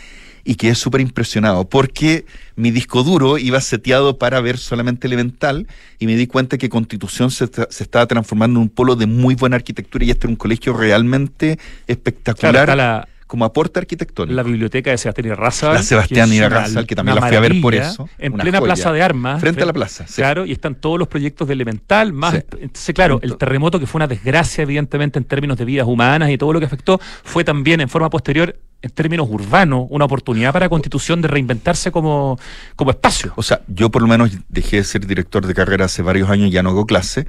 y 0.49 0.55
quedé 0.55 0.75
súper 0.75 1.03
impresionado 1.03 1.69
porque 1.69 2.25
mi 2.57 2.71
disco 2.71 3.03
duro 3.03 3.37
iba 3.37 3.61
seteado 3.61 4.17
para 4.17 4.41
ver 4.41 4.57
solamente 4.57 5.07
elemental 5.07 5.67
y 5.99 6.07
me 6.07 6.17
di 6.17 6.27
cuenta 6.27 6.57
que 6.57 6.71
Constitución 6.71 7.31
se, 7.31 7.47
se 7.47 7.83
estaba 7.83 8.07
transformando 8.07 8.59
en 8.59 8.63
un 8.63 8.69
polo 8.71 8.97
de 8.97 9.05
muy 9.05 9.35
buena 9.35 9.57
arquitectura 9.57 10.07
y 10.07 10.11
este 10.11 10.27
era 10.27 10.31
un 10.31 10.37
colegio 10.37 10.73
realmente 10.73 11.59
espectacular. 11.87 13.07
Como 13.29 13.45
aporte 13.45 13.79
arquitectónico. 13.79 14.35
La 14.35 14.43
biblioteca 14.43 14.91
de 14.91 14.99
Sebastián 14.99 15.27
Irarrázaval. 15.27 15.77
La 15.77 15.83
Sebastián 15.83 16.33
Irarrázaval, 16.33 16.87
que 16.87 16.97
también 16.97 17.15
la 17.15 17.29
fui 17.29 17.37
a 17.37 17.41
ver 17.41 17.61
por 17.61 17.75
eso. 17.75 18.09
En 18.19 18.33
plena 18.33 18.61
plaza 18.61 18.91
de 18.91 19.03
armas. 19.03 19.41
Frente 19.41 19.63
a 19.63 19.67
la 19.67 19.73
plaza, 19.73 20.07
Claro, 20.17 20.45
y 20.47 20.53
están 20.53 20.75
todos 20.75 20.99
los 20.99 21.07
proyectos 21.07 21.47
de 21.47 21.55
Elemental, 21.55 22.13
más. 22.13 22.35
Entonces, 22.35 22.95
claro, 22.95 23.21
el 23.23 23.37
terremoto, 23.37 23.79
que 23.79 23.87
fue 23.87 23.99
una 23.99 24.09
desgracia, 24.09 24.63
evidentemente, 24.63 25.19
en 25.19 25.25
términos 25.25 25.59
de 25.59 25.65
vidas 25.65 25.87
humanas 25.87 26.31
y 26.31 26.39
todo 26.39 26.53
lo 26.53 26.59
que 26.59 26.67
afectó, 26.67 26.99
fue 27.23 27.45
también 27.45 27.81
en 27.81 27.89
forma 27.89 28.11
posterior 28.11 28.59
en 28.81 28.91
términos 28.91 29.27
urbanos, 29.29 29.87
una 29.91 30.05
oportunidad 30.05 30.53
para 30.53 30.69
Constitución 30.69 31.21
de 31.21 31.29
reinventarse 31.29 31.91
como, 31.91 32.39
como 32.77 32.93
espacio. 32.93 33.33
O 33.37 33.43
sea, 33.43 33.61
yo 33.67 33.91
por 33.91 34.03
lo 34.03 34.09
menos 34.09 34.31
dejé 34.49 34.77
de 34.77 34.85
ser 34.85 35.07
director 35.07 35.47
de 35.47 35.53
carrera 35.53 35.87
hace 35.87 36.01
varios 36.01 36.31
años, 36.31 36.51
ya 36.51 36.63
no 36.63 36.71
hago 36.71 36.87
clase, 36.87 37.27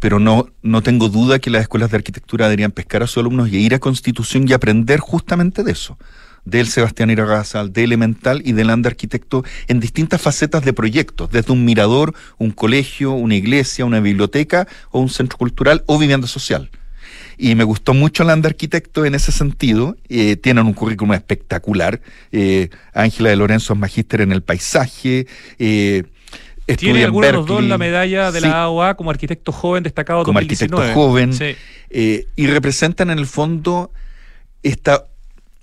pero 0.00 0.18
no, 0.18 0.48
no 0.62 0.82
tengo 0.82 1.08
duda 1.08 1.38
que 1.38 1.50
las 1.50 1.62
escuelas 1.62 1.90
de 1.90 1.98
arquitectura 1.98 2.46
deberían 2.46 2.72
pescar 2.72 3.02
a 3.02 3.06
sus 3.06 3.18
alumnos 3.18 3.50
y 3.50 3.58
ir 3.58 3.74
a 3.74 3.78
Constitución 3.78 4.48
y 4.48 4.52
aprender 4.52 4.98
justamente 4.98 5.62
de 5.62 5.72
eso 5.72 5.98
del 6.46 6.68
Sebastián 6.68 7.10
Iragazal, 7.10 7.72
de 7.72 7.84
Elemental 7.84 8.40
y 8.44 8.52
del 8.52 8.70
Ande 8.70 8.88
Arquitecto 8.88 9.44
en 9.68 9.78
distintas 9.78 10.22
facetas 10.22 10.64
de 10.64 10.72
proyectos, 10.72 11.30
desde 11.30 11.52
un 11.52 11.66
mirador, 11.66 12.14
un 12.38 12.50
colegio, 12.50 13.12
una 13.12 13.34
iglesia, 13.34 13.84
una 13.84 14.00
biblioteca 14.00 14.66
o 14.90 15.00
un 15.00 15.10
centro 15.10 15.36
cultural 15.36 15.84
o 15.86 15.98
vivienda 15.98 16.26
social 16.26 16.70
y 17.40 17.54
me 17.54 17.64
gustó 17.64 17.94
mucho 17.94 18.22
Land 18.22 18.44
Arquitecto 18.44 19.06
en 19.06 19.14
ese 19.14 19.32
sentido. 19.32 19.96
Eh, 20.10 20.36
tienen 20.36 20.66
un 20.66 20.74
currículum 20.74 21.14
espectacular. 21.14 22.02
Eh, 22.32 22.68
Ángela 22.92 23.30
de 23.30 23.36
Lorenzo 23.36 23.72
es 23.72 23.78
magíster 23.78 24.20
en 24.20 24.30
el 24.30 24.42
paisaje. 24.42 25.26
Eh, 25.58 26.04
tiene 26.76 27.04
algunos 27.04 27.26
de 27.26 27.32
los 27.32 27.46
dos 27.46 27.64
la 27.64 27.78
medalla 27.78 28.32
de 28.32 28.40
la 28.40 28.62
AOA 28.62 28.94
como 28.94 29.10
arquitecto 29.10 29.52
joven 29.52 29.82
destacado 29.82 30.24
como 30.24 30.38
arquitecto 30.38 30.82
joven 30.94 31.32
y 31.90 32.46
representan 32.46 33.10
en 33.10 33.18
el 33.18 33.26
fondo 33.26 33.90
esta 34.62 35.04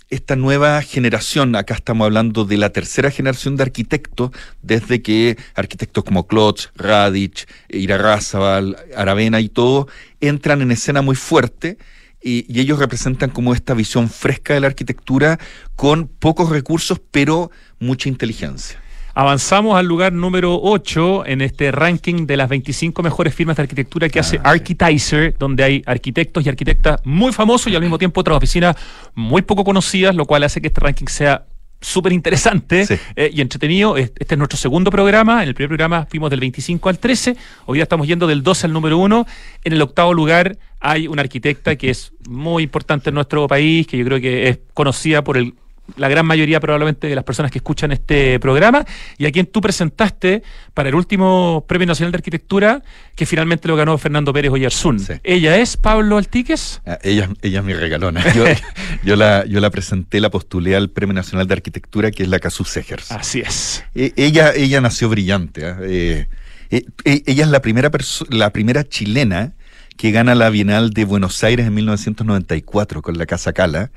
esta 0.10 0.36
nueva 0.36 0.82
generación, 0.82 1.56
acá 1.56 1.74
estamos 1.74 2.06
hablando 2.06 2.46
de 2.46 2.58
la 2.58 2.70
tercera 2.70 3.12
generación 3.12 3.58
de 3.58 3.64
arquitectos, 3.64 4.32
desde 4.62 5.02
que 5.02 5.38
arquitectos 5.54 6.04
como 6.04 6.28
Klotz, 6.28 6.70
Radic, 6.76 7.48
Irarrázaval, 7.70 8.78
Aravena 8.96 9.42
y 9.42 9.50
todo, 9.50 9.88
entran 10.22 10.62
en 10.62 10.72
escena 10.72 11.02
muy 11.02 11.16
fuerte 11.16 11.78
y, 12.22 12.46
y, 12.52 12.62
ellos 12.62 12.80
representan 12.80 13.30
como 13.30 13.54
esta 13.54 13.74
visión 13.74 14.10
fresca 14.10 14.54
de 14.54 14.62
la 14.62 14.68
arquitectura 14.68 15.40
con 15.76 16.08
pocos 16.08 16.50
recursos, 16.50 17.00
pero 17.12 17.52
mucha 17.80 18.10
inteligencia. 18.10 18.82
Avanzamos 19.20 19.76
al 19.76 19.88
lugar 19.88 20.14
número 20.14 20.60
8 20.62 21.26
en 21.26 21.42
este 21.42 21.72
ranking 21.72 22.28
de 22.28 22.38
las 22.38 22.48
25 22.50 23.02
mejores 23.02 23.34
firmas 23.34 23.58
de 23.58 23.64
arquitectura 23.64 24.10
que 24.10 24.20
hace 24.20 24.38
ah, 24.44 24.52
Architizer, 24.52 25.36
donde 25.40 25.64
hay 25.64 25.82
arquitectos 25.88 26.46
y 26.46 26.50
arquitectas 26.50 27.02
muy 27.04 27.34
famosos 27.34 27.74
y 27.74 27.76
al 27.76 27.82
mismo 27.82 27.98
tiempo 27.98 28.22
otras 28.22 28.38
oficinas 28.38 28.76
muy 29.16 29.42
poco 29.42 29.64
conocidas, 29.64 30.14
lo 30.14 30.28
cual 30.28 30.44
hace 30.44 30.62
que 30.62 30.68
este 30.68 30.82
ranking 30.82 31.08
sea 31.08 31.48
súper 31.82 32.14
interesante 32.14 32.86
eh, 33.16 33.32
y 33.34 33.42
entretenido. 33.42 33.98
Este 33.98 34.36
es 34.36 34.38
nuestro 34.38 34.60
segundo 34.60 34.92
programa. 34.92 35.42
En 35.42 35.50
el 35.50 35.56
primer 35.56 35.70
programa 35.70 36.06
fuimos 36.08 36.30
del 36.30 36.40
25 36.40 36.88
al 36.88 37.00
13. 37.00 37.36
Hoy 37.66 37.80
día 37.80 37.84
estamos 37.84 38.06
yendo 38.06 38.28
del 38.28 38.44
12 38.44 38.68
al 38.68 38.74
número 38.74 39.00
1. 39.00 39.26
En 39.64 39.74
el 39.74 39.82
octavo 39.82 40.14
lugar 40.14 40.60
hay 40.80 41.08
una 41.08 41.24
arquitecta 41.24 41.76
que 41.76 41.90
es 41.90 42.14
muy 42.30 42.62
importante 42.62 43.10
en 43.10 43.16
nuestro 43.16 43.48
país, 43.48 43.88
que 43.88 43.98
yo 43.98 44.06
creo 44.06 44.22
que 44.22 44.48
es 44.48 44.60
conocida 44.76 45.24
por 45.24 45.38
el 45.38 45.56
la 45.96 46.10
gran 46.10 46.26
mayoría 46.26 46.60
probablemente 46.60 47.08
de 47.08 47.16
las 47.16 47.24
personas 47.24 47.52
que 47.52 47.60
escuchan 47.60 47.92
este 47.92 48.40
programa, 48.40 48.86
y 49.18 49.26
a 49.26 49.32
quien 49.32 49.46
tú 49.46 49.62
presentaste 49.62 50.44
para 50.74 50.90
el 50.90 50.96
último 50.96 51.66
Premio 51.68 51.88
Nacional 51.88 52.12
de 52.12 52.18
Arquitectura, 52.18 52.84
que 53.16 53.26
finalmente 53.26 53.68
lo 53.68 53.76
ganó 53.76 53.98
Fernando 53.98 54.34
Pérez 54.34 54.52
Oyarzún. 54.52 55.04
¿Ella 55.24 55.58
es 55.58 55.78
Pablo 55.78 56.18
Altiques? 56.18 56.82
Ah, 56.86 57.00
ella, 57.04 57.30
ella 57.42 57.60
es 57.60 57.66
mi 57.66 57.74
regalona. 57.74 58.24
Yo, 59.04 59.16
la, 59.16 59.46
yo 59.46 59.60
la 59.60 59.70
presenté, 59.70 60.20
la 60.20 60.30
postulé 60.30 60.76
al 60.76 60.90
Premio 60.90 61.14
Nacional 61.14 61.48
de 61.48 61.54
Arquitectura, 61.54 62.12
que 62.12 62.24
es 62.24 62.30
la 62.30 62.40
Casu 62.40 62.64
Segers. 62.64 63.12
Así 63.12 63.40
es. 63.40 63.84
E, 63.96 64.14
ella, 64.16 64.54
ella 64.54 64.82
nació 64.82 65.10
brillante. 65.10 65.66
¿ah? 65.66 65.78
Eh, 65.82 66.28
eh, 66.70 66.86
e, 67.06 67.24
ella 67.26 67.44
es 67.46 67.50
la 67.50 67.62
primera, 67.62 67.90
la 68.30 68.52
primera 68.52 68.84
chilena 68.84 69.54
que 69.98 70.12
gana 70.12 70.36
la 70.36 70.50
Bienal 70.50 70.92
de 70.92 71.06
Buenos 71.06 71.44
Aires 71.44 71.68
en 71.68 71.74
1994 71.74 73.02
con 73.02 73.18
la 73.18 73.26
Casa 73.26 73.54
Cala 73.54 73.92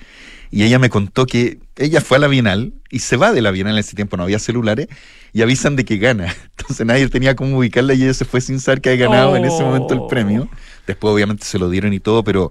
y 0.50 0.64
ella 0.64 0.78
me 0.78 0.90
contó 0.90 1.26
que 1.26 1.58
ella 1.76 2.00
fue 2.00 2.16
a 2.16 2.20
la 2.20 2.28
Bienal 2.28 2.72
y 2.90 3.00
se 3.00 3.16
va 3.16 3.32
de 3.32 3.40
la 3.40 3.50
Bienal 3.50 3.74
en 3.74 3.80
ese 3.80 3.94
tiempo, 3.94 4.16
no 4.16 4.24
había 4.24 4.38
celulares, 4.38 4.88
y 5.32 5.42
avisan 5.42 5.76
de 5.76 5.84
que 5.84 5.96
gana. 5.98 6.34
Entonces 6.58 6.84
nadie 6.86 7.08
tenía 7.08 7.36
cómo 7.36 7.58
ubicarla 7.58 7.94
y 7.94 8.02
ella 8.02 8.14
se 8.14 8.24
fue 8.24 8.40
sin 8.40 8.60
saber 8.60 8.80
que 8.80 8.90
había 8.90 9.06
ganado 9.06 9.36
en 9.36 9.44
ese 9.44 9.62
momento 9.62 9.94
el 9.94 10.02
premio. 10.08 10.48
Después 10.86 11.14
obviamente 11.14 11.44
se 11.44 11.58
lo 11.58 11.70
dieron 11.70 11.92
y 11.92 12.00
todo, 12.00 12.24
pero 12.24 12.50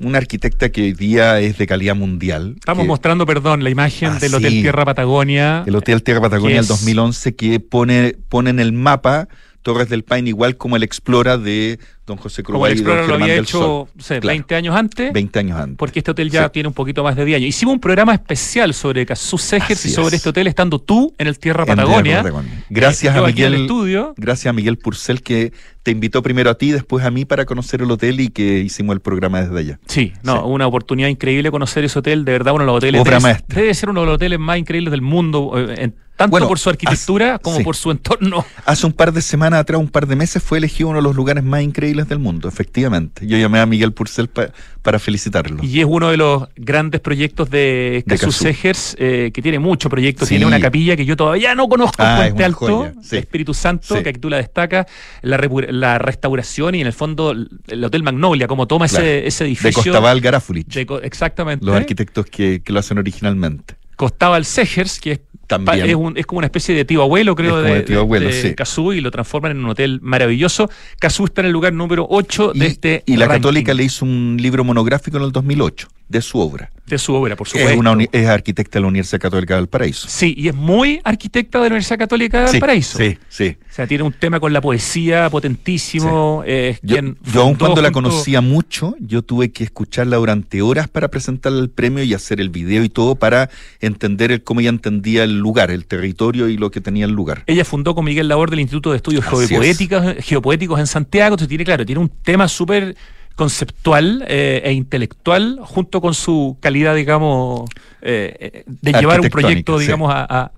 una 0.00 0.18
arquitecta 0.18 0.68
que 0.70 0.82
hoy 0.82 0.92
día 0.92 1.40
es 1.40 1.58
de 1.58 1.66
calidad 1.66 1.94
mundial. 1.94 2.54
Estamos 2.58 2.86
mostrando, 2.86 3.26
perdón, 3.26 3.64
la 3.64 3.70
imagen 3.70 4.18
del 4.18 4.34
Hotel 4.34 4.52
Tierra 4.52 4.84
Patagonia. 4.84 5.64
El 5.66 5.76
Hotel 5.76 6.02
Tierra 6.02 6.20
Patagonia 6.20 6.56
del 6.56 6.66
2011 6.66 7.34
que 7.34 7.60
pone, 7.60 8.16
pone 8.28 8.50
en 8.50 8.60
el 8.60 8.72
mapa 8.72 9.28
Torres 9.62 9.88
del 9.88 10.04
Paine 10.04 10.28
igual 10.28 10.56
como 10.56 10.76
el 10.76 10.82
Explora 10.82 11.36
de 11.36 11.78
don 12.08 12.16
José 12.16 12.42
Cruz. 12.42 12.54
Como 12.54 12.66
el 12.66 12.72
Explora 12.72 13.06
lo 13.06 13.14
había 13.14 13.36
hecho 13.36 13.88
20 14.08 14.54
años 14.56 14.74
antes. 14.74 15.12
20 15.12 15.38
años 15.38 15.58
antes. 15.58 15.76
Porque 15.76 16.00
este 16.00 16.10
hotel 16.10 16.30
ya 16.30 16.48
tiene 16.48 16.68
un 16.68 16.74
poquito 16.74 17.04
más 17.04 17.14
de 17.14 17.24
10 17.24 17.36
años. 17.36 17.48
Hicimos 17.48 17.74
un 17.74 17.80
programa 17.80 18.14
especial 18.14 18.74
sobre 18.74 19.06
Casus 19.06 19.42
Segers 19.42 19.84
y 19.86 19.90
sobre 19.90 20.16
este 20.16 20.30
hotel 20.30 20.48
estando 20.48 20.80
tú 20.80 21.14
en 21.18 21.28
el 21.28 21.38
Tierra 21.38 21.64
Patagonia. 21.64 22.24
Gracias 22.68 23.14
a 23.14 23.22
Miguel. 23.22 23.54
Estudio. 23.54 24.14
Gracias 24.16 24.50
a 24.50 24.52
Miguel 24.52 24.78
Purcell 24.78 25.20
que 25.22 25.52
te 25.82 25.92
invitó 25.92 26.22
primero 26.22 26.50
a 26.50 26.54
ti, 26.54 26.70
después 26.70 27.04
a 27.04 27.10
mí 27.10 27.24
para 27.24 27.44
conocer 27.44 27.82
el 27.82 27.90
hotel 27.90 28.20
y 28.20 28.28
que 28.28 28.58
hicimos 28.58 28.94
el 28.94 29.00
programa 29.00 29.42
desde 29.42 29.58
allá. 29.58 29.80
Sí, 29.86 30.12
no, 30.22 30.46
una 30.46 30.66
oportunidad 30.66 31.08
increíble 31.08 31.50
conocer 31.50 31.84
ese 31.84 31.98
hotel, 31.98 32.24
de 32.24 32.32
verdad 32.32 32.54
uno 32.54 32.64
de 32.64 32.66
los 32.66 32.76
hoteles 32.76 33.04
debe, 33.04 33.44
debe, 33.46 33.74
ser 33.74 33.90
uno 33.90 34.00
de 34.00 34.06
los 34.06 34.14
hoteles 34.16 34.38
más 34.38 34.58
increíbles 34.58 34.90
del 34.90 35.02
mundo 35.02 35.52
eh, 35.56 35.74
en 35.78 35.94
tanto 36.18 36.48
por 36.48 36.58
su 36.58 36.68
arquitectura 36.68 37.38
como 37.38 37.62
por 37.62 37.76
su 37.76 37.90
entorno. 37.90 38.44
Hace 38.66 38.86
un 38.86 38.92
par 38.92 39.12
de 39.12 39.22
semanas 39.22 39.60
atrás, 39.60 39.80
un 39.80 39.88
par 39.88 40.06
de 40.06 40.16
meses, 40.16 40.42
fue 40.42 40.58
elegido 40.58 40.88
uno 40.88 40.98
de 40.98 41.02
los 41.02 41.14
lugares 41.14 41.44
más 41.44 41.62
increíbles 41.62 41.97
del 42.06 42.18
mundo, 42.18 42.48
efectivamente. 42.48 43.26
Yo 43.26 43.38
llamé 43.38 43.60
a 43.60 43.66
Miguel 43.66 43.92
Purcell 43.92 44.28
para 44.28 44.98
felicitarlo. 44.98 45.64
Y 45.64 45.80
es 45.80 45.86
uno 45.88 46.10
de 46.10 46.16
los 46.16 46.48
grandes 46.56 47.00
proyectos 47.00 47.50
de 47.50 48.04
Casus 48.06 48.44
eh, 48.44 49.30
que 49.32 49.42
tiene 49.42 49.58
muchos 49.58 49.90
proyectos. 49.90 50.28
Tiene 50.28 50.46
una 50.46 50.60
capilla 50.60 50.96
que 50.96 51.04
yo 51.04 51.16
todavía 51.16 51.54
no 51.54 51.68
conozco 51.68 52.02
en 52.02 52.08
ah, 52.08 52.16
Puente 52.18 52.44
Alto, 52.44 52.92
Espíritu 53.10 53.54
Santo, 53.54 54.02
que 54.02 54.10
aquí 54.10 54.20
tú 54.20 54.28
la 54.28 54.36
destacas, 54.36 54.86
la, 55.22 55.98
restauración 55.98 56.74
y 56.74 56.82
en 56.82 56.86
el 56.86 56.92
fondo 56.92 57.32
el 57.32 57.84
Hotel 57.84 58.02
Magnolia, 58.02 58.46
como 58.46 58.66
toma 58.66 58.86
ese, 58.86 59.26
edificio. 59.26 59.68
De 59.68 59.72
Costaval 59.72 60.20
Garafulich. 60.20 60.76
exactamente. 61.02 61.64
Los 61.64 61.74
arquitectos 61.74 62.26
que, 62.26 62.62
lo 62.66 62.78
hacen 62.78 62.98
originalmente. 62.98 63.74
Costaval 63.96 64.44
Segers, 64.44 65.00
que 65.00 65.12
es 65.12 65.20
es, 65.56 65.96
es, 66.16 66.26
como 66.26 66.38
una 66.38 66.46
especie 66.46 66.74
de 66.74 66.84
tío 66.84 67.02
abuelo, 67.02 67.34
creo, 67.34 67.62
de, 67.62 67.82
tío 67.82 68.00
abuelo, 68.00 68.30
y 68.30 69.00
lo 69.00 69.10
transforman 69.10 69.52
en 69.52 69.64
un 69.64 69.70
hotel 69.70 70.00
maravilloso. 70.02 70.70
Cazú 70.98 71.24
está 71.24 71.40
en 71.40 71.46
el 71.46 71.52
lugar 71.52 71.72
número 71.72 72.06
8 72.08 72.52
de 72.54 72.66
este. 72.66 73.02
Y 73.06 73.16
la 73.16 73.28
Católica 73.28 73.74
le 73.74 73.84
hizo 73.84 74.04
un 74.04 74.36
libro 74.38 74.64
monográfico 74.64 75.16
en 75.16 75.24
el 75.24 75.32
2008 75.32 75.88
de 76.08 76.22
su 76.22 76.38
obra. 76.38 76.70
De 76.88 76.98
su 76.98 77.14
obra, 77.14 77.36
por 77.36 77.48
supuesto. 77.48 77.70
Es, 77.70 77.76
una, 77.76 77.96
es 78.10 78.26
arquitecta 78.26 78.78
de 78.78 78.82
la 78.82 78.88
Universidad 78.88 79.20
Católica 79.20 79.56
del 79.56 79.68
Paraíso. 79.68 80.08
Sí, 80.08 80.34
y 80.36 80.48
es 80.48 80.54
muy 80.54 81.00
arquitecta 81.04 81.58
de 81.58 81.64
la 81.64 81.74
Universidad 81.74 81.98
Católica 81.98 82.50
del 82.50 82.60
Paraíso. 82.60 82.98
Sí, 82.98 83.18
sí. 83.28 83.56
O 83.70 83.72
sea, 83.72 83.86
tiene 83.86 84.04
un 84.04 84.12
tema 84.12 84.40
con 84.40 84.52
la 84.52 84.60
poesía 84.60 85.30
potentísimo. 85.30 86.44
yo, 86.82 86.98
yo 87.32 87.42
aun 87.42 87.54
cuando 87.54 87.82
la 87.82 87.90
conocía 87.90 88.40
mucho, 88.40 88.96
yo 89.00 89.22
tuve 89.22 89.52
que 89.52 89.64
escucharla 89.64 90.16
durante 90.16 90.62
horas 90.62 90.88
para 90.88 91.08
presentarle 91.08 91.60
el 91.60 91.70
premio 91.70 92.02
y 92.02 92.14
hacer 92.14 92.40
el 92.40 92.50
video 92.50 92.82
y 92.82 92.88
todo 92.88 93.14
para 93.14 93.50
entender 93.80 94.42
cómo 94.42 94.60
ella 94.60 94.70
entendía 94.70 95.24
el 95.24 95.38
lugar, 95.38 95.70
el 95.70 95.86
territorio 95.86 96.48
y 96.48 96.56
lo 96.56 96.70
que 96.70 96.80
tenía 96.80 97.04
el 97.04 97.12
lugar. 97.12 97.44
Ella 97.46 97.64
fundó 97.64 97.94
con 97.94 98.04
Miguel 98.04 98.28
Labor 98.28 98.50
del 98.50 98.60
Instituto 98.60 98.90
de 98.90 98.96
Estudios 98.96 99.24
Geopoéticos, 99.24 100.04
Geopoéticos 100.20 100.80
en 100.80 100.86
Santiago. 100.86 101.34
Entonces 101.34 101.48
tiene, 101.48 101.64
claro, 101.64 101.84
tiene 101.84 102.00
un 102.00 102.08
tema 102.08 102.48
súper 102.48 102.96
conceptual 103.38 104.24
eh, 104.26 104.62
e 104.64 104.72
intelectual, 104.72 105.60
junto 105.62 106.00
con 106.00 106.12
su 106.12 106.56
calidad, 106.60 106.96
digamos, 106.96 107.70
eh, 108.02 108.64
de 108.66 108.92
llevar 108.92 109.20
un 109.20 109.28
proyecto, 109.28 109.78
digamos, 109.78 110.12
a, 110.12 110.50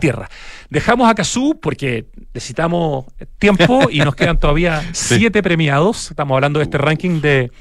tierra. 0.00 0.28
Dejamos 0.68 1.08
a 1.08 1.14
Cazú 1.14 1.60
porque 1.62 2.06
necesitamos 2.34 3.04
tiempo 3.38 3.88
y 3.92 4.00
nos 4.00 4.16
quedan 4.16 4.40
todavía 4.40 4.82
siete 4.90 5.40
premiados. 5.40 6.10
Estamos 6.10 6.34
hablando 6.34 6.58
de 6.58 6.64
este 6.64 6.78
ranking 6.78 7.20
de 7.20 7.52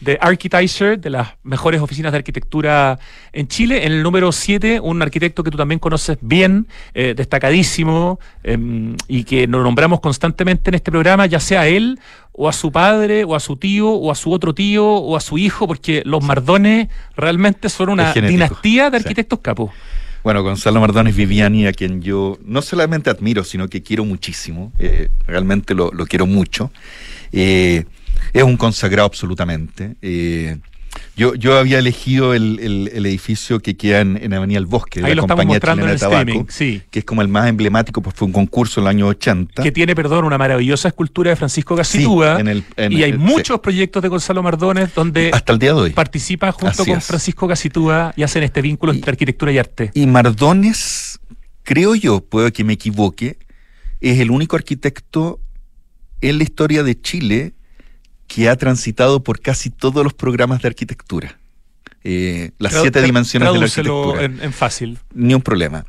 de 0.00 0.18
Architizer, 0.20 0.98
de 0.98 1.10
las 1.10 1.28
mejores 1.42 1.80
oficinas 1.80 2.12
de 2.12 2.18
arquitectura 2.18 2.98
en 3.32 3.48
Chile. 3.48 3.86
En 3.86 3.92
el 3.92 4.02
número 4.02 4.32
7, 4.32 4.80
un 4.80 5.02
arquitecto 5.02 5.42
que 5.42 5.50
tú 5.50 5.56
también 5.56 5.78
conoces 5.78 6.18
bien, 6.20 6.66
eh, 6.94 7.14
destacadísimo, 7.16 8.18
em, 8.42 8.96
y 9.08 9.24
que 9.24 9.46
nos 9.46 9.62
nombramos 9.62 10.00
constantemente 10.00 10.70
en 10.70 10.74
este 10.74 10.90
programa, 10.90 11.26
ya 11.26 11.40
sea 11.40 11.66
él, 11.66 11.98
o 12.32 12.48
a 12.48 12.52
su 12.52 12.72
padre, 12.72 13.24
o 13.24 13.34
a 13.34 13.40
su 13.40 13.56
tío, 13.56 13.88
o 13.88 14.10
a 14.10 14.14
su 14.14 14.32
otro 14.32 14.54
tío, 14.54 14.86
o 14.86 15.16
a 15.16 15.20
su 15.20 15.38
hijo, 15.38 15.66
porque 15.66 16.02
los 16.04 16.22
Mardones 16.22 16.88
realmente 17.16 17.68
son 17.68 17.90
una 17.90 18.12
dinastía 18.12 18.90
de 18.90 18.96
arquitectos 18.98 19.38
capos. 19.40 19.70
Bueno, 20.24 20.42
Gonzalo 20.42 20.80
Mardones 20.80 21.14
Viviani, 21.14 21.66
a 21.66 21.72
quien 21.72 22.00
yo 22.00 22.38
no 22.44 22.62
solamente 22.62 23.10
admiro, 23.10 23.44
sino 23.44 23.68
que 23.68 23.82
quiero 23.82 24.06
muchísimo, 24.06 24.72
eh, 24.78 25.08
realmente 25.26 25.74
lo, 25.74 25.92
lo, 25.92 26.06
quiero 26.06 26.26
mucho. 26.26 26.72
Eh, 27.30 27.84
es 28.32 28.42
un 28.42 28.56
consagrado 28.56 29.06
absolutamente. 29.06 29.96
Eh, 30.02 30.58
yo, 31.16 31.34
yo 31.34 31.56
había 31.58 31.78
elegido 31.78 32.34
el, 32.34 32.58
el, 32.60 33.06
edificio 33.06 33.60
que 33.60 33.76
queda 33.76 34.00
en, 34.00 34.16
en 34.20 34.34
Avenida 34.34 34.58
El 34.58 34.66
Bosque, 34.66 35.00
de 35.00 35.14
la 35.14 35.22
compañía 35.22 35.60
chilena 35.60 35.92
de 35.92 35.98
tabaco, 35.98 36.46
que 36.56 36.98
es 36.98 37.04
como 37.04 37.22
el 37.22 37.28
más 37.28 37.48
emblemático, 37.48 38.02
pues 38.02 38.16
fue 38.16 38.26
un 38.26 38.32
concurso 38.32 38.80
en 38.80 38.86
el 38.86 38.88
año 38.88 39.06
80. 39.08 39.62
Que 39.62 39.70
tiene, 39.70 39.94
perdón, 39.94 40.24
una 40.24 40.38
maravillosa 40.38 40.88
escultura 40.88 41.30
de 41.30 41.36
Francisco 41.36 41.76
Gacitúa. 41.76 42.38
y 42.90 43.02
hay 43.02 43.12
muchos 43.12 43.60
proyectos 43.60 44.02
de 44.02 44.08
Gonzalo 44.08 44.42
Mardones 44.42 44.94
donde 44.94 45.30
hasta 45.32 45.52
el 45.52 45.58
día 45.58 45.74
de 45.74 45.80
hoy 45.80 45.90
participan 45.90 46.52
junto 46.52 46.84
con 46.84 47.00
Francisco 47.00 47.46
Gacitúa 47.46 48.12
y 48.16 48.22
hacen 48.22 48.42
este 48.42 48.60
vínculo 48.60 48.92
entre 48.92 49.12
arquitectura 49.12 49.52
y 49.52 49.58
arte. 49.58 49.90
Y 49.94 50.06
Mardones, 50.06 51.20
creo 51.62 51.94
yo, 51.94 52.24
puedo 52.24 52.52
que 52.52 52.64
me 52.64 52.72
equivoque, 52.72 53.38
es 54.00 54.18
el 54.18 54.30
único 54.30 54.56
arquitecto 54.56 55.40
en 56.20 56.38
la 56.38 56.44
historia 56.44 56.82
de 56.82 57.00
Chile 57.00 57.54
que 58.26 58.48
ha 58.48 58.56
transitado 58.56 59.22
por 59.22 59.40
casi 59.40 59.70
todos 59.70 60.04
los 60.04 60.14
programas 60.14 60.62
de 60.62 60.68
arquitectura. 60.68 61.38
Eh, 62.02 62.50
las 62.58 62.74
siete 62.74 63.00
dimensiones 63.02 63.52
de 63.52 63.58
la 63.58 63.64
arquitectura. 63.64 64.24
En, 64.24 64.42
en 64.42 64.52
fácil. 64.52 64.98
Ni 65.14 65.34
un 65.34 65.42
problema. 65.42 65.86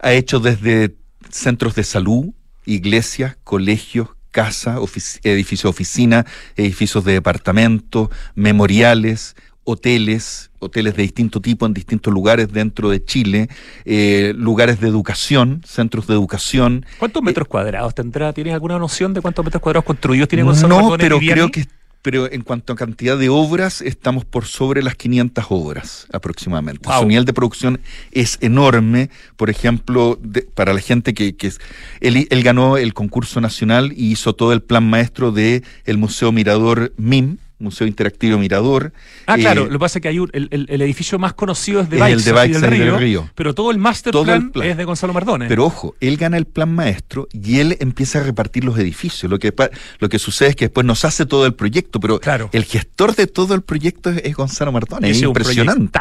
Ha 0.00 0.12
hecho 0.12 0.40
desde 0.40 0.94
centros 1.30 1.74
de 1.74 1.84
salud, 1.84 2.26
iglesias, 2.64 3.36
colegios, 3.44 4.08
casas, 4.36 4.78
edificios 5.22 5.62
de 5.62 5.68
oficina, 5.68 6.26
edificios 6.56 7.04
de 7.04 7.14
departamento, 7.14 8.10
memoriales, 8.34 9.34
hoteles, 9.66 10.50
hoteles 10.60 10.96
de 10.96 11.02
distinto 11.02 11.40
tipo 11.40 11.66
en 11.66 11.74
distintos 11.74 12.14
lugares 12.14 12.50
dentro 12.52 12.88
de 12.88 13.04
Chile, 13.04 13.48
eh, 13.84 14.32
lugares 14.36 14.80
de 14.80 14.88
educación, 14.88 15.60
centros 15.66 16.06
de 16.06 16.14
educación. 16.14 16.86
¿Cuántos 16.98 17.20
eh, 17.20 17.24
metros 17.24 17.48
cuadrados 17.48 17.94
tendrá? 17.94 18.32
¿Tienes 18.32 18.54
alguna 18.54 18.78
noción 18.78 19.12
de 19.12 19.20
cuántos 19.20 19.44
metros 19.44 19.60
cuadrados 19.60 19.84
construidos 19.84 20.28
tiene 20.28 20.44
Gonzalo 20.44 20.80
No, 20.80 20.96
pero 20.96 21.18
creo 21.18 21.50
que 21.50 21.66
pero 22.06 22.30
en 22.30 22.42
cuanto 22.42 22.72
a 22.72 22.76
cantidad 22.76 23.18
de 23.18 23.28
obras, 23.28 23.82
estamos 23.82 24.24
por 24.24 24.44
sobre 24.44 24.80
las 24.80 24.94
500 24.94 25.44
obras 25.48 26.06
aproximadamente. 26.12 26.88
Su 26.96 27.04
nivel 27.04 27.24
de 27.24 27.32
producción 27.32 27.80
es 28.12 28.38
enorme. 28.40 29.10
Por 29.36 29.50
ejemplo, 29.50 30.16
para 30.54 30.72
la 30.72 30.78
gente 30.78 31.14
que, 31.14 31.34
que 31.34 31.48
es, 31.48 31.58
él, 32.00 32.28
él, 32.30 32.42
ganó 32.44 32.76
el 32.76 32.94
concurso 32.94 33.40
nacional 33.40 33.92
y 33.92 34.12
hizo 34.12 34.36
todo 34.36 34.52
el 34.52 34.62
plan 34.62 34.88
maestro 34.88 35.32
del 35.32 35.64
el 35.84 35.98
Museo 35.98 36.30
Mirador 36.30 36.92
MIM, 36.96 37.38
Museo 37.58 37.86
Interactivo 37.86 38.38
Mirador. 38.38 38.92
Ah, 39.26 39.36
claro, 39.36 39.62
eh, 39.62 39.66
lo 39.66 39.72
que 39.72 39.78
pasa 39.78 39.98
es 39.98 40.02
que 40.02 40.08
hay 40.08 40.16
el, 40.16 40.80
edificio 40.82 41.18
más 41.18 41.32
conocido 41.32 41.80
es 41.80 41.88
de 41.88 41.98
Baix, 41.98 42.26
el 42.26 42.50
de 42.60 42.68
del, 42.68 42.98
Río, 42.98 43.30
pero 43.34 43.54
todo 43.54 43.70
el 43.70 43.78
master 43.78 44.12
plan, 44.12 44.52
es 44.62 44.76
de 44.76 44.84
Gonzalo 44.84 45.12
Mardones. 45.12 45.48
Pero 45.48 45.64
ojo, 45.64 45.94
él 46.00 46.16
gana 46.16 46.36
el 46.36 46.46
plan 46.46 46.74
maestro 46.74 47.28
y 47.32 47.60
él 47.60 47.76
empieza 47.80 48.20
a 48.20 48.24
repartir 48.24 48.64
los 48.64 48.78
edificios. 48.78 49.30
Lo 49.30 49.38
que, 49.38 49.54
lo 49.98 50.08
que 50.08 50.18
sucede 50.18 50.50
es 50.50 50.56
que 50.56 50.66
después 50.66 50.84
nos 50.84 51.04
hace 51.04 51.24
todo 51.24 51.46
el 51.46 51.54
proyecto, 51.54 51.98
pero 52.00 52.20
el 52.52 52.64
gestor 52.64 53.14
de 53.14 53.26
todo 53.26 53.54
el 53.54 53.62
proyecto 53.62 54.10
es, 54.10 54.34
Gonzalo 54.34 54.72
Mardones. 54.72 55.16
Es, 55.16 55.22
impresionante. 55.22 56.00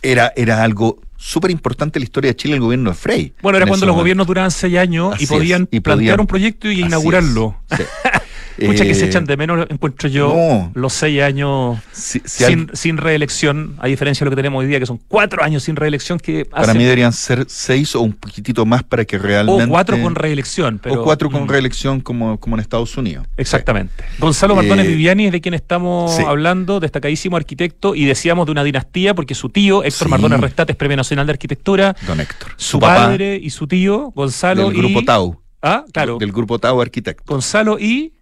era, 0.00 0.32
era 0.34 0.62
algo 0.62 0.98
súper 1.22 1.52
importante 1.52 2.00
la 2.00 2.04
historia 2.04 2.30
de 2.30 2.36
Chile 2.36 2.54
el 2.54 2.60
gobierno 2.60 2.90
de 2.90 2.96
Frey. 2.96 3.32
Bueno, 3.40 3.58
era 3.58 3.66
cuando 3.66 3.86
los 3.86 3.94
gobiernos 3.94 4.26
duraban 4.26 4.50
seis 4.50 4.76
años 4.76 5.20
y 5.20 5.26
podían, 5.26 5.66
plantear 5.66 6.20
un 6.20 6.26
proyecto 6.26 6.70
y 6.70 6.80
inaugurarlo. 6.80 7.56
Escucha 8.58 8.84
que 8.84 8.94
se 8.94 9.04
eh, 9.04 9.08
echan 9.08 9.24
de 9.24 9.36
menos, 9.36 9.66
encuentro 9.70 10.08
yo, 10.08 10.70
los 10.74 10.92
seis 10.92 11.22
años 11.22 11.78
sin, 11.92 12.96
reelección, 12.96 13.76
a 13.78 13.86
diferencia 13.86 14.24
de 14.24 14.26
lo 14.26 14.30
que 14.32 14.36
tenemos 14.36 14.60
hoy 14.60 14.66
día, 14.66 14.78
que 14.78 14.86
son 14.86 15.00
cuatro 15.08 15.42
años 15.42 15.62
sin 15.62 15.76
reelección. 15.76 16.18
que 16.18 16.44
Para 16.44 16.74
mí 16.74 16.84
deberían 16.84 17.12
ser 17.12 17.44
seis 17.48 17.94
o 17.94 18.00
un 18.02 18.12
poquitito 18.12 18.66
más 18.66 18.82
para 18.82 19.04
que 19.04 19.18
realmente... 19.18 19.64
O 19.64 19.68
cuatro 19.68 20.00
con 20.00 20.14
reelección. 20.14 20.78
Pero, 20.82 21.00
o 21.00 21.04
cuatro 21.04 21.30
con 21.30 21.44
mm. 21.44 21.48
reelección 21.48 22.00
como, 22.00 22.38
como 22.38 22.56
en 22.56 22.60
Estados 22.60 22.96
Unidos. 22.96 23.26
Exactamente. 23.36 24.04
Gonzalo 24.18 24.54
Martínez 24.54 24.86
eh, 24.86 24.88
Viviani 24.88 25.26
es 25.26 25.32
de 25.32 25.40
quien 25.40 25.54
estamos 25.54 26.18
hablando, 26.20 26.80
destacadísimo 26.80 27.36
arquitecto, 27.36 27.94
y 27.94 28.04
decíamos 28.04 28.46
de 28.46 28.52
una 28.52 28.64
dinastía, 28.64 29.14
porque 29.14 29.34
su 29.34 29.48
tío, 29.48 29.84
Héctor 29.84 30.08
Mardones 30.08 30.40
Restate, 30.40 30.72
es 30.72 30.76
Premio 30.76 30.96
Nacional 30.96 31.26
de 31.26 31.32
Arquitectura. 31.32 31.96
Don 32.06 32.20
Héctor. 32.20 32.52
Su, 32.56 32.78
padre 32.78 33.38
y 33.42 33.50
su 33.50 33.66
tío, 33.66 34.12
Gonzalo 34.14 34.68
del 34.68 34.78
Grupo 34.78 35.02
Tau. 35.02 35.40
Ah, 35.62 35.84
claro. 35.92 36.18
Del 36.18 36.32
Grupo 36.32 36.58
Tau 36.58 36.80
Arquitecto. 36.80 37.24
Gonzalo 37.26 37.78
y... 37.78 38.12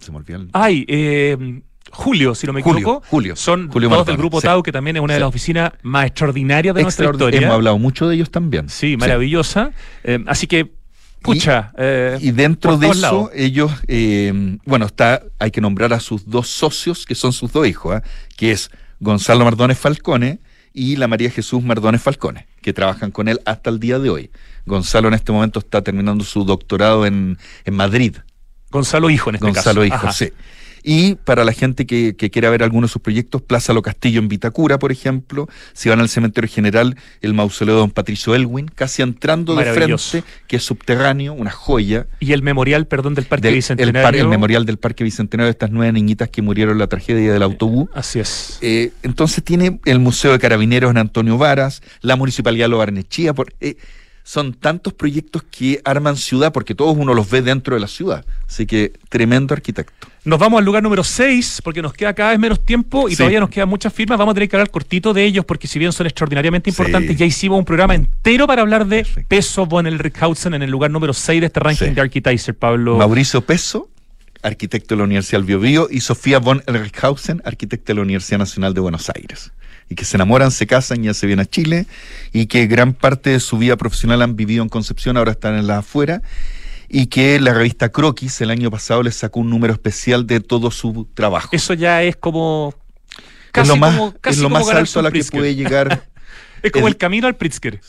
Se 0.00 0.10
me 0.10 0.18
olvidó 0.18 0.46
Ay, 0.52 0.84
eh, 0.88 1.62
Julio, 1.90 2.34
si 2.34 2.46
no 2.46 2.52
me 2.52 2.60
equivoco. 2.60 3.02
Julio. 3.08 3.36
Son 3.36 3.68
dos 3.68 4.06
del 4.06 4.16
Grupo 4.16 4.40
Tau, 4.40 4.62
que 4.62 4.72
también 4.72 4.96
es 4.96 5.02
una 5.02 5.14
de 5.14 5.20
las 5.20 5.28
oficinas 5.28 5.72
más 5.82 6.06
extraordinarias 6.06 6.74
de 6.74 6.82
nuestra 6.82 7.10
historia. 7.10 7.40
Hemos 7.40 7.54
hablado 7.54 7.78
mucho 7.78 8.08
de 8.08 8.16
ellos 8.16 8.30
también. 8.30 8.68
Sí, 8.68 8.96
maravillosa. 8.96 9.72
Eh, 10.04 10.22
así 10.26 10.46
que, 10.46 10.70
pucha. 11.22 11.72
Y, 11.72 11.76
eh, 11.78 12.18
y 12.20 12.30
dentro 12.32 12.76
de 12.76 12.88
eso, 12.88 13.30
ellos, 13.34 13.72
bueno, 14.64 14.86
está, 14.86 15.22
hay 15.38 15.50
que 15.50 15.60
nombrar 15.60 15.92
a 15.92 16.00
sus 16.00 16.28
dos 16.28 16.48
socios, 16.48 17.06
que 17.06 17.14
son 17.14 17.32
sus 17.32 17.52
dos 17.52 17.66
hijos, 17.66 18.00
que 18.36 18.52
es 18.52 18.70
Gonzalo 19.00 19.44
Mardones 19.44 19.78
Falcone 19.78 20.40
y 20.74 20.96
la 20.96 21.08
María 21.08 21.30
Jesús 21.30 21.62
Mardones 21.62 22.02
Falcone, 22.02 22.46
que 22.60 22.72
trabajan 22.72 23.10
con 23.10 23.28
él 23.28 23.40
hasta 23.46 23.70
el 23.70 23.80
día 23.80 23.98
de 23.98 24.10
hoy. 24.10 24.30
Gonzalo 24.66 25.08
en 25.08 25.14
este 25.14 25.32
momento 25.32 25.58
está 25.58 25.82
terminando 25.82 26.24
su 26.24 26.44
doctorado 26.44 27.06
en, 27.06 27.38
en 27.64 27.74
Madrid. 27.74 28.16
Gonzalo 28.70 29.10
Hijo 29.10 29.30
en 29.30 29.36
este 29.36 29.46
caso. 29.52 29.70
Gonzalo 29.70 29.84
Hijo, 29.84 30.12
sí. 30.12 30.32
Y 30.82 31.16
para 31.16 31.44
la 31.44 31.52
gente 31.52 31.86
que, 31.86 32.14
quiera 32.14 32.50
ver 32.50 32.62
algunos 32.62 32.90
de 32.90 32.92
sus 32.92 33.02
proyectos, 33.02 33.42
Plaza 33.42 33.72
Lo 33.72 33.82
Castillo 33.82 34.20
en 34.20 34.28
Vitacura, 34.28 34.78
por 34.78 34.92
ejemplo. 34.92 35.48
Si 35.72 35.88
van 35.88 36.00
al 36.00 36.08
cementerio 36.08 36.48
general, 36.50 36.96
el 37.20 37.34
mausoleo 37.34 37.74
de 37.74 37.80
don 37.80 37.90
Patricio 37.90 38.34
Elwin, 38.34 38.68
casi 38.68 39.02
entrando 39.02 39.54
de 39.54 39.64
frente, 39.66 40.24
que 40.46 40.56
es 40.56 40.62
subterráneo, 40.62 41.34
una 41.34 41.50
joya. 41.50 42.06
Y 42.20 42.32
el 42.32 42.42
memorial, 42.42 42.86
perdón, 42.86 43.14
del 43.14 43.26
Parque 43.26 43.50
Bicentenario. 43.50 44.22
El, 44.22 44.28
memorial 44.28 44.64
del 44.66 44.78
Parque 44.78 45.04
Bicentenario 45.04 45.46
de 45.46 45.52
estas 45.52 45.70
nueve 45.70 45.92
niñitas 45.92 46.28
que 46.30 46.42
murieron 46.42 46.72
en 46.72 46.78
la 46.78 46.86
tragedia 46.86 47.32
del 47.32 47.42
autobús. 47.42 47.88
Así 47.94 48.20
es. 48.20 48.58
Eh, 48.60 48.92
entonces 49.02 49.42
tiene 49.44 49.80
el 49.84 49.98
Museo 49.98 50.32
de 50.32 50.38
Carabineros 50.38 50.90
en 50.90 50.98
Antonio 50.98 51.38
Varas, 51.38 51.82
la 52.00 52.16
Municipalidad 52.16 52.64
de 52.66 52.70
Lo 52.70 52.78
Barnechía. 52.78 53.34
Por, 53.34 53.52
eh, 53.60 53.76
son 54.28 54.52
tantos 54.52 54.92
proyectos 54.92 55.42
que 55.42 55.80
arman 55.86 56.18
ciudad, 56.18 56.52
porque 56.52 56.74
todos 56.74 56.94
uno 56.98 57.14
los 57.14 57.30
ve 57.30 57.40
dentro 57.40 57.74
de 57.76 57.80
la 57.80 57.88
ciudad. 57.88 58.26
Así 58.46 58.66
que 58.66 58.92
tremendo 59.08 59.54
arquitecto. 59.54 60.06
Nos 60.22 60.38
vamos 60.38 60.58
al 60.58 60.66
lugar 60.66 60.82
número 60.82 61.02
6, 61.02 61.62
porque 61.64 61.80
nos 61.80 61.94
queda 61.94 62.12
cada 62.12 62.32
vez 62.32 62.38
menos 62.38 62.62
tiempo 62.62 63.08
y 63.08 63.16
todavía 63.16 63.40
nos 63.40 63.48
quedan 63.48 63.70
muchas 63.70 63.90
firmas. 63.90 64.18
Vamos 64.18 64.32
a 64.32 64.34
tener 64.34 64.50
que 64.50 64.56
hablar 64.56 64.70
cortito 64.70 65.14
de 65.14 65.24
ellos, 65.24 65.46
porque 65.46 65.66
si 65.66 65.78
bien 65.78 65.92
son 65.92 66.06
extraordinariamente 66.06 66.68
importantes, 66.68 67.16
ya 67.16 67.24
hicimos 67.24 67.58
un 67.58 67.64
programa 67.64 67.94
entero 67.94 68.46
para 68.46 68.60
hablar 68.60 68.86
de 68.86 69.06
Peso 69.28 69.64
von 69.64 69.86
Elrichhausen 69.86 70.52
en 70.52 70.62
el 70.62 70.70
lugar 70.70 70.90
número 70.90 71.14
6 71.14 71.40
de 71.40 71.46
este 71.46 71.60
ranking 71.60 71.94
de 71.94 72.00
Architizer, 72.02 72.54
Pablo. 72.54 72.98
Mauricio 72.98 73.40
Peso, 73.40 73.88
arquitecto 74.42 74.94
de 74.94 74.98
la 74.98 75.04
Universidad 75.04 75.38
del 75.38 75.46
Biobío, 75.46 75.88
y 75.90 76.00
Sofía 76.00 76.38
von 76.38 76.62
Elrichhausen, 76.66 77.40
arquitecta 77.46 77.94
de 77.94 77.94
la 77.94 78.02
Universidad 78.02 78.40
Nacional 78.40 78.74
de 78.74 78.80
Buenos 78.80 79.08
Aires 79.08 79.52
y 79.88 79.94
que 79.94 80.04
se 80.04 80.16
enamoran, 80.16 80.50
se 80.50 80.66
casan, 80.66 81.02
y 81.02 81.06
ya 81.06 81.14
se 81.14 81.26
vienen 81.26 81.44
a 81.44 81.48
Chile 81.48 81.86
y 82.32 82.46
que 82.46 82.66
gran 82.66 82.92
parte 82.92 83.30
de 83.30 83.40
su 83.40 83.58
vida 83.58 83.76
profesional 83.76 84.22
han 84.22 84.36
vivido 84.36 84.62
en 84.62 84.68
Concepción, 84.68 85.16
ahora 85.16 85.32
están 85.32 85.56
en 85.56 85.66
la 85.66 85.78
afuera 85.78 86.22
y 86.88 87.06
que 87.06 87.38
la 87.40 87.52
revista 87.52 87.90
Croquis 87.90 88.40
el 88.40 88.50
año 88.50 88.70
pasado 88.70 89.02
les 89.02 89.14
sacó 89.16 89.40
un 89.40 89.50
número 89.50 89.72
especial 89.72 90.26
de 90.26 90.40
todo 90.40 90.70
su 90.70 91.06
trabajo. 91.14 91.50
Eso 91.52 91.74
ya 91.74 92.02
es 92.02 92.16
como 92.16 92.74
casi 93.52 93.64
es 93.64 93.68
lo 93.68 93.76
más, 93.76 93.96
como, 93.96 94.14
es 94.24 94.38
lo 94.38 94.50
más 94.50 94.68
alto 94.70 95.00
a 95.00 95.02
la 95.02 95.10
que 95.10 95.22
puede 95.24 95.54
llegar. 95.54 96.04
es 96.62 96.72
como 96.72 96.88
el, 96.88 96.96
camino 96.96 97.26
al 97.26 97.36
Pritzker. 97.36 97.80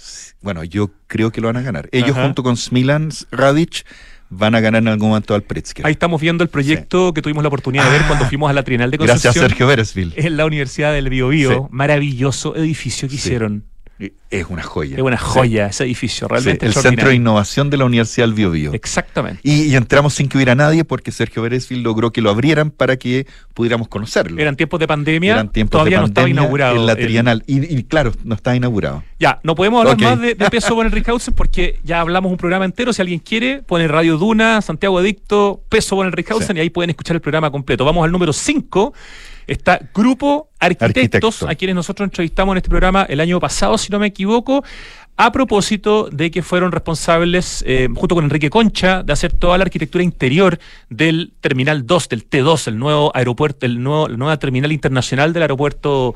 Bueno, 0.42 0.64
yo 0.64 0.92
creo 1.08 1.32
que 1.32 1.42
lo 1.42 1.48
van 1.48 1.58
a 1.58 1.62
ganar. 1.62 1.90
Ellos 1.92 2.16
junto 2.16 2.44
con 2.44 2.58
Smilan 2.58 3.10
Radic 3.32 3.86
van 4.30 4.56
a 4.56 4.60
ganar 4.60 4.82
en 4.82 4.88
algún 4.88 5.10
momento 5.10 5.34
al 5.36 5.44
Pritzker. 5.44 5.86
Ahí 5.86 5.94
estamos 5.94 6.22
viendo 6.22 6.44
el 6.44 6.50
proyecto 6.50 7.14
que 7.14 7.22
tuvimos 7.22 7.44
la 7.44 7.48
oportunidad 7.48 7.86
de 7.86 7.92
ver 7.92 8.02
cuando 8.08 8.26
ah, 8.26 8.30
fuimos 8.30 8.50
a 8.50 8.54
la 8.54 8.64
Trienal 8.64 8.92
de 8.92 8.98
Concepción. 8.98 9.34
Gracias, 9.34 9.50
Sergio 9.50 9.68
Beresville. 9.68 10.14
En 10.16 10.38
la 10.38 10.46
Universidad 10.46 10.94
del 10.94 11.10
Bio, 11.10 11.30
Bio. 11.30 11.68
Maravilloso 11.72 12.56
edificio 12.56 13.10
que 13.10 13.16
hicieron. 13.16 13.66
Es 14.30 14.46
una 14.48 14.64
joya. 14.64 14.96
Es 14.96 15.02
una 15.04 15.18
joya 15.18 15.68
ese 15.68 15.84
edificio, 15.84 16.28
realmente. 16.30 16.66
el 16.66 16.74
Centro 16.74 17.10
de 17.10 17.16
Innovación 17.16 17.70
de 17.70 17.76
la 17.76 17.84
Universidad 17.84 18.28
del 18.28 18.34
Biobío. 18.34 18.74
Exactamente. 18.74 19.42
Y, 19.44 19.76
entramos 19.76 20.14
sin 20.14 20.30
que 20.30 20.38
hubiera 20.38 20.56
nadie 20.56 20.86
porque 20.86 21.12
Sergio 21.12 21.42
Beresfield 21.42 21.84
logró 21.84 22.12
que 22.12 22.22
lo 22.22 22.30
abrieran 22.30 22.72
para 22.72 22.96
que 22.96 23.28
pudiéramos 23.54 23.90
conocerlo. 23.90 24.40
Eran 24.40 24.56
tiempos 24.56 24.80
de 24.80 24.88
pandemia. 24.88 25.34
Eran 25.34 25.50
tiempos 25.50 25.72
Todavía 25.72 25.98
de 25.98 26.04
pandemia 26.04 26.24
no 26.24 26.30
estaba 26.30 26.30
inaugurado. 26.30 26.76
En 26.78 26.86
la 26.86 26.96
Trienal. 26.96 27.44
Y, 27.46 27.84
claro, 27.84 28.14
no 28.24 28.36
está 28.36 28.56
inaugurado. 28.56 29.04
Ya, 29.20 29.40
no 29.44 29.56
podemos 29.56 29.82
hablar 29.82 30.00
más 30.00 30.22
de, 30.22 30.36
peso 30.36 30.76
con 30.76 30.86
el 30.86 30.94
Rickhausen 30.94 31.34
porque 31.34 31.80
ya 31.84 32.00
hablamos 32.00 32.32
un 32.32 32.38
programa 32.38 32.64
entero. 32.64 32.94
Si 32.94 33.02
alguien 33.02 33.20
quiere, 33.20 33.64
pone 33.64 33.88
Radio 33.90 34.18
Duna, 34.18 34.62
Santiago 34.62 35.00
Adicto, 35.00 35.62
peso 35.68 35.98
con 35.98 36.08
el 36.08 36.14
Rickhausen 36.14 36.56
y 36.56 36.62
ahí 36.62 36.70
pueden 36.70 36.92
escuchar 36.92 37.18
el 37.18 37.22
programa 37.22 37.52
completo. 37.52 37.84
Vamos 37.84 38.06
al 38.06 38.12
número 38.14 38.32
5 38.32 38.94
está 39.52 39.80
Grupo 39.94 40.50
Arquitectos, 40.60 41.44
a 41.44 41.56
quienes 41.56 41.76
nosotros 41.76 42.06
entrevistamos 42.08 42.54
en 42.54 42.58
este 42.58 42.70
programa 42.70 43.06
el 43.10 43.20
año 43.20 43.40
pasado, 43.40 43.78
si 43.78 43.90
no 43.90 44.00
me 44.00 44.08
equivoco, 44.08 44.64
a 45.22 45.34
propósito 45.34 46.08
de 46.10 46.32
que 46.32 46.42
fueron 46.42 46.72
responsables, 46.72 47.62
eh, 47.68 47.90
junto 47.94 48.16
con 48.16 48.24
Enrique 48.24 48.50
Concha, 48.50 49.04
de 49.04 49.12
hacer 49.12 49.34
toda 49.34 49.58
la 49.58 49.66
arquitectura 49.66 50.02
interior 50.02 50.58
del 50.90 51.34
Terminal 51.42 51.86
2, 51.86 52.08
del 52.08 52.30
T2, 52.30 52.70
el 52.70 52.80
nuevo 52.80 53.12
aeropuerto, 53.14 53.66
el 53.66 53.84
nuevo, 53.84 54.08
la 54.08 54.16
nueva 54.16 54.40
terminal 54.40 54.72
internacional 54.72 55.34
del 55.34 55.42
aeropuerto 55.42 56.16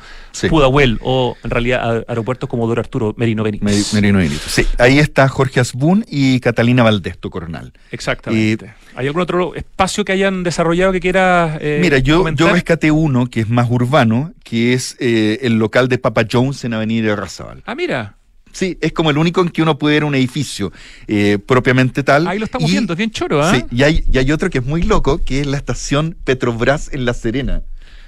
Pudahuel, 0.49 0.99
o 1.01 1.35
en 1.43 1.49
realidad 1.49 2.05
aeropuertos 2.07 2.47
como 2.47 2.65
Dor 2.65 2.79
Arturo 2.79 3.13
Merino 3.17 3.43
Benítez. 3.43 3.93
Merino 3.93 4.19
Benítez. 4.19 4.39
Sí, 4.47 4.65
ahí 4.77 4.99
está 4.99 5.27
Jorge 5.27 5.59
Asbun 5.59 6.05
y 6.07 6.39
Catalina 6.39 6.83
Valdés, 6.83 7.17
tu 7.17 7.29
coronal. 7.29 7.73
Exactamente. 7.91 8.73
¿Hay 8.95 9.07
algún 9.07 9.23
otro 9.23 9.53
espacio 9.53 10.05
que 10.05 10.13
hayan 10.13 10.43
desarrollado 10.43 10.93
que 10.93 11.01
quiera 11.01 11.57
eh, 11.59 11.79
Mira, 11.81 11.97
yo, 11.97 12.29
yo 12.29 12.53
rescaté 12.53 12.89
uno 12.89 13.25
que 13.25 13.41
es 13.41 13.49
más 13.49 13.69
urbano, 13.69 14.31
que 14.45 14.71
es 14.71 14.95
eh, 15.01 15.39
el 15.41 15.59
local 15.59 15.89
de 15.89 15.97
Papa 15.97 16.23
Jones 16.31 16.63
en 16.63 16.73
Avenida 16.73 17.17
Razabal. 17.17 17.63
Ah, 17.65 17.75
mira. 17.75 18.15
Sí, 18.53 18.77
es 18.79 18.93
como 18.93 19.09
el 19.09 19.17
único 19.17 19.41
en 19.41 19.49
que 19.49 19.61
uno 19.61 19.77
puede 19.77 19.95
ver 19.95 20.03
un 20.05 20.15
edificio 20.15 20.71
eh, 21.07 21.39
propiamente 21.45 22.03
tal. 22.03 22.27
Ahí 22.27 22.39
lo 22.39 22.45
estamos 22.45 22.71
viendo, 22.71 22.93
es 22.93 22.97
bien 22.97 23.11
choro, 23.11 23.43
¿ah? 23.43 23.53
Sí, 23.53 23.65
y 23.71 23.83
hay, 23.83 24.03
y 24.11 24.17
hay 24.19 24.31
otro 24.31 24.49
que 24.49 24.59
es 24.59 24.65
muy 24.65 24.83
loco, 24.83 25.21
que 25.25 25.41
es 25.41 25.47
la 25.47 25.57
estación 25.57 26.15
Petrobras 26.23 26.89
en 26.93 27.05
La 27.05 27.13
Serena 27.13 27.63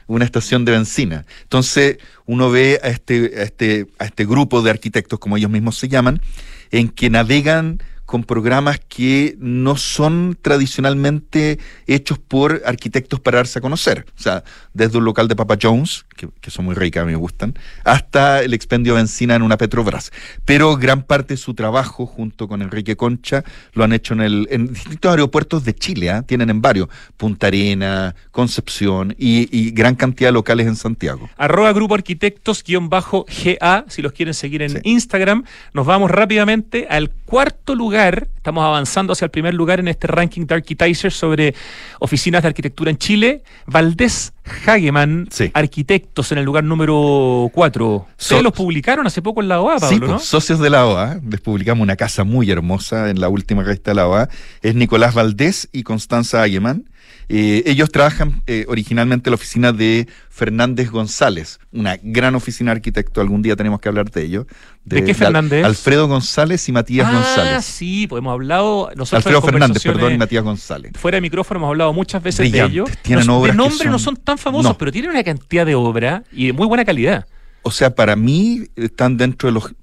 una 0.07 0.23
estación 0.23 0.65
de 0.65 0.71
benzina. 0.71 1.25
Entonces, 1.41 1.97
uno 2.27 2.51
ve 2.51 2.79
a 2.83 2.89
este, 2.89 3.39
a 3.39 3.43
este, 3.43 3.87
a 3.97 4.05
este 4.05 4.25
grupo 4.25 4.61
de 4.61 4.69
arquitectos, 4.69 5.17
como 5.17 5.35
ellos 5.35 5.49
mismos 5.49 5.77
se 5.77 5.87
llaman, 5.87 6.21
en 6.69 6.89
que 6.89 7.09
navegan 7.09 7.81
con 8.05 8.23
programas 8.23 8.79
que 8.87 9.35
no 9.39 9.77
son 9.77 10.37
tradicionalmente 10.39 11.59
hechos 11.87 12.19
por 12.19 12.61
arquitectos 12.65 13.19
para 13.19 13.37
darse 13.37 13.59
a 13.59 13.61
conocer. 13.61 14.05
O 14.17 14.21
sea, 14.21 14.43
desde 14.73 14.97
un 14.99 15.05
local 15.05 15.27
de 15.27 15.35
Papa 15.35 15.57
Jones, 15.59 16.04
que, 16.15 16.49
son 16.49 16.65
muy 16.65 16.75
ricas, 16.75 17.05
me 17.05 17.15
gustan, 17.15 17.53
hasta 17.83 18.41
el 18.41 18.53
expendio 18.53 18.93
de 18.93 19.01
benzina 19.01 19.35
en 19.35 19.41
una 19.41 19.57
Petrobras. 19.57 20.11
Pero 20.45 20.77
gran 20.77 21.03
parte 21.03 21.33
de 21.33 21.37
su 21.37 21.53
trabajo, 21.53 22.05
junto 22.05 22.47
con 22.47 22.61
Enrique 22.61 22.95
Concha, 22.95 23.43
lo 23.73 23.83
han 23.83 23.91
hecho 23.93 24.13
en, 24.13 24.21
el, 24.21 24.47
en 24.49 24.67
distintos 24.67 25.11
aeropuertos 25.11 25.65
de 25.65 25.75
Chile, 25.75 26.09
¿ah? 26.11 26.21
tienen 26.21 26.49
en 26.49 26.61
varios, 26.61 26.87
Punta 27.17 27.47
Arena, 27.47 28.15
Concepción 28.31 29.13
y, 29.17 29.71
gran 29.71 29.95
cantidad 29.95 30.29
de 30.29 30.33
locales 30.33 30.67
en 30.67 30.75
Santiago. 30.75 31.29
Arroba 31.37 31.73
Grupo 31.73 31.95
Arquitectos-GA, 31.95 33.85
si 33.87 34.01
los 34.01 34.11
quieren 34.13 34.33
seguir 34.33 34.61
en 34.61 34.79
Instagram. 34.83 35.43
Nos 35.73 35.85
vamos 35.85 36.11
rápidamente 36.11 36.87
al 36.89 37.09
cuarto 37.09 37.75
lugar 37.75 38.27
estamos 38.45 38.63
avanzando 38.63 39.13
hacia 39.13 39.25
el 39.25 39.31
primer 39.31 39.55
lugar 39.55 39.79
en 39.79 39.87
este 39.87 40.05
ranking 40.05 40.45
de 40.45 40.53
Architizer 40.53 41.11
sobre 41.11 41.55
oficinas 41.99 42.43
de 42.43 42.49
arquitectura 42.49 42.91
en 42.91 42.97
Chile. 42.99 43.41
Valdés 43.65 44.33
Hageman, 44.67 45.27
arquitectos 45.55 46.31
en 46.31 46.37
el 46.37 46.45
lugar 46.45 46.63
número 46.63 47.49
4. 47.51 48.07
Ustedes 48.19 48.43
los 48.43 48.53
publicaron 48.53 49.07
hace 49.07 49.23
poco 49.23 49.41
en 49.41 49.47
la 49.47 49.61
OA, 49.61 49.79
Pablo, 49.79 50.07
pues, 50.07 50.25
socios 50.25 50.59
de 50.59 50.69
la 50.69 50.85
OA. 50.85 51.19
Les 51.27 51.41
publicamos 51.41 51.81
una 51.81 51.95
casa 51.95 52.23
muy 52.23 52.51
hermosa 52.51 53.09
en 53.09 53.19
la 53.19 53.29
última 53.29 53.63
revista 53.63 53.89
de 53.89 53.95
la 53.95 54.07
OA. 54.07 54.29
Es 54.61 54.75
Nicolás 54.75 55.15
Valdés 55.15 55.67
y 55.71 55.81
Constanza 55.81 56.43
Hageman. 56.43 56.85
Eh, 57.29 57.63
ellos 57.65 57.89
trabajan 57.91 58.41
eh, 58.47 58.65
originalmente 58.67 59.29
en 59.29 59.31
la 59.31 59.35
oficina 59.35 59.71
de 59.71 60.07
Fernández 60.29 60.89
González, 60.89 61.59
una 61.71 61.97
gran 62.01 62.35
oficina 62.35 62.71
de 62.71 62.77
arquitecto, 62.77 63.21
algún 63.21 63.41
día 63.41 63.55
tenemos 63.55 63.79
que 63.79 63.89
hablar 63.89 64.11
de 64.11 64.23
ello. 64.23 64.47
¿De, 64.83 65.03
qué 65.03 65.13
Fernández? 65.13 65.65
Alfredo 65.65 66.07
González 66.07 66.67
y 66.69 66.71
Matías 66.71 67.07
ah, 67.09 67.13
González. 67.13 67.65
sí, 67.65 68.05
pues 68.07 68.19
hemos 68.19 68.33
hablado... 68.33 68.89
Alfredo 69.11 69.41
Fernández, 69.41 69.81
perdón, 69.81 70.13
y 70.13 70.17
Matías 70.17 70.43
González. 70.43 70.91
Fuera 70.95 71.15
de 71.15 71.21
micrófono 71.21 71.59
hemos 71.59 71.69
hablado 71.69 71.93
muchas 71.93 72.21
veces 72.21 72.51
de 72.51 72.63
ellos. 72.63 72.89
Tienen 73.01 73.29
obras 73.29 73.55
de 73.55 73.57
nombre 73.57 73.89
no 73.89 73.97
son 73.97 74.17
tan 74.17 74.37
famosos, 74.37 74.75
pero 74.77 74.91
tienen 74.91 75.11
una 75.11 75.23
cantidad 75.23 75.65
de 75.65 75.75
obra 75.75 76.23
y 76.31 76.47
de 76.47 76.53
muy 76.53 76.67
buena 76.67 76.85
calidad. 76.85 77.25
O 77.67 77.71
sea, 77.71 77.95
para 77.95 78.15
mí 78.15 78.67
están 78.75 79.17
dentro 79.17 79.49
de 79.49 79.53
los... 79.53 79.73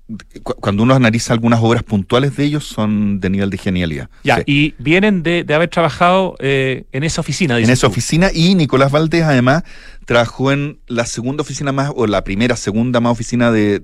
Cuando 0.44 0.84
uno 0.84 0.94
analiza 0.94 1.32
algunas 1.32 1.58
obras 1.60 1.82
puntuales 1.82 2.36
de 2.36 2.44
ellos, 2.44 2.64
son 2.64 3.18
de 3.18 3.28
nivel 3.28 3.50
de 3.50 3.58
genialidad. 3.58 4.08
Ya, 4.22 4.40
y 4.46 4.76
vienen 4.78 5.24
de, 5.24 5.44
haber 5.52 5.68
trabajado 5.68 6.36
eh, 6.38 6.84
en 6.92 7.02
esa 7.02 7.22
oficina. 7.22 7.58
En 7.58 7.70
esa 7.70 7.88
oficina, 7.88 8.30
y 8.32 8.54
Nicolás 8.54 8.92
Valdés 8.92 9.24
además 9.24 9.64
trabajó 10.04 10.52
en 10.52 10.78
la 10.86 11.06
segunda 11.06 11.42
oficina 11.42 11.72
más, 11.72 11.90
o 11.96 12.06
la 12.06 12.22
primera, 12.22 12.54
segunda 12.54 13.00
más 13.00 13.10
oficina 13.10 13.50
de, 13.50 13.82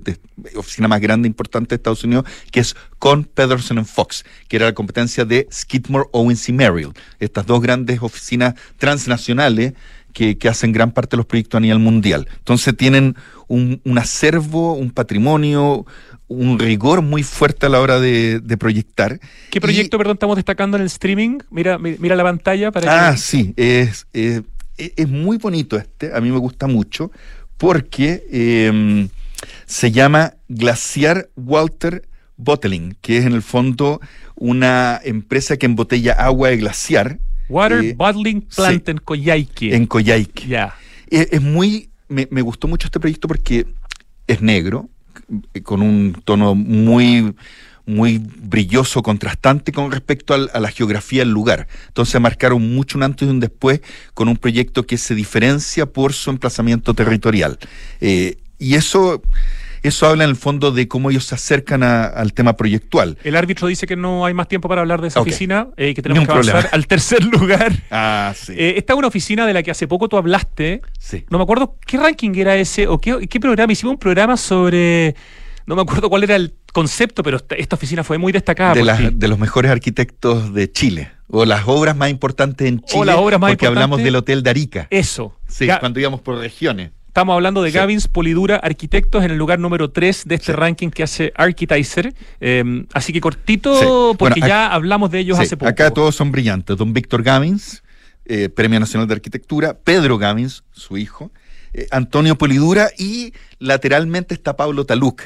oficina 0.55 0.87
más 0.87 1.01
grande, 1.01 1.27
importante 1.27 1.71
de 1.71 1.75
Estados 1.75 2.05
Unidos, 2.05 2.23
que 2.51 2.61
es 2.61 2.77
con 2.99 3.25
Pedersen 3.25 3.85
Fox, 3.85 4.23
que 4.47 4.55
era 4.55 4.67
la 4.67 4.73
competencia 4.73 5.25
de 5.25 5.45
Skidmore, 5.51 6.05
Owens 6.13 6.47
y 6.47 6.53
Merrill. 6.53 6.93
Estas 7.19 7.45
dos 7.45 7.61
grandes 7.61 8.01
oficinas 8.01 8.53
transnacionales 8.77 9.73
que, 10.13 10.49
hacen 10.49 10.71
gran 10.71 10.91
parte 10.91 11.11
de 11.11 11.17
los 11.17 11.25
proyectos 11.25 11.57
a 11.57 11.61
nivel 11.61 11.79
mundial. 11.79 12.27
Entonces 12.37 12.75
tienen 12.75 13.15
un, 13.49 13.97
acervo, 13.97 14.73
un 14.73 14.91
patrimonio, 14.91 15.85
un 16.27 16.57
rigor 16.57 17.01
muy 17.01 17.23
fuerte 17.23 17.65
a 17.65 17.69
la 17.69 17.81
hora 17.81 17.99
de, 17.99 18.41
proyectar. 18.57 19.19
¿Qué 19.51 19.59
proyecto, 19.59 19.97
perdón, 19.97 20.15
estamos 20.15 20.37
destacando 20.37 20.77
en 20.77 20.81
el 20.81 20.87
streaming? 20.87 21.39
Mira, 21.49 21.77
mira 21.77 22.15
la 22.15 22.23
pantalla 22.23 22.71
para 22.71 23.09
Ah, 23.09 23.17
sí, 23.17 23.53
es, 23.57 24.07
es, 24.13 25.07
muy 25.07 25.37
bonito 25.37 25.77
este, 25.77 26.15
a 26.15 26.21
mí 26.21 26.31
me 26.31 26.37
gusta 26.37 26.67
mucho, 26.67 27.11
porque 27.57 28.23
em, 28.31 29.09
se 29.65 29.91
llama 29.91 30.35
Glaciar 30.47 31.29
Walter 31.35 32.07
Bottling, 32.37 32.95
que 33.01 33.17
es 33.17 33.25
en 33.25 33.33
el 33.33 33.41
fondo 33.41 33.99
una 34.35 35.01
empresa 35.03 35.57
que 35.57 35.65
embotella 35.65 36.13
agua 36.13 36.49
de 36.49 36.57
glaciar 36.57 37.19
Water 37.49 37.83
eh, 37.83 37.93
Bottling 37.97 38.41
Plant 38.41 38.89
en 38.89 38.97
Coyhaique. 38.97 39.75
En 39.75 39.87
Coyhaique. 39.87 40.47
Ya. 40.47 40.75
Es, 41.09 41.41
muy. 41.41 41.88
Me, 42.09 42.41
gustó 42.41 42.67
mucho 42.67 42.87
este 42.87 42.99
proyecto 42.99 43.27
porque 43.27 43.65
es 44.27 44.41
negro, 44.41 44.89
eh, 45.53 45.61
con 45.61 45.81
un 45.81 46.21
tono 46.25 46.55
muy 46.55 47.33
muy 47.85 48.19
brilloso, 48.19 49.01
contrastante 49.01 49.71
con 49.71 49.91
respecto 49.91 50.35
a 50.35 50.59
la 50.59 50.69
geografía 50.69 51.21
del 51.21 51.31
lugar. 51.31 51.67
Entonces 51.87 52.21
marcaron 52.21 52.75
mucho 52.75 52.99
un 52.99 53.03
antes 53.03 53.27
y 53.27 53.31
un 53.31 53.39
después 53.39 53.81
con 54.13 54.27
un 54.27 54.37
proyecto 54.37 54.85
que 54.85 54.99
se 54.99 55.15
diferencia 55.15 55.87
por 55.87 56.13
su 56.13 56.29
emplazamiento 56.29 56.93
territorial. 56.93 57.57
Eh, 57.99 58.37
y 58.59 58.75
eso 58.75 59.23
eso 59.83 60.07
habla 60.07 60.23
en 60.23 60.31
el 60.31 60.35
fondo 60.35 60.71
de 60.71 60.87
cómo 60.87 61.09
ellos 61.09 61.25
se 61.25 61.35
acercan 61.35 61.83
al 61.83 62.33
tema 62.33 62.55
proyectual. 62.57 63.17
El 63.23 63.35
árbitro 63.35 63.67
dice 63.67 63.87
que 63.87 63.95
no 63.95 64.25
hay 64.25 64.33
más 64.33 64.47
tiempo 64.47 64.67
para 64.67 64.81
hablar 64.81 65.01
de 65.01 65.09
esa 65.09 65.21
oficina 65.21 65.67
y 65.77 65.83
eh, 65.85 65.93
que 65.93 66.01
tenemos 66.01 66.25
que 66.25 66.31
avanzar 66.31 66.69
al 66.71 66.87
tercer 66.87 67.23
lugar. 67.25 67.73
Ah, 67.91 68.33
sí. 68.35 68.53
Eh, 68.55 68.75
esta 68.77 68.93
es 68.93 68.99
una 68.99 69.07
oficina 69.07 69.45
de 69.45 69.53
la 69.53 69.63
que 69.63 69.71
hace 69.71 69.87
poco 69.87 70.09
tú 70.09 70.17
hablaste. 70.17 70.81
Sí. 70.97 71.25
No 71.29 71.37
me 71.37 71.43
acuerdo 71.43 71.77
qué 71.85 71.97
ranking 71.97 72.31
era 72.35 72.55
ese 72.55 72.87
o 72.87 72.99
qué, 72.99 73.27
qué 73.27 73.39
programa. 73.39 73.71
Hicimos 73.71 73.93
un 73.93 73.99
programa 73.99 74.37
sobre. 74.37 75.15
No 75.65 75.75
me 75.75 75.83
acuerdo 75.83 76.09
cuál 76.09 76.23
era 76.23 76.35
el 76.35 76.55
concepto, 76.73 77.21
pero 77.21 77.37
esta, 77.37 77.75
oficina 77.75 78.03
fue 78.03 78.17
muy 78.17 78.31
destacada. 78.31 78.73
De, 78.73 79.11
de 79.13 79.27
los 79.27 79.37
mejores 79.37 79.71
arquitectos 79.71 80.53
de 80.53 80.71
Chile. 80.71 81.11
O 81.31 81.45
las 81.45 81.67
obras 81.67 81.95
más 81.95 82.09
importantes 82.09 82.67
en 82.67 82.81
Chile. 82.81 83.01
O 83.01 83.05
las 83.05 83.17
obras 83.17 83.39
más 83.39 83.51
porque 83.51 83.67
hablamos 83.67 84.01
del 84.01 84.15
Hotel 84.15 84.41
de 84.41 84.49
Arica. 84.49 84.87
Eso. 84.89 85.37
Sí, 85.47 85.67
cuando 85.79 85.99
íbamos 85.99 86.21
por 86.21 86.37
regiones. 86.37 86.91
Estamos 87.19 87.33
hablando 87.33 87.61
de 87.61 87.71
Gavins 87.71 88.07
Polidura 88.07 88.55
Arquitectos 88.55 89.25
en 89.25 89.31
el 89.31 89.37
lugar 89.37 89.59
número 89.59 89.91
3 89.91 90.23
de 90.25 90.35
este 90.35 90.53
ranking 90.53 90.87
que 90.87 91.03
hace 91.03 91.33
Architizer. 91.35 92.13
Em, 92.39 92.85
así 92.93 93.11
que 93.11 93.19
cortito, 93.19 94.15
porque 94.17 94.39
ya 94.39 94.67
hablamos 94.67 95.11
de 95.11 95.19
ellos 95.19 95.37
hace 95.37 95.57
poco. 95.57 95.67
Acá 95.67 95.91
todos 95.91 96.15
son 96.15 96.31
brillantes. 96.31 96.77
Don 96.77 96.93
Víctor 96.93 97.21
Gavins, 97.21 97.83
eh, 98.23 98.47
Premio 98.47 98.79
Nacional 98.79 99.05
de 99.05 99.15
Arquitectura. 99.15 99.77
Pedro 99.77 100.17
Gavins, 100.17 100.63
su 100.71 100.95
hijo. 100.95 101.29
Eh, 101.73 101.87
Antonio 101.91 102.37
Polidura 102.37 102.89
y 102.97 103.33
lateralmente 103.59 104.33
está 104.33 104.55
Pablo 104.55 104.85
Taluc. 104.85 105.23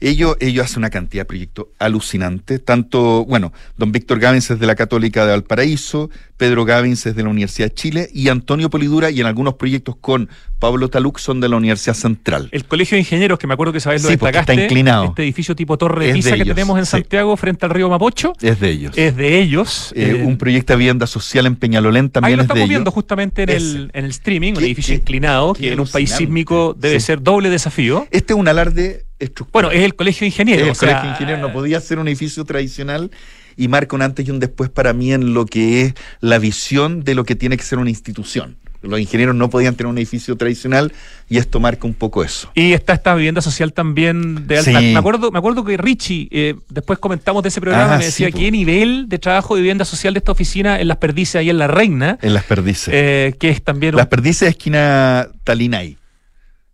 Ellos, 0.00 0.36
ellos 0.40 0.64
hacen 0.64 0.78
una 0.78 0.90
cantidad 0.90 1.22
de 1.22 1.26
proyectos 1.26 1.66
alucinantes, 1.78 2.64
tanto, 2.64 3.24
bueno, 3.26 3.52
don 3.76 3.92
Víctor 3.92 4.18
Gávins 4.18 4.50
es 4.50 4.58
de 4.58 4.66
la 4.66 4.74
Católica 4.74 5.26
de 5.26 5.32
Valparaíso, 5.32 6.10
Pedro 6.38 6.64
Gávins 6.64 7.04
es 7.04 7.14
de 7.14 7.22
la 7.22 7.28
Universidad 7.28 7.68
de 7.68 7.74
Chile 7.74 8.08
y 8.14 8.28
Antonio 8.28 8.70
Polidura 8.70 9.10
y 9.10 9.20
en 9.20 9.26
algunos 9.26 9.54
proyectos 9.54 9.96
con 9.96 10.30
Pablo 10.58 10.88
Taluk 10.88 11.18
son 11.18 11.40
de 11.40 11.50
la 11.50 11.56
Universidad 11.56 11.92
Central. 11.92 12.48
El 12.50 12.64
Colegio 12.64 12.96
de 12.96 13.00
Ingenieros, 13.00 13.38
que 13.38 13.46
me 13.46 13.52
acuerdo 13.52 13.74
que 13.74 13.80
sabes 13.80 14.02
lo 14.02 14.08
sí, 14.08 14.14
destacaste, 14.14 14.52
está 14.52 14.62
inclinado. 14.64 15.04
este 15.04 15.22
edificio 15.22 15.54
tipo 15.54 15.76
Torre 15.76 16.06
de 16.06 16.12
Pisa 16.14 16.34
que 16.34 16.46
tenemos 16.46 16.78
en 16.78 16.86
Santiago 16.86 17.36
frente 17.36 17.66
al 17.66 17.72
río 17.72 17.90
Mapocho. 17.90 18.32
Es 18.40 18.58
de 18.58 18.70
ellos. 18.70 18.96
Es 18.96 19.14
de 19.16 19.38
ellos. 19.38 19.92
Eh, 19.94 20.16
eh, 20.20 20.24
un 20.24 20.38
proyecto 20.38 20.72
de 20.72 20.78
vivienda 20.78 21.06
social 21.06 21.44
en 21.44 21.56
Peñalolén 21.56 22.08
también 22.08 22.32
Ahí 22.32 22.36
lo 22.36 22.42
estamos 22.42 22.68
viendo 22.70 22.90
justamente 22.90 23.42
en 23.42 23.50
el, 23.50 23.90
en 23.92 24.04
el 24.06 24.10
streaming, 24.10 24.54
un 24.54 24.64
edificio 24.64 24.94
inclinado, 24.94 25.52
que 25.52 25.72
en 25.72 25.80
un 25.80 25.88
país 25.88 26.10
sísmico 26.10 26.74
debe 26.78 27.00
ser 27.00 27.22
doble 27.22 27.50
desafío. 27.50 28.06
Este 28.10 28.32
es 28.32 28.38
un 28.38 28.48
alarde 28.48 29.09
estructura. 29.20 29.68
Bueno, 29.68 29.70
es 29.70 29.84
el 29.84 29.94
colegio 29.94 30.20
de 30.20 30.26
ingenieros. 30.26 30.68
el 30.68 30.76
colegio 30.76 31.02
de 31.02 31.08
ingenieros 31.10 31.40
no 31.40 31.52
podía 31.52 31.80
ser 31.80 31.98
un 31.98 32.08
edificio 32.08 32.44
tradicional 32.44 33.10
y 33.56 33.68
marca 33.68 33.94
un 33.94 34.02
antes 34.02 34.26
y 34.26 34.30
un 34.30 34.40
después 34.40 34.70
para 34.70 34.92
mí 34.92 35.12
en 35.12 35.34
lo 35.34 35.46
que 35.46 35.82
es 35.82 35.94
la 36.20 36.38
visión 36.38 37.04
de 37.04 37.14
lo 37.14 37.24
que 37.24 37.36
tiene 37.36 37.56
que 37.56 37.62
ser 37.62 37.78
una 37.78 37.90
institución. 37.90 38.56
Los 38.82 38.98
ingenieros 38.98 39.34
no 39.34 39.50
podían 39.50 39.74
tener 39.74 39.90
un 39.90 39.98
edificio 39.98 40.36
tradicional 40.36 40.92
y 41.28 41.36
esto 41.36 41.60
marca 41.60 41.86
un 41.86 41.92
poco 41.92 42.24
eso. 42.24 42.50
Y 42.54 42.72
está 42.72 42.94
esta 42.94 43.14
vivienda 43.14 43.42
social 43.42 43.74
también 43.74 44.46
de 44.46 44.58
alta. 44.58 44.80
Me 44.80 44.96
acuerdo, 44.96 45.30
me 45.30 45.38
acuerdo 45.38 45.64
que 45.64 45.76
Richie, 45.76 46.28
eh, 46.30 46.54
después 46.70 46.98
comentamos 46.98 47.42
de 47.42 47.50
ese 47.50 47.60
programa, 47.60 47.94
ah, 47.94 47.98
me 47.98 48.06
decía 48.06 48.30
qué 48.30 48.50
nivel 48.50 49.06
de 49.08 49.18
trabajo 49.18 49.54
de 49.54 49.60
vivienda 49.60 49.84
social 49.84 50.14
de 50.14 50.18
esta 50.18 50.32
oficina 50.32 50.80
en 50.80 50.88
Las 50.88 50.96
Perdices, 50.96 51.36
ahí 51.36 51.50
en 51.50 51.58
La 51.58 51.66
Reina. 51.66 52.18
En 52.22 52.32
Las 52.32 52.44
Perdices. 52.44 52.94
Eh, 52.94 53.34
que 53.38 53.50
es 53.50 53.62
también. 53.62 53.94
Las 53.96 54.06
Perdices, 54.06 54.48
esquina 54.48 55.28
Talinay. 55.44 55.99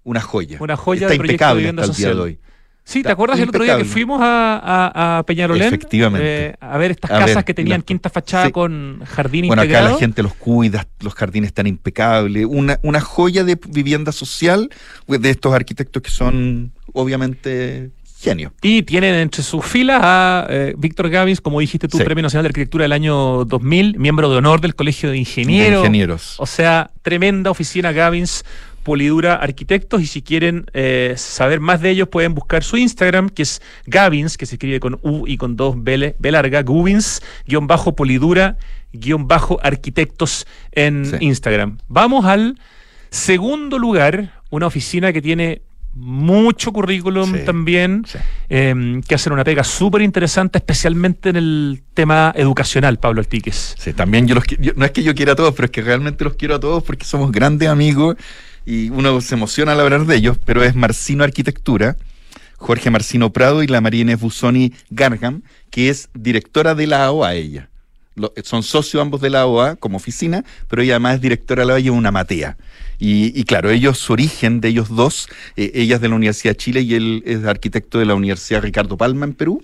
Una 0.07 0.21
joya. 0.21 0.59
Una 0.61 0.77
joya 0.77 1.09
está 1.09 1.09
de 1.09 1.17
impecable 1.17 1.73
de 1.73 1.81
hasta 1.81 1.85
el 1.85 1.97
día 1.97 2.15
de 2.15 2.21
hoy. 2.21 2.39
Sí, 2.85 3.03
¿te 3.03 3.11
acuerdas 3.11 3.41
el 3.41 3.49
otro 3.49 3.65
día 3.65 3.77
que 3.77 3.85
fuimos 3.85 4.21
a, 4.23 5.19
a, 5.19 5.23
Peñarolén? 5.25 5.67
Efectivamente. 5.67 6.47
Eh, 6.47 6.55
a 6.61 6.79
ver 6.79 6.93
estas 6.93 7.11
casas 7.11 7.43
que 7.43 7.53
tenían 7.53 7.83
quinta 7.83 8.09
fachada 8.09 8.53
con 8.53 9.03
jardín 9.05 9.49
bueno, 9.49 9.63
acá 9.63 9.83
la 9.83 9.97
gente 9.97 10.23
los 10.23 10.35
cuida, 10.35 10.87
los 11.01 11.13
jardines 11.15 11.49
están 11.49 11.67
impecables. 11.67 12.47
Una, 12.49 12.79
una 12.85 13.01
joya 13.01 13.43
de 13.43 13.59
vivienda 13.69 14.13
social 14.13 14.71
pues, 15.07 15.21
de 15.21 15.31
estos 15.31 15.53
arquitectos 15.53 16.01
que 16.01 16.11
son 16.11 16.71
obviamente 16.93 17.91
genios. 18.21 18.53
Y 18.63 18.85
tienen 18.85 19.17
entre 19.17 19.43
sus 19.43 19.65
filas 19.65 20.01
a 20.05 20.47
eh, 20.49 20.75
Víctor 20.79 21.11
Gavins, 21.11 21.41
como 21.41 21.59
dijiste 21.59 21.89
tú, 21.89 21.99
Premio 21.99 22.23
Nacional 22.23 22.45
de 22.45 22.49
Arquitectura 22.51 22.85
del 22.85 22.93
año 22.93 23.45
2000, 23.45 23.99
miembro 23.99 24.31
de 24.31 24.37
honor 24.37 24.61
del 24.61 24.77
Colegio 24.77 25.11
de 25.11 25.19
Ingenieros. 25.19 25.83
De 25.83 25.89
ingenieros. 25.89 26.37
O 26.39 26.47
sea, 26.47 26.93
tremenda 27.03 27.51
oficina 27.51 27.91
Gavins 27.91 28.45
Polidura 28.87 29.35
Arquitectos 29.35 30.01
y 30.01 30.07
si 30.07 30.23
quieren 30.23 30.67
eh, 30.73 31.15
saber 31.17 31.59
más 31.59 31.81
de 31.81 31.91
ellos 31.91 32.07
pueden 32.07 32.35
buscar 32.35 32.63
su 32.63 32.77
Instagram 32.77 33.31
que 33.31 33.43
es 33.43 33.61
Gavins, 33.85 34.39
que 34.39 34.47
se 34.47 34.55
escribe 34.55 34.79
con 34.79 35.01
U 35.03 35.27
y 35.27 35.39
con 35.39 35.57
dos 35.57 35.75
B, 35.77 36.15
B 36.17 36.31
larga, 36.31 36.63
Gubins, 36.63 37.21
guion 37.49 37.67
bajo 37.67 37.97
Polidura, 37.97 38.59
guion 38.93 39.27
bajo 39.27 39.59
Arquitectos 39.61 40.47
en 40.71 41.17
Instagram. 41.19 41.79
Vamos 41.89 42.27
al 42.27 42.61
segundo 43.11 43.81
lugar, 43.81 44.41
una 44.51 44.69
oficina 44.69 45.13
que 45.13 45.21
tiene 45.21 45.63
mucho 45.97 46.73
currículum 46.73 47.45
también, 47.45 48.05
em, 48.49 49.03
que 49.03 49.17
hacen 49.17 49.33
una 49.33 49.43
pega 49.43 49.65
súper 49.65 50.03
interesante, 50.03 50.59
especialmente 50.59 51.31
en 51.31 51.37
el 51.37 51.83
tema 51.93 52.33
educacional, 52.37 53.01
Pablo 53.01 53.19
Altiques. 53.19 53.75
Sí, 53.77 53.95
también 53.95 54.29
yo 54.29 54.37
los 54.37 54.45
no 54.77 54.85
es 54.85 54.93
que 54.93 55.03
yo 55.03 55.13
quiera 55.17 55.33
a 55.33 55.35
todos, 55.35 55.55
pero 55.55 55.67
es 55.67 55.73
que 55.73 55.83
realmente 55.83 56.23
los 56.23 56.35
quiero 56.35 56.55
a 56.55 56.61
todos 56.61 56.85
porque 56.85 57.05
somos 57.05 57.33
grandes 57.33 57.69
amigos 57.69 58.17
y 58.67 58.91
uno 58.91 59.21
se 59.21 59.37
emociona 59.37 59.73
al 59.73 59.81
hablar 59.81 60.05
de 60.05 60.17
ellos, 60.17 60.39
pero 60.45 60.63
es 60.65 60.75
Marcino 60.75 61.23
Arquitectura, 61.23 61.97
Jorge 62.57 62.91
Marcino 62.91 63.33
Prado 63.33 63.63
y 63.63 63.69
la 63.69 63.81
María 63.81 64.03
Inés 64.03 64.21
Busoni 64.21 64.73
Gargam, 64.91 65.43
que 65.71 65.89
es 65.89 66.09
directora 66.15 66.75
de 66.75 66.89
la 66.89 67.05
AOA 67.05 67.35
ella. 67.35 67.69
son 68.43 68.63
socios 68.63 69.01
ambos 69.01 69.21
de 69.21 69.31
la 69.31 69.43
AOA 69.43 69.77
como 69.77 69.99
oficina, 69.99 70.45
pero 70.69 70.83
ella 70.83 70.95
además 70.95 71.17
es 71.17 71.21
directora 71.21 71.63
de 71.63 71.67
la 71.67 71.73
AOA 71.75 71.81
y 71.81 71.89
una 71.91 72.11
matea. 72.11 72.57
Y, 72.99 73.45
claro, 73.45 73.71
ellos, 73.71 73.99
su 73.99 74.15
origen 74.15 74.63
de 74.63 74.69
ellos 74.69 74.89
dos, 74.89 75.29
eh, 75.57 75.71
ella 75.75 75.97
es 75.97 76.01
de 76.01 76.09
la 76.09 76.15
Universidad 76.15 76.53
de 76.53 76.57
Chile 76.57 76.81
y 76.81 76.95
él 76.95 77.23
es 77.27 77.45
arquitecto 77.45 77.99
de 77.99 78.07
la 78.07 78.15
Universidad 78.15 78.63
Ricardo 78.63 78.97
Palma 78.97 79.27
en 79.27 79.35
Perú. 79.35 79.63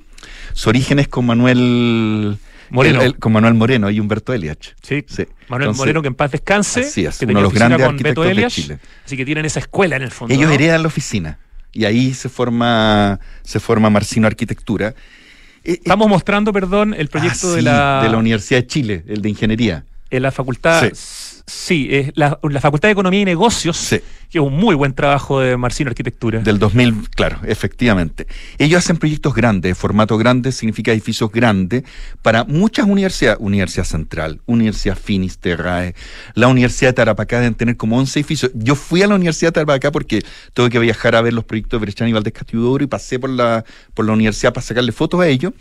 Su 0.52 0.68
origen 0.68 0.98
es 0.98 1.08
con 1.08 1.24
Manuel 1.24 2.36
Moreno. 2.72 3.00
con 3.18 3.32
Manuel 3.32 3.54
Moreno 3.54 3.90
y 3.90 4.00
Humberto 4.00 4.32
Eliach. 4.32 4.74
Sí. 4.82 5.04
Manuel 5.48 5.74
Moreno, 5.74 6.02
que 6.02 6.08
en 6.08 6.14
paz 6.14 6.32
descanse. 6.32 6.80
Así 6.80 7.04
es, 7.04 7.20
uno 7.22 7.34
de 7.34 7.42
los 7.42 7.52
grandes 7.52 7.82
arquitectos 7.82 8.26
de 8.26 8.46
Chile. 8.48 8.78
Así 9.04 9.16
que 9.16 9.24
tienen 9.24 9.44
esa 9.44 9.60
escuela 9.60 9.96
en 9.96 10.02
el 10.02 10.10
fondo. 10.10 10.34
Ellos 10.34 10.50
heredan 10.50 10.82
la 10.82 10.88
oficina. 10.88 11.38
Y 11.72 11.84
ahí 11.84 12.12
se 12.12 12.28
forma, 12.28 13.18
se 13.42 13.58
forma 13.58 13.88
Marcino 13.88 14.26
Arquitectura. 14.26 14.88
Eh, 14.88 14.94
eh, 15.64 15.72
Estamos 15.74 16.08
mostrando, 16.08 16.52
perdón, 16.52 16.94
el 16.94 17.08
proyecto 17.08 17.52
ah, 17.52 17.56
de 17.56 17.62
la... 17.62 18.02
De 18.02 18.10
la 18.10 18.18
Universidad 18.18 18.60
de 18.60 18.66
Chile, 18.66 19.04
el 19.06 19.22
de 19.22 19.28
Ingeniería. 19.30 19.84
En 20.10 20.22
la 20.22 20.30
facultad... 20.30 20.82
Sí, 20.82 20.90
es 21.46 22.12
la, 22.14 22.38
Facultad 22.60 22.88
de 22.88 22.92
Economía 22.92 23.20
y 23.20 23.24
Negocios, 23.24 23.88
que 23.90 24.38
es 24.38 24.44
un 24.44 24.54
muy 24.54 24.74
buen 24.74 24.94
trabajo 24.94 25.40
de 25.40 25.56
Marcino 25.56 25.90
Arquitectura. 25.90 26.40
Del 26.40 26.58
2000, 26.58 27.10
claro, 27.10 27.38
efectivamente. 27.46 28.26
Ellos 28.58 28.78
hacen 28.78 28.96
proyectos 28.96 29.34
grandes, 29.34 29.70
de 29.70 29.74
formato 29.74 30.16
grande 30.18 30.52
significa 30.52 30.92
edificios 30.92 31.30
grandes, 31.30 31.84
para 32.22 32.44
muchas 32.44 32.86
universidades, 32.86 33.38
Universidad 33.40 33.84
Central, 33.84 34.40
Universidad 34.46 34.96
Finisterrae, 34.96 35.94
la 36.34 36.48
Universidad 36.48 36.90
de 36.90 36.94
Tarapacá 36.94 37.38
deben 37.38 37.54
tener 37.54 37.76
como 37.76 37.98
11 37.98 38.20
edificios. 38.20 38.52
Yo 38.54 38.74
fui 38.74 39.02
a 39.02 39.06
la 39.06 39.14
Universidad 39.14 39.48
de 39.48 39.54
Tarapacá 39.54 39.90
porque 39.90 40.22
tuve 40.54 40.70
que 40.70 40.78
viajar 40.78 41.14
a 41.14 41.22
ver 41.22 41.32
los 41.32 41.44
proyectos 41.44 41.80
de 41.80 41.84
Brechani 41.86 42.10
y 42.10 42.14
Valdés 42.14 42.32
y 42.80 42.86
pasé 42.86 43.18
por 43.18 43.30
la, 43.30 43.64
por 43.94 44.06
la 44.06 44.12
universidad 44.12 44.52
para 44.52 44.64
sacarle 44.64 44.92
fotos 44.92 45.20
a 45.20 45.26
ellos 45.26 45.52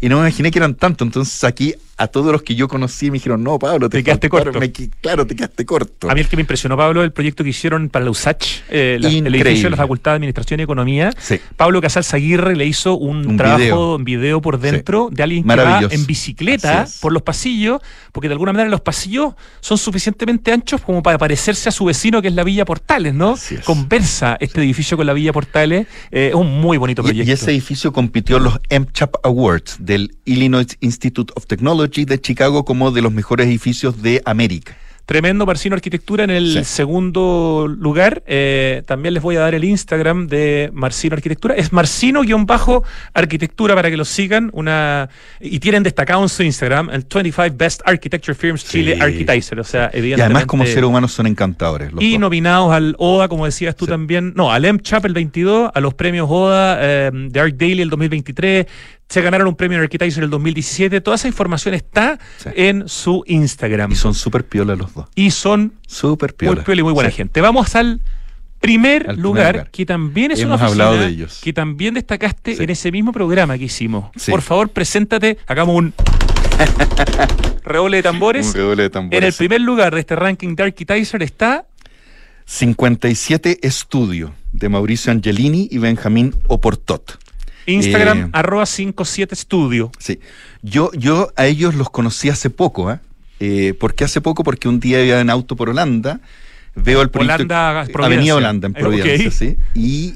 y 0.00 0.08
no 0.08 0.16
me 0.16 0.22
imaginé 0.22 0.50
que 0.50 0.58
eran 0.58 0.74
tantos. 0.74 1.06
Entonces 1.06 1.42
aquí 1.44 1.74
a 1.96 2.06
todos 2.06 2.32
los 2.32 2.42
que 2.42 2.54
yo 2.54 2.66
conocí 2.66 3.10
me 3.10 3.14
dijeron, 3.14 3.44
no, 3.44 3.58
Pablo, 3.58 3.90
te, 3.90 4.02
quedaste 4.02 4.30
corto. 4.30 4.58
claro, 5.02 5.26
te 5.30 5.36
quedaste 5.36 5.64
corto. 5.64 6.10
A 6.10 6.14
mí 6.14 6.22
el 6.22 6.28
que 6.28 6.34
me 6.34 6.40
impresionó, 6.40 6.76
Pablo, 6.76 7.04
el 7.04 7.12
proyecto 7.12 7.44
que 7.44 7.50
hicieron 7.50 7.88
para 7.88 8.04
la 8.04 8.10
USACH, 8.10 8.62
eh, 8.68 8.98
el 8.98 9.04
edificio 9.32 9.66
de 9.66 9.70
la 9.70 9.76
Facultad 9.76 10.10
de 10.10 10.16
Administración 10.16 10.58
y 10.58 10.64
Economía. 10.64 11.12
Pablo 11.56 11.80
Casal 11.80 12.04
Aguirre 12.10 12.56
le 12.56 12.66
hizo 12.66 12.96
un, 12.96 13.36
trabajo 13.36 13.94
en 13.94 14.04
video 14.04 14.42
por 14.42 14.58
dentro 14.58 15.08
de 15.12 15.22
alguien 15.22 15.44
que 15.44 15.54
va 15.54 15.82
en 15.88 16.04
bicicleta 16.04 16.88
por 17.00 17.12
los 17.12 17.22
pasillos, 17.22 17.80
porque 18.10 18.26
de 18.26 18.32
alguna 18.32 18.52
manera 18.52 18.70
los 18.70 18.80
pasillos 18.80 19.34
son 19.60 19.78
suficientemente 19.78 20.52
anchos 20.52 20.80
como 20.80 21.00
para 21.00 21.16
parecerse 21.16 21.68
a 21.68 21.72
su 21.72 21.84
vecino 21.84 22.20
que 22.20 22.26
es 22.26 22.34
la 22.34 22.42
Villa 22.42 22.64
Portales, 22.64 23.14
¿no? 23.14 23.36
Conversa 23.64 24.36
este 24.40 24.60
edificio 24.60 24.96
con 24.96 25.06
la 25.06 25.12
Villa 25.12 25.32
Portales. 25.32 25.86
Eh, 26.10 26.28
es 26.30 26.34
un 26.34 26.60
muy 26.60 26.76
bonito 26.76 27.04
proyecto. 27.04 27.30
Y, 27.30 27.32
ese 27.32 27.52
edificio 27.52 27.92
compitió 27.92 28.38
en 28.38 28.44
los 28.44 28.58
MCHAP 28.68 29.14
Awards 29.22 29.76
del 29.78 30.16
Illinois 30.24 30.76
Institute 30.80 31.32
of 31.36 31.46
Technology 31.46 32.04
de 32.04 32.20
Chicago 32.20 32.64
como 32.64 32.90
de 32.90 33.00
los 33.00 33.12
mejores 33.12 33.46
edificios 33.46 34.02
de 34.02 34.22
América. 34.24 34.76
Tremendo 35.06 35.46
Marcino 35.46 35.74
Arquitectura 35.74 36.24
en 36.24 36.30
el 36.30 36.64
segundo 36.64 37.66
lugar. 37.68 38.22
Eh, 38.26 38.82
también 38.86 39.14
les 39.14 39.22
voy 39.22 39.36
a 39.36 39.40
dar 39.40 39.54
el 39.54 39.64
Instagram 39.64 40.28
de 40.28 40.70
Marcino 40.72 41.14
Arquitectura. 41.14 41.54
Es 41.54 41.72
Marcino-Arquitectura 41.72 43.74
para 43.74 43.90
que 43.90 43.96
lo 43.96 44.04
sigan. 44.04 44.50
Una 44.52 45.08
Y 45.40 45.58
tienen 45.58 45.82
destacado 45.82 46.22
en 46.22 46.28
su 46.28 46.42
Instagram 46.42 46.90
el 46.90 47.06
25 47.12 47.56
Best 47.56 47.82
Architecture 47.84 48.34
Firms 48.34 48.64
Chile 48.64 48.98
Architizer. 49.00 49.58
O 49.58 49.64
sea, 49.64 49.90
evidentemente. 49.92 50.20
Y 50.20 50.22
además, 50.22 50.46
como 50.46 50.64
seres 50.64 50.84
humanos, 50.84 51.12
son 51.12 51.26
encantadores. 51.26 51.90
y 51.98 52.18
nominados 52.18 52.72
al 52.72 52.94
ODA, 52.98 53.28
como 53.28 53.46
decías 53.46 53.74
tú 53.76 53.86
también. 53.86 54.32
No, 54.36 54.52
al 54.52 54.72
MCHAP 54.72 55.06
el 55.06 55.14
22, 55.14 55.70
a 55.74 55.80
los 55.80 55.94
premios 55.94 56.28
ODA 56.30 56.78
eh, 56.80 57.10
de 57.12 57.40
Art 57.40 57.54
Daily 57.56 57.82
el 57.82 57.90
2023 57.90 58.66
se 59.10 59.20
ganaron 59.22 59.48
un 59.48 59.56
premio 59.56 59.76
en 59.76 59.82
Architecture 59.82 60.20
en 60.20 60.24
el 60.24 60.30
2017. 60.30 61.00
Toda 61.00 61.16
esa 61.16 61.26
información 61.26 61.74
está 61.74 62.20
en 62.54 62.88
su 62.88 63.24
Instagram. 63.26 63.90
Y 63.90 63.96
son 63.96 64.14
súper 64.14 64.44
piolas 64.44 64.78
los 64.78 64.94
dos. 64.94 65.08
Y 65.16 65.32
son 65.32 65.74
súper 65.84 66.34
piolas. 66.34 66.58
Muy 66.58 66.64
piola 66.64 66.80
y 66.80 66.84
muy 66.84 66.92
buena 66.92 67.10
gente. 67.10 67.40
Vamos 67.40 67.74
al 67.74 68.00
primer, 68.60 69.18
lugar, 69.18 69.68
que 69.72 69.84
también 69.84 70.30
es 70.30 70.38
Hemos 70.38 70.60
una 70.60 70.68
hablado 70.68 70.96
de 70.96 71.08
ellos. 71.08 71.40
que 71.42 71.52
también 71.52 71.94
destacaste 71.94 72.62
en 72.62 72.70
ese 72.70 72.92
mismo 72.92 73.10
programa 73.10 73.58
que 73.58 73.64
hicimos. 73.64 74.12
Por 74.28 74.42
favor, 74.42 74.68
preséntate. 74.68 75.38
Hagamos 75.48 75.74
un 75.74 75.92
redoble 77.64 77.96
de 77.96 78.02
tambores. 78.04 78.54
Un 78.54 78.76
de 78.76 78.90
tambores. 78.90 79.18
En 79.18 79.24
el 79.24 79.32
primer 79.32 79.60
lugar 79.60 79.92
de 79.92 80.00
este 80.00 80.14
ranking 80.14 80.54
de 80.54 80.62
Architizer 80.62 81.20
está 81.24 81.66
57 82.44 83.58
Estudio 83.62 84.34
de 84.52 84.68
Mauricio 84.68 85.10
Angelini 85.10 85.66
y 85.68 85.78
Benjamín 85.78 86.32
Oportot. 86.46 87.18
Instagram, 87.70 88.18
eh, 88.18 88.28
arroba 88.32 88.66
57 88.66 89.34
Studio. 89.36 89.90
Sí. 89.98 90.20
Yo, 90.62 90.90
yo 90.92 91.32
a 91.36 91.46
ellos 91.46 91.74
los 91.74 91.90
conocí 91.90 92.28
hace 92.28 92.50
poco, 92.50 92.92
¿eh? 92.92 92.98
¿eh? 93.40 93.74
¿Por 93.78 93.94
qué 93.94 94.04
hace 94.04 94.20
poco? 94.20 94.44
Porque 94.44 94.68
un 94.68 94.80
día 94.80 95.04
iba 95.04 95.20
en 95.20 95.30
auto 95.30 95.56
por 95.56 95.70
Holanda, 95.70 96.20
veo 96.74 97.02
el 97.02 97.10
proyecto... 97.10 97.42
Holanda, 97.44 97.80
Avenida 97.80 98.36
Holanda, 98.36 98.66
en 98.66 98.74
Providencia, 98.74 99.30
sí. 99.30 99.56
Y 99.74 100.14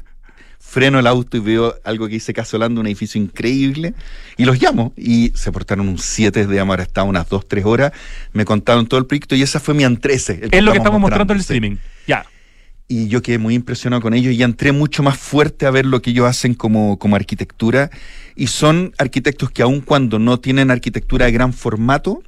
freno 0.59 0.99
el 0.99 1.07
auto 1.07 1.37
y 1.37 1.39
veo 1.39 1.75
algo 1.83 2.07
que 2.07 2.13
dice 2.15 2.33
Casa 2.33 2.57
Holanda, 2.57 2.81
un 2.81 2.87
edificio 2.87 3.21
increíble, 3.21 3.93
y 4.37 4.45
los 4.45 4.61
llamo. 4.61 4.93
Y 4.97 5.31
se 5.35 5.51
portaron 5.51 5.87
un 5.87 5.97
7 5.97 6.47
de 6.47 6.59
amor, 6.59 6.81
hasta 6.81 7.03
unas 7.03 7.29
2, 7.29 7.47
3 7.47 7.65
horas, 7.65 7.91
me 8.33 8.45
contaron 8.45 8.85
todo 8.87 8.99
el 8.99 9.05
proyecto 9.05 9.35
y 9.35 9.41
esa 9.41 9.59
fue 9.59 9.73
mi 9.73 9.83
antrece. 9.83 10.41
Es 10.51 10.63
lo 10.63 10.71
que 10.71 10.77
estamos 10.77 10.99
mostrando 10.99 11.33
en 11.33 11.37
el 11.37 11.41
streaming. 11.41 11.77
Ya 12.07 12.25
y 12.87 13.07
yo 13.07 13.21
quedé 13.21 13.37
muy 13.39 13.55
impresionado 13.55 14.01
con 14.01 14.13
ellos 14.13 14.33
y 14.33 14.43
entré 14.43 14.71
mucho 14.71 15.01
más 15.01 15.17
fuerte 15.17 15.65
a 15.65 15.71
ver 15.71 15.85
lo 15.85 16.01
que 16.01 16.11
ellos 16.11 16.27
hacen 16.27 16.53
como, 16.53 16.99
como 16.99 17.15
arquitectura. 17.15 17.89
Y 18.35 18.47
son 18.47 18.93
arquitectos 18.97 19.49
que 19.49 19.63
aun 19.63 19.81
cuando 19.81 20.19
no 20.19 20.39
tienen 20.39 20.69
arquitectura 20.69 21.25
de 21.25 21.31
gran 21.31 21.53
formato, 21.53 22.21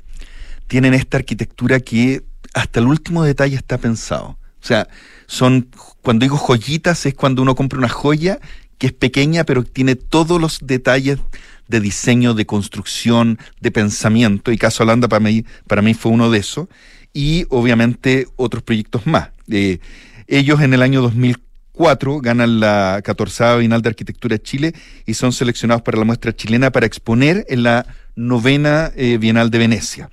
tienen 0.68 0.93
esta 0.93 1.18
arquitectura 1.18 1.80
que 1.80 2.24
hasta 2.53 2.80
el 2.80 2.88
último 2.88 3.24
detalle 3.24 3.55
está 3.55 3.78
pensado. 3.78 4.38
O 4.62 4.66
sea, 4.68 4.88
son, 5.28 5.70
cuando 6.01 6.24
digo 6.24 6.38
joyitas, 6.38 7.05
es 7.05 7.14
cuando 7.14 7.41
uno 7.41 7.55
compra 7.55 7.78
una 7.78 7.89
joya 7.89 8.39
que 8.80 8.88
es 8.88 8.93
pequeña, 8.93 9.43
pero 9.43 9.64
tiene 9.64 9.95
todos 9.95 10.41
los 10.41 10.60
detalles 10.62 11.20
de 11.68 11.80
diseño, 11.80 12.34
de 12.34 12.45
construcción, 12.45 13.38
de 13.60 13.72
pensamiento. 13.72 14.51
Y 14.51 14.58
Caso 14.58 14.84
Holanda 14.84 15.08
para 15.08 15.20
mí, 15.20 15.45
para 15.68 15.82
mí 15.82 15.93
fue 15.93 16.12
uno 16.12 16.32
de 16.32 16.39
esos. 16.39 16.68
Y 17.14 17.45
obviamente 17.49 18.28
otros 18.36 18.64
proyectos 18.64 19.05
más. 19.05 19.30
Eh, 19.49 19.80
ellos 20.28 20.62
en 20.62 20.74
el 20.74 20.82
año 20.82 21.02
2004 21.02 21.48
cuatro 21.78 22.20
ganan 22.20 22.60
la 22.60 23.02
14 23.04 23.58
Bienal 23.60 23.82
de 23.82 23.90
Arquitectura 23.90 24.36
de 24.36 24.42
Chile 24.42 24.74
y 25.06 25.14
son 25.14 25.32
seleccionados 25.32 25.84
para 25.84 25.98
la 25.98 26.04
muestra 26.04 26.36
chilena 26.36 26.72
para 26.72 26.88
exponer 26.88 27.46
en 27.48 27.64
la 27.64 27.86
novena 28.16 28.92
eh, 28.96 29.18
Bienal 29.18 29.52
de 29.52 29.60
Venecia. 29.60 30.10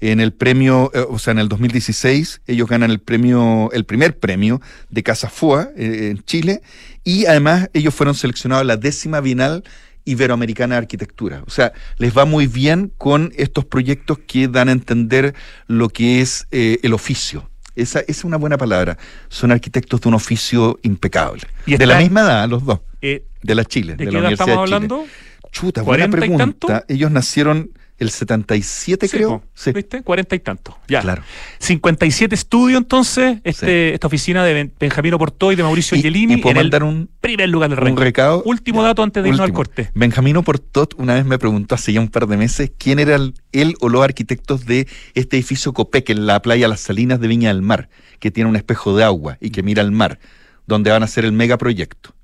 En 0.00 0.18
el 0.18 0.32
premio, 0.32 0.90
eh, 0.94 1.04
o 1.08 1.18
sea, 1.20 1.32
en 1.32 1.38
el 1.38 1.48
2016, 1.48 2.40
ellos 2.46 2.68
ganan 2.68 2.90
el 2.90 2.98
premio, 2.98 3.70
el 3.72 3.84
primer 3.84 4.18
premio 4.18 4.60
de 4.88 5.02
Casa 5.04 5.28
Fua 5.28 5.68
eh, 5.76 6.08
en 6.10 6.24
Chile, 6.24 6.62
y 7.04 7.26
además 7.26 7.68
ellos 7.72 7.94
fueron 7.94 8.16
seleccionados 8.16 8.62
a 8.62 8.64
la 8.64 8.76
décima 8.76 9.20
Bienal 9.20 9.62
Iberoamericana 10.04 10.74
de 10.74 10.78
Arquitectura. 10.78 11.44
O 11.46 11.50
sea, 11.50 11.72
les 11.98 12.16
va 12.16 12.24
muy 12.24 12.48
bien 12.48 12.90
con 12.98 13.32
estos 13.36 13.64
proyectos 13.64 14.18
que 14.26 14.48
dan 14.48 14.68
a 14.70 14.72
entender 14.72 15.34
lo 15.68 15.88
que 15.88 16.20
es 16.20 16.48
el 16.50 16.92
oficio 16.94 17.51
esa, 17.76 18.00
es 18.00 18.24
una 18.24 18.36
buena 18.36 18.58
palabra. 18.58 18.98
Son 19.28 19.52
arquitectos 19.52 20.00
de 20.00 20.08
un 20.08 20.14
oficio 20.14 20.78
impecable. 20.82 21.42
¿Y 21.66 21.76
de 21.76 21.86
la 21.86 21.98
misma 21.98 22.22
edad, 22.22 22.48
los 22.48 22.64
dos. 22.64 22.80
Eh, 23.00 23.24
de 23.42 23.54
la 23.54 23.64
Chile, 23.64 23.96
de, 23.96 24.04
la 24.04 24.18
Universidad 24.18 24.48
estamos 24.48 24.72
hablando? 24.72 25.04
Chuta, 25.50 25.82
buena 25.82 26.08
pregunta. 26.08 26.84
Ellos 26.88 27.10
nacieron 27.10 27.70
el 28.02 28.10
77 28.10 29.08
creo. 29.08 29.42
Sí. 29.54 29.72
¿Viste? 29.72 30.02
40 30.02 30.36
y 30.36 30.38
tanto. 30.40 30.78
Ya. 30.88 31.00
Claro. 31.00 31.22
57 31.58 32.34
estudios 32.34 32.78
entonces, 32.78 33.38
este, 33.44 33.94
esta 33.94 34.06
oficina 34.06 34.44
de 34.44 34.70
Portot 35.18 35.52
y 35.52 35.56
de 35.56 35.62
Mauricio 35.62 35.96
Angelini 35.96 36.40
en 36.44 36.56
el 36.56 36.82
un, 36.82 37.08
primer 37.20 37.48
lugar 37.48 37.70
del 37.70 37.92
Un 37.92 37.96
recado. 37.96 38.42
Último 38.44 38.82
dato 38.82 39.02
antes 39.02 39.22
de 39.22 39.28
irnos 39.28 39.44
al 39.44 39.52
corte. 39.52 39.90
Benjamino 39.94 40.42
Portot 40.42 40.94
una 40.98 41.14
vez 41.14 41.24
me 41.24 41.38
preguntó 41.38 41.74
hace 41.74 41.92
ya 41.92 42.00
un 42.00 42.08
par 42.08 42.26
de 42.26 42.36
meses 42.36 42.72
quién 42.76 42.98
era 42.98 43.16
él 43.52 43.74
o 43.80 43.88
los 43.88 44.02
arquitectos 44.02 44.66
de 44.66 44.86
este 45.14 45.36
edificio 45.36 45.72
Copec 45.72 46.10
en 46.10 46.26
la 46.26 46.42
playa 46.42 46.68
Las 46.68 46.80
Salinas 46.80 47.20
de 47.20 47.28
Viña 47.28 47.48
del 47.48 47.62
Mar, 47.62 47.88
que 48.18 48.30
tiene 48.30 48.50
un 48.50 48.56
espejo 48.56 48.96
de 48.96 49.04
agua 49.04 49.38
y 49.40 49.50
que 49.50 49.62
mira 49.62 49.82
al 49.82 49.92
mar, 49.92 50.18
donde 50.66 50.90
van 50.90 51.02
a 51.02 51.04
hacer 51.04 51.24
el 51.24 51.32
megaproyecto. 51.32 52.14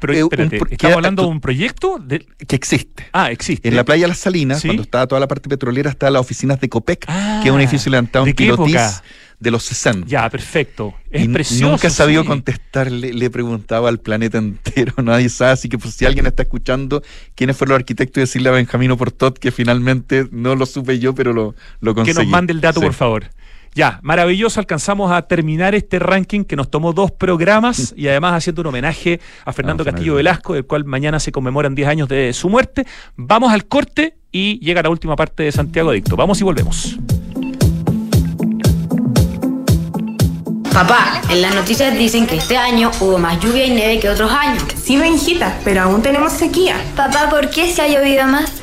Pero, 0.00 0.12
eh, 0.12 0.60
¿estamos 0.70 0.96
hablando 0.96 1.22
de 1.22 1.28
un 1.28 1.40
proyecto? 1.40 2.02
Que 2.46 2.56
existe. 2.56 3.06
Ah, 3.12 3.30
existe. 3.30 3.68
En 3.68 3.76
la 3.76 3.84
playa 3.84 4.06
Las 4.08 4.18
Salinas, 4.18 4.62
cuando 4.62 4.82
estaba 4.82 5.06
toda 5.06 5.20
la 5.20 5.28
parte 5.28 5.48
petrolera, 5.48 5.90
está 5.90 6.10
las 6.10 6.20
oficinas 6.20 6.60
de 6.60 6.68
Copec, 6.68 7.06
que 7.06 7.48
es 7.48 7.50
un 7.50 7.58
ah, 7.58 7.62
edificio 7.62 7.90
levantado 7.90 8.26
en 8.26 8.34
pilotis 8.34 9.02
de 9.38 9.50
los 9.50 9.64
60. 9.64 10.06
Ya, 10.06 10.28
perfecto. 10.30 10.94
Es 11.10 11.28
precioso. 11.28 11.70
Nunca 11.70 11.88
he 11.88 11.90
sabido 11.90 12.24
contestarle, 12.24 13.12
le 13.12 13.26
he 13.26 13.30
preguntado 13.30 13.86
al 13.86 13.98
planeta 13.98 14.38
entero, 14.38 14.94
nadie 15.02 15.28
sabe, 15.28 15.52
así 15.52 15.68
que 15.68 15.78
pues, 15.78 15.94
si 15.94 16.06
alguien 16.06 16.26
está 16.26 16.42
escuchando 16.42 17.02
quiénes 17.34 17.56
fueron 17.56 17.74
los 17.74 17.80
arquitectos 17.80 18.16
y 18.18 18.20
decirle 18.20 18.48
a 18.48 18.52
Benjamino 18.52 18.96
Portot 18.96 19.38
que 19.38 19.50
finalmente 19.50 20.26
no 20.30 20.54
lo 20.54 20.66
supe 20.66 20.98
yo, 20.98 21.14
pero 21.14 21.32
lo, 21.32 21.54
lo 21.80 21.94
conseguí. 21.94 22.16
Que 22.16 22.22
nos 22.24 22.30
mande 22.30 22.52
el 22.52 22.60
dato, 22.60 22.80
por 22.80 22.94
favor. 22.94 23.26
Ya, 23.76 24.00
maravilloso, 24.02 24.58
alcanzamos 24.58 25.12
a 25.12 25.20
terminar 25.20 25.74
este 25.74 25.98
ranking 25.98 26.44
que 26.44 26.56
nos 26.56 26.70
tomó 26.70 26.94
dos 26.94 27.12
programas 27.12 27.92
y 27.94 28.08
además 28.08 28.32
haciendo 28.32 28.62
un 28.62 28.68
homenaje 28.68 29.20
a 29.44 29.52
Fernando 29.52 29.84
Castillo 29.84 30.14
Velasco, 30.14 30.54
del 30.54 30.64
cual 30.64 30.86
mañana 30.86 31.20
se 31.20 31.30
conmemoran 31.30 31.74
10 31.74 31.86
años 31.86 32.08
de 32.08 32.32
su 32.32 32.48
muerte. 32.48 32.86
Vamos 33.16 33.52
al 33.52 33.66
corte 33.66 34.16
y 34.32 34.58
llega 34.60 34.82
la 34.82 34.88
última 34.88 35.14
parte 35.14 35.42
de 35.42 35.52
Santiago 35.52 35.90
Adicto. 35.90 36.16
Vamos 36.16 36.40
y 36.40 36.44
volvemos. 36.44 36.96
Papá, 40.72 41.20
en 41.28 41.42
las 41.42 41.54
noticias 41.54 41.98
dicen 41.98 42.26
que 42.26 42.36
este 42.36 42.56
año 42.56 42.90
hubo 43.00 43.18
más 43.18 43.38
lluvia 43.40 43.66
y 43.66 43.72
nieve 43.72 44.00
que 44.00 44.08
otros 44.08 44.32
años. 44.32 44.62
Sí, 44.82 44.96
Benjita, 44.96 45.60
pero 45.64 45.82
aún 45.82 46.00
tenemos 46.00 46.32
sequía. 46.32 46.76
Papá, 46.96 47.28
¿por 47.28 47.50
qué 47.50 47.70
se 47.70 47.82
ha 47.82 47.88
llovido 47.88 48.26
más? 48.26 48.62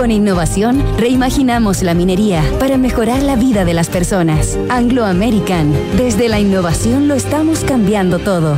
Con 0.00 0.10
innovación 0.10 0.82
reimaginamos 0.96 1.82
la 1.82 1.92
minería 1.92 2.42
para 2.58 2.78
mejorar 2.78 3.22
la 3.22 3.36
vida 3.36 3.66
de 3.66 3.74
las 3.74 3.90
personas. 3.90 4.58
Anglo 4.70 5.04
American. 5.04 5.74
Desde 5.98 6.30
la 6.30 6.40
innovación 6.40 7.06
lo 7.06 7.12
estamos 7.12 7.64
cambiando 7.64 8.18
todo. 8.18 8.56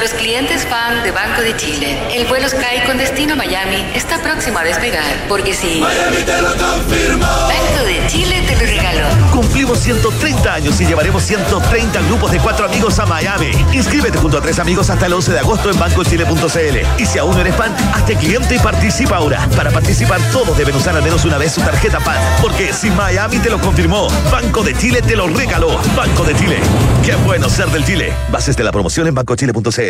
Los 0.00 0.12
clientes 0.12 0.64
fan 0.64 1.02
de 1.02 1.10
Banco 1.10 1.42
de 1.42 1.54
Chile. 1.56 1.98
El 2.10 2.26
vuelo 2.26 2.48
Sky 2.48 2.86
con 2.86 2.96
destino 2.96 3.36
Miami 3.36 3.84
está 3.94 4.18
próximo 4.22 4.58
a 4.58 4.64
despegar, 4.64 5.04
porque 5.28 5.52
si... 5.52 5.78
Miami 5.78 6.16
te 6.24 6.40
lo 6.40 6.56
confirmó. 6.56 7.26
Banco 7.26 7.84
de 7.84 8.06
Chile 8.06 8.42
te 8.46 8.54
lo 8.54 8.60
regaló. 8.60 9.06
Cumplimos 9.30 9.78
130 9.80 10.54
años 10.54 10.80
y 10.80 10.86
llevaremos 10.86 11.22
130 11.22 12.00
grupos 12.02 12.32
de 12.32 12.38
cuatro 12.38 12.64
amigos 12.64 12.98
a 12.98 13.04
Miami. 13.04 13.50
Inscríbete 13.74 14.16
junto 14.16 14.38
a 14.38 14.40
tres 14.40 14.58
amigos 14.58 14.88
hasta 14.88 15.04
el 15.04 15.12
11 15.12 15.32
de 15.32 15.38
agosto 15.38 15.70
en 15.70 15.78
bancochile.cl. 15.78 17.02
Y 17.02 17.04
si 17.04 17.18
aún 17.18 17.34
no 17.34 17.40
eres 17.42 17.54
fan, 17.54 17.74
hazte 17.92 18.16
cliente 18.16 18.54
y 18.54 18.58
participa 18.58 19.16
ahora. 19.16 19.46
Para 19.54 19.70
participar, 19.70 20.18
todos 20.32 20.56
deben 20.56 20.76
usar 20.76 20.96
al 20.96 21.02
menos 21.02 21.26
una 21.26 21.36
vez 21.36 21.52
su 21.52 21.60
tarjeta 21.60 22.00
fan. 22.00 22.16
Porque 22.40 22.72
si 22.72 22.88
Miami 22.90 23.38
te 23.38 23.50
lo 23.50 23.60
confirmó, 23.60 24.08
Banco 24.32 24.62
de 24.62 24.74
Chile 24.74 25.02
te 25.02 25.14
lo 25.14 25.28
regaló. 25.28 25.78
Banco 25.94 26.24
de 26.24 26.34
Chile. 26.36 26.56
Qué 27.04 27.14
bueno 27.16 27.50
ser 27.50 27.66
del 27.66 27.84
Chile. 27.84 28.14
Bases 28.30 28.56
de 28.56 28.64
la 28.64 28.72
promoción 28.72 29.06
en 29.06 29.14
bancochile.cl. 29.14 29.89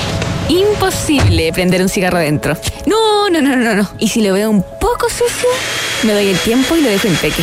Imposible 0.51 1.53
prender 1.53 1.81
un 1.81 1.87
cigarro 1.87 2.19
dentro. 2.19 2.57
No, 2.85 3.29
no, 3.29 3.41
no, 3.41 3.55
no, 3.55 3.73
no. 3.73 3.89
Y 3.99 4.09
si 4.09 4.21
lo 4.21 4.33
veo 4.33 4.49
un 4.49 4.61
poco 4.61 5.07
sucio, 5.07 5.47
me 6.03 6.11
doy 6.11 6.27
el 6.27 6.37
tiempo 6.39 6.75
y 6.75 6.81
lo 6.81 6.89
dejo 6.89 7.07
peque. 7.21 7.41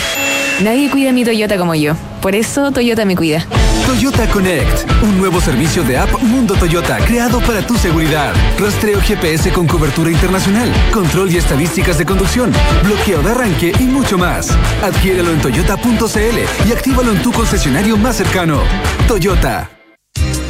Nadie 0.60 0.90
cuida 0.90 1.10
mi 1.12 1.24
Toyota 1.24 1.56
como 1.56 1.74
yo. 1.74 1.94
Por 2.20 2.34
eso 2.34 2.70
Toyota 2.70 3.06
me 3.06 3.16
cuida. 3.16 3.46
Toyota 3.86 4.28
Connect, 4.28 4.90
un 5.02 5.16
nuevo 5.16 5.40
servicio 5.40 5.82
de 5.84 5.96
app 5.96 6.20
Mundo 6.20 6.54
Toyota 6.54 6.98
creado 6.98 7.40
para 7.40 7.66
tu 7.66 7.78
seguridad. 7.78 8.34
Rastreo 8.58 9.00
GPS 9.00 9.52
con 9.52 9.66
cobertura 9.66 10.10
internacional, 10.10 10.70
control 10.92 11.32
y 11.32 11.38
estadísticas 11.38 11.96
de 11.96 12.04
conducción, 12.04 12.52
bloqueo 12.84 13.22
de 13.22 13.30
arranque 13.30 13.72
y 13.80 13.84
mucho 13.84 14.18
más. 14.18 14.50
Adquiérelo 14.82 15.30
en 15.30 15.40
toyota.cl 15.40 16.68
y 16.68 16.72
actívalo 16.72 17.12
en 17.12 17.22
tu 17.22 17.32
concesionario 17.32 17.96
más 17.96 18.16
cercano. 18.16 18.60
Toyota. 19.06 19.77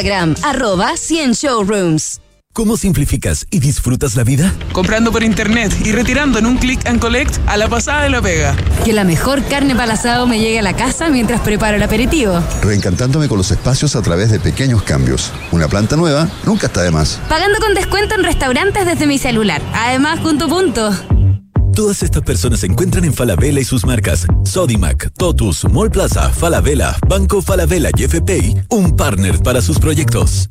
Instagram, 0.00 0.34
arroba 0.42 0.96
100 0.96 1.32
Showrooms. 1.32 2.20
¿Cómo 2.54 2.78
simplificas 2.78 3.46
y 3.50 3.60
disfrutas 3.60 4.16
la 4.16 4.24
vida? 4.24 4.54
Comprando 4.72 5.12
por 5.12 5.22
internet 5.22 5.72
y 5.84 5.92
retirando 5.92 6.38
en 6.38 6.46
un 6.46 6.56
click 6.56 6.86
and 6.88 7.00
collect 7.00 7.36
a 7.46 7.58
la 7.58 7.68
pasada 7.68 8.04
de 8.04 8.10
la 8.10 8.22
pega. 8.22 8.56
Que 8.84 8.94
la 8.94 9.04
mejor 9.04 9.44
carne 9.44 9.76
para 9.76 9.92
asado 9.92 10.26
me 10.26 10.38
llegue 10.38 10.58
a 10.58 10.62
la 10.62 10.74
casa 10.74 11.10
mientras 11.10 11.42
preparo 11.42 11.76
el 11.76 11.82
aperitivo. 11.82 12.42
Reencantándome 12.62 13.28
con 13.28 13.36
los 13.36 13.50
espacios 13.50 13.94
a 13.94 14.00
través 14.00 14.30
de 14.30 14.40
pequeños 14.40 14.82
cambios. 14.84 15.32
Una 15.52 15.68
planta 15.68 15.96
nueva 15.96 16.28
nunca 16.46 16.68
está 16.68 16.82
de 16.82 16.90
más. 16.90 17.20
Pagando 17.28 17.58
con 17.58 17.74
descuento 17.74 18.14
en 18.14 18.24
restaurantes 18.24 18.86
desde 18.86 19.06
mi 19.06 19.18
celular. 19.18 19.60
Además, 19.74 20.20
punto 20.20 20.48
punto. 20.48 21.19
Todas 21.74 22.02
estas 22.02 22.22
personas 22.22 22.60
se 22.60 22.66
encuentran 22.66 23.04
en 23.04 23.14
Falabella 23.14 23.60
y 23.60 23.64
sus 23.64 23.86
marcas 23.86 24.26
Sodimac, 24.44 25.12
Totus, 25.16 25.64
Mall 25.64 25.90
Plaza, 25.90 26.30
Falabella, 26.30 26.96
Banco 27.08 27.40
Falabella 27.42 27.90
y 27.96 28.04
FPI, 28.04 28.56
un 28.70 28.96
partner 28.96 29.38
para 29.40 29.62
sus 29.62 29.78
proyectos. 29.78 30.50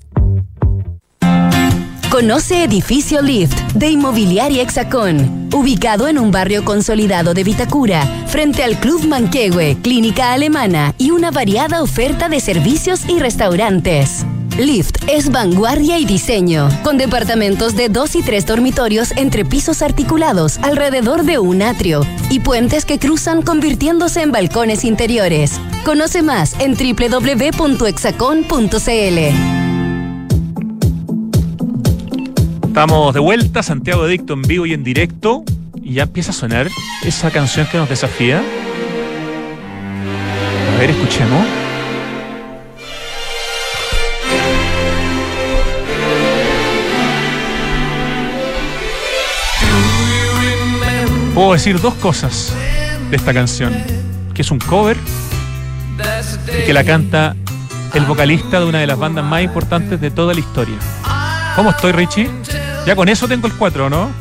Conoce 2.09 2.63
Edificio 2.63 3.21
Lift 3.21 3.55
de 3.75 3.89
Inmobiliaria 3.91 4.63
Hexacón, 4.63 5.49
ubicado 5.53 6.07
en 6.07 6.17
un 6.17 6.31
barrio 6.31 6.65
consolidado 6.65 7.35
de 7.35 7.43
Vitacura, 7.43 8.03
frente 8.27 8.63
al 8.63 8.79
Club 8.79 9.05
Manquehue, 9.05 9.77
clínica 9.83 10.33
alemana 10.33 10.95
y 10.97 11.11
una 11.11 11.29
variada 11.29 11.83
oferta 11.83 12.27
de 12.27 12.39
servicios 12.39 13.07
y 13.07 13.19
restaurantes. 13.19 14.25
Lift 14.59 14.97
es 15.07 15.31
vanguardia 15.31 15.97
y 15.99 16.05
diseño, 16.05 16.67
con 16.83 16.97
departamentos 16.97 17.77
de 17.77 17.87
dos 17.87 18.15
y 18.15 18.21
tres 18.21 18.45
dormitorios 18.45 19.13
entre 19.15 19.45
pisos 19.45 19.81
articulados 19.81 20.57
alrededor 20.57 21.23
de 21.23 21.39
un 21.39 21.61
atrio 21.61 22.01
y 22.29 22.41
puentes 22.41 22.83
que 22.83 22.99
cruzan 22.99 23.41
convirtiéndose 23.41 24.21
en 24.21 24.33
balcones 24.33 24.83
interiores. 24.83 25.61
Conoce 25.85 26.23
más 26.23 26.57
en 26.59 26.75
www.exacon.cl. 26.75 27.79
Estamos 32.67 33.13
de 33.13 33.19
vuelta, 33.19 33.63
Santiago 33.63 34.03
Adicto 34.03 34.33
en 34.33 34.41
vivo 34.41 34.65
y 34.65 34.73
en 34.73 34.83
directo. 34.83 35.45
Y 35.81 35.93
ya 35.93 36.03
empieza 36.03 36.31
a 36.31 36.33
sonar 36.33 36.67
esa 37.05 37.31
canción 37.31 37.65
que 37.71 37.77
nos 37.77 37.87
desafía. 37.87 38.43
A 40.75 40.79
ver, 40.79 40.89
escuchemos. 40.89 41.68
Puedo 51.39 51.53
decir 51.53 51.79
dos 51.79 51.93
cosas 51.93 52.53
de 53.09 53.15
esta 53.15 53.33
canción. 53.33 53.73
Que 54.33 54.41
es 54.41 54.51
un 54.51 54.59
cover 54.59 54.97
y 56.61 56.65
que 56.65 56.73
la 56.73 56.83
canta 56.83 57.33
el 57.93 58.03
vocalista 58.03 58.59
de 58.59 58.65
una 58.65 58.79
de 58.79 58.87
las 58.87 58.99
bandas 58.99 59.23
más 59.23 59.41
importantes 59.41 60.01
de 60.01 60.11
toda 60.11 60.33
la 60.33 60.41
historia. 60.41 60.75
¿Cómo 61.55 61.69
estoy, 61.69 61.93
Richie? 61.93 62.29
Ya 62.85 62.93
con 62.93 63.07
eso 63.07 63.25
tengo 63.25 63.47
el 63.47 63.53
4, 63.53 63.89
¿no? 63.89 64.11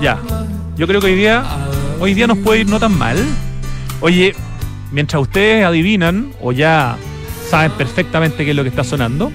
Ya. 0.00 0.20
Yo 0.76 0.86
creo 0.86 1.00
que 1.00 1.08
hoy 1.08 1.16
día, 1.16 1.42
hoy 1.98 2.14
día 2.14 2.28
nos 2.28 2.38
puede 2.38 2.60
ir 2.60 2.68
no 2.68 2.78
tan 2.78 2.96
mal. 2.96 3.16
Oye, 4.00 4.36
mientras 4.92 5.20
ustedes 5.20 5.64
adivinan 5.64 6.30
o 6.40 6.52
ya 6.52 6.96
saben 7.50 7.72
perfectamente 7.72 8.44
qué 8.44 8.50
es 8.50 8.56
lo 8.56 8.62
que 8.62 8.68
está 8.68 8.84
sonando, 8.84 9.32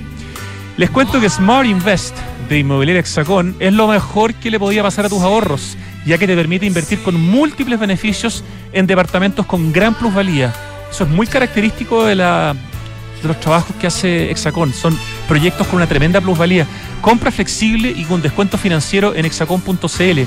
les 0.78 0.90
cuento 0.90 1.20
que 1.20 1.30
Smart 1.30 1.68
Invest 1.68 2.16
de 2.48 2.60
Inmobiliaria 2.60 3.02
Hexacón 3.02 3.54
es 3.60 3.74
lo 3.74 3.90
mejor 3.90 4.34
que 4.36 4.50
le 4.50 4.60
podía 4.60 4.82
pasar 4.82 5.08
a 5.08 5.10
tus 5.10 5.22
ahorros, 5.22 5.76
ya 6.06 6.18
que 6.18 6.28
te 6.28 6.36
permite 6.36 6.66
invertir 6.66 7.02
con 7.02 7.20
múltiples 7.20 7.80
beneficios 7.80 8.44
en 8.72 8.88
departamentos 8.88 9.46
con 9.46 9.74
gran 9.74 9.96
plusvalía. 9.96 10.54
Eso 10.90 11.04
es 11.04 11.10
muy 11.10 11.28
característico 11.28 12.06
de, 12.06 12.16
la, 12.16 12.56
de 13.22 13.28
los 13.28 13.40
trabajos 13.40 13.76
que 13.78 13.88
hace 13.88 14.30
Hexacón. 14.32 14.74
Son 14.74 14.98
proyectos 15.28 15.68
con 15.68 15.78
una 15.78 15.88
tremenda 15.88 16.22
plusvalía. 16.22 16.68
Compra 17.02 17.32
flexible 17.32 17.94
y 17.96 18.04
con 18.06 18.22
descuento 18.22 18.58
financiero 18.58 19.14
en 19.16 19.26
hexacon.cl. 19.26 20.20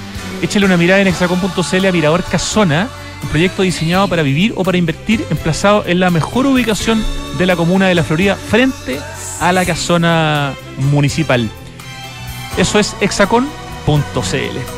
Échale 0.42 0.66
una 0.66 0.76
mirada 0.76 1.00
en 1.00 1.08
hexacon.cl 1.08 1.86
a 1.86 1.92
Mirador 1.92 2.24
Casona, 2.24 2.88
un 3.22 3.28
proyecto 3.30 3.62
diseñado 3.62 4.08
para 4.08 4.22
vivir 4.22 4.52
o 4.56 4.64
para 4.64 4.78
invertir, 4.78 5.24
emplazado 5.30 5.84
en 5.86 6.00
la 6.00 6.10
mejor 6.10 6.46
ubicación 6.46 7.02
de 7.38 7.46
la 7.46 7.56
comuna 7.56 7.86
de 7.86 7.94
La 7.94 8.04
Florida, 8.04 8.36
frente 8.36 9.00
a 9.40 9.52
la 9.52 9.64
casona 9.64 10.54
municipal. 10.76 11.48
Eso 12.56 12.78
es 12.78 12.96
hexacon.cl. 13.00 14.77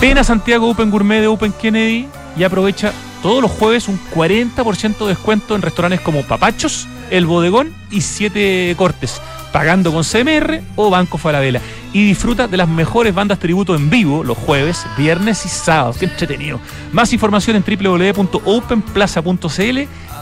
Ven 0.00 0.18
a 0.18 0.24
Santiago 0.24 0.68
Open 0.68 0.90
Gourmet 0.90 1.20
de 1.20 1.26
Open 1.26 1.52
Kennedy 1.52 2.06
y 2.36 2.44
aprovecha 2.44 2.92
todos 3.22 3.42
los 3.42 3.50
jueves 3.50 3.88
un 3.88 3.98
40% 4.14 4.98
de 4.98 5.08
descuento 5.08 5.54
en 5.54 5.62
restaurantes 5.62 6.00
como 6.00 6.22
Papachos, 6.22 6.86
El 7.10 7.26
Bodegón 7.26 7.74
y 7.90 8.02
Siete 8.02 8.74
Cortes 8.76 9.20
pagando 9.56 9.90
con 9.90 10.04
CMR 10.04 10.60
o 10.76 10.90
Banco 10.90 11.16
Falabella. 11.16 11.62
Y 11.94 12.06
disfruta 12.06 12.46
de 12.46 12.58
las 12.58 12.68
mejores 12.68 13.14
bandas 13.14 13.38
tributo 13.38 13.74
en 13.74 13.88
vivo 13.88 14.22
los 14.22 14.36
jueves, 14.36 14.84
viernes 14.98 15.46
y 15.46 15.48
sábados. 15.48 15.96
Qué 15.96 16.04
entretenido. 16.04 16.60
Más 16.92 17.14
información 17.14 17.56
en 17.56 17.64
www.openplaza.cl 17.64 19.78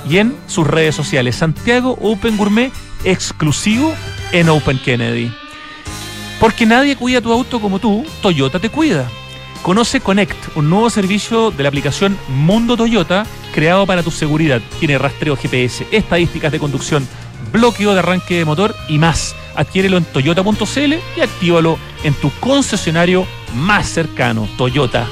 y 0.09 0.19
en 0.19 0.37
sus 0.47 0.65
redes 0.65 0.95
sociales. 0.95 1.35
Santiago 1.35 1.99
Open 2.01 2.37
Gourmet 2.37 2.71
exclusivo 3.03 3.93
en 4.31 4.51
Open 4.51 4.79
Kennedy. 4.79 5.33
Porque 6.39 6.65
nadie 6.65 6.95
cuida 6.95 7.21
tu 7.21 7.33
auto 7.33 7.61
como 7.61 7.81
tú, 7.81 8.07
Toyota 8.23 8.61
te 8.61 8.71
cuida. 8.71 9.11
Conoce 9.65 10.01
Connect, 10.01 10.57
un 10.57 10.69
nuevo 10.69 10.91
servicio 10.91 11.51
de 11.51 11.63
la 11.63 11.71
aplicación 11.71 12.19
Mundo 12.29 12.77
Toyota 12.77 13.25
creado 13.55 13.87
para 13.87 14.03
tu 14.03 14.11
seguridad. 14.11 14.61
Tiene 14.79 14.99
rastreo 14.99 15.37
GPS, 15.37 15.87
estadísticas 15.91 16.53
de 16.53 16.59
conducción 16.59 17.09
bloqueo 17.51 17.95
de 17.95 18.01
arranque 18.01 18.37
de 18.37 18.45
motor 18.45 18.77
y 18.91 18.99
más. 18.99 19.35
Adquiérelo 19.57 19.97
en 19.97 20.05
toyota.cl 20.05 20.95
y 21.17 21.21
actívalo 21.23 21.79
en 22.03 22.13
tu 22.13 22.31
concesionario 22.41 23.27
más 23.55 23.89
cercano, 23.89 24.47
Toyota. 24.59 25.07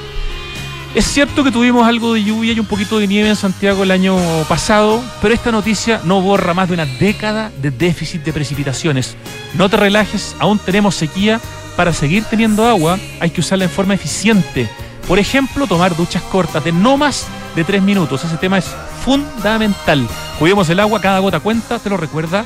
Es 0.95 1.07
cierto 1.07 1.43
que 1.43 1.51
tuvimos 1.51 1.89
algo 1.89 2.13
de 2.13 2.23
lluvia 2.23 2.53
y 2.53 2.61
un 2.61 2.67
poquito 2.67 2.99
de 2.99 3.07
nieve 3.07 3.31
en 3.31 3.37
Santiago 3.37 3.85
el 3.85 3.91
año 3.91 4.19
pasado, 4.51 5.03
pero 5.23 5.33
esta 5.33 5.51
noticia 5.51 6.03
no 6.05 6.21
borra 6.21 6.53
más 6.53 6.69
de 6.69 6.75
una 6.75 6.85
década 6.85 7.51
de 7.63 7.71
déficit 7.71 8.23
de 8.23 8.35
precipitaciones. 8.35 9.17
No 9.55 9.71
te 9.71 9.79
relajes, 9.79 10.37
aún 10.39 10.59
tenemos 10.59 10.95
sequía. 10.95 11.41
Para 11.77 11.93
seguir 11.93 12.25
teniendo 12.25 12.67
agua 12.67 12.99
hay 13.21 13.31
que 13.31 13.41
usarla 13.41 13.65
en 13.65 13.71
forma 13.71 13.95
eficiente. 13.95 14.69
Por 15.09 15.19
ejemplo, 15.19 15.67
tomar 15.67 15.97
duchas 15.97 16.23
cortas 16.23 16.65
de 16.65 16.73
no 16.73 16.97
más 16.97 17.27
de 17.57 17.65
tres 17.65 17.83
minutos. 17.83 18.25
Ese 18.25 18.37
tema 18.37 18.59
es 18.59 18.67
fundamental. 19.05 20.07
Cuidemos 20.39 20.69
el 20.69 20.81
agua, 20.81 21.01
cada 21.01 21.19
gota 21.19 21.41
cuenta, 21.41 21.79
te 21.79 21.91
lo 21.91 21.97
recuerda. 21.97 22.45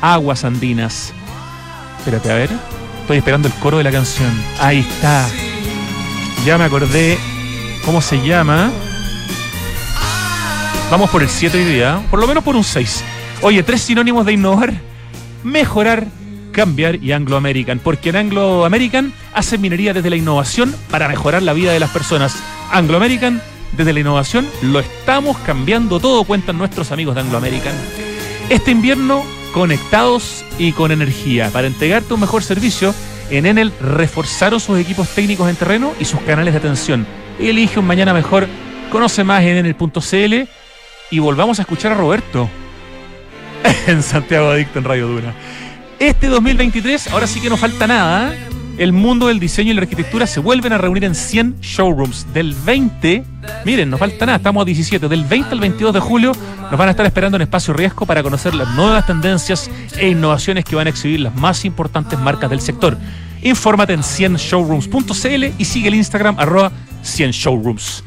Aguas 0.00 0.44
andinas. 0.44 1.12
Espérate, 1.98 2.30
a 2.30 2.34
ver. 2.34 2.50
Estoy 3.00 3.18
esperando 3.18 3.48
el 3.48 3.54
coro 3.54 3.78
de 3.78 3.84
la 3.84 3.92
canción. 3.92 4.30
Ahí 4.60 4.80
está. 4.80 5.28
Ya 6.44 6.56
me 6.56 6.64
acordé 6.64 7.18
cómo 7.84 8.00
se 8.00 8.16
llama. 8.26 8.70
Vamos 10.90 11.10
por 11.10 11.22
el 11.22 11.28
7 11.28 11.58
hoy 11.58 11.64
día, 11.64 12.02
por 12.10 12.20
lo 12.20 12.26
menos 12.26 12.44
por 12.44 12.56
un 12.56 12.64
6. 12.64 13.04
Oye, 13.42 13.62
tres 13.62 13.82
sinónimos 13.82 14.24
de 14.24 14.32
innovar, 14.32 14.72
mejorar, 15.42 16.06
cambiar 16.54 16.96
y 17.02 17.12
Anglo 17.12 17.36
American. 17.36 17.78
Porque 17.78 18.08
en 18.08 18.16
Anglo 18.16 18.64
American 18.64 19.12
hacen 19.34 19.60
minería 19.60 19.92
desde 19.92 20.08
la 20.08 20.16
innovación 20.16 20.74
para 20.90 21.08
mejorar 21.08 21.42
la 21.42 21.52
vida 21.52 21.72
de 21.72 21.80
las 21.80 21.90
personas. 21.90 22.36
Anglo 22.70 22.96
American 22.96 23.42
desde 23.76 23.92
la 23.92 24.00
innovación 24.00 24.46
lo 24.62 24.80
estamos 24.80 25.36
cambiando 25.38 26.00
todo, 26.00 26.24
cuentan 26.24 26.58
nuestros 26.58 26.92
amigos 26.92 27.14
de 27.14 27.22
Anglo 27.22 27.38
American. 27.38 27.74
Este 28.48 28.70
invierno, 28.70 29.24
conectados 29.52 30.44
y 30.58 30.72
con 30.72 30.92
energía. 30.92 31.50
Para 31.50 31.66
entregarte 31.66 32.14
un 32.14 32.20
mejor 32.20 32.42
servicio, 32.42 32.94
en 33.30 33.46
Enel 33.46 33.72
reforzaron 33.80 34.60
sus 34.60 34.78
equipos 34.78 35.08
técnicos 35.08 35.48
en 35.48 35.56
terreno 35.56 35.92
y 35.98 36.04
sus 36.04 36.20
canales 36.20 36.54
de 36.54 36.58
atención. 36.58 37.06
Elige 37.38 37.80
un 37.80 37.86
mañana 37.86 38.14
mejor. 38.14 38.46
Conoce 38.90 39.24
más 39.24 39.42
en 39.42 39.56
enel.cl 39.56 40.48
y 41.10 41.18
volvamos 41.18 41.58
a 41.58 41.62
escuchar 41.62 41.92
a 41.92 41.94
Roberto 41.96 42.48
en 43.86 44.02
Santiago 44.02 44.50
Adicto 44.50 44.78
en 44.78 44.84
Radio 44.84 45.08
Dura. 45.08 45.34
Este 45.98 46.28
2023, 46.28 47.08
ahora 47.08 47.26
sí 47.26 47.40
que 47.40 47.48
no 47.48 47.56
falta 47.56 47.86
nada. 47.86 48.34
¿eh? 48.34 48.38
el 48.76 48.92
mundo 48.92 49.28
del 49.28 49.38
diseño 49.38 49.70
y 49.70 49.74
la 49.74 49.82
arquitectura 49.82 50.26
se 50.26 50.40
vuelven 50.40 50.72
a 50.72 50.78
reunir 50.78 51.04
en 51.04 51.14
100 51.14 51.60
showrooms. 51.60 52.26
Del 52.34 52.54
20, 52.54 53.24
miren, 53.64 53.88
no 53.88 53.98
falta 53.98 54.26
nada, 54.26 54.38
estamos 54.38 54.62
a 54.62 54.64
17, 54.64 55.08
del 55.08 55.24
20 55.24 55.50
al 55.50 55.60
22 55.60 55.94
de 55.94 56.00
julio 56.00 56.32
nos 56.70 56.78
van 56.78 56.88
a 56.88 56.90
estar 56.92 57.06
esperando 57.06 57.36
en 57.36 57.42
Espacio 57.42 57.74
Riesgo 57.74 58.06
para 58.06 58.22
conocer 58.22 58.54
las 58.54 58.68
nuevas 58.74 59.06
tendencias 59.06 59.70
e 59.96 60.08
innovaciones 60.08 60.64
que 60.64 60.74
van 60.74 60.86
a 60.86 60.90
exhibir 60.90 61.20
las 61.20 61.34
más 61.36 61.64
importantes 61.64 62.18
marcas 62.18 62.50
del 62.50 62.60
sector. 62.60 62.96
Infórmate 63.42 63.92
en 63.92 64.00
100showrooms.cl 64.00 65.44
y 65.58 65.64
sigue 65.64 65.88
el 65.88 65.94
Instagram 65.94 66.38
arroba 66.38 66.72
100showrooms. 67.04 68.02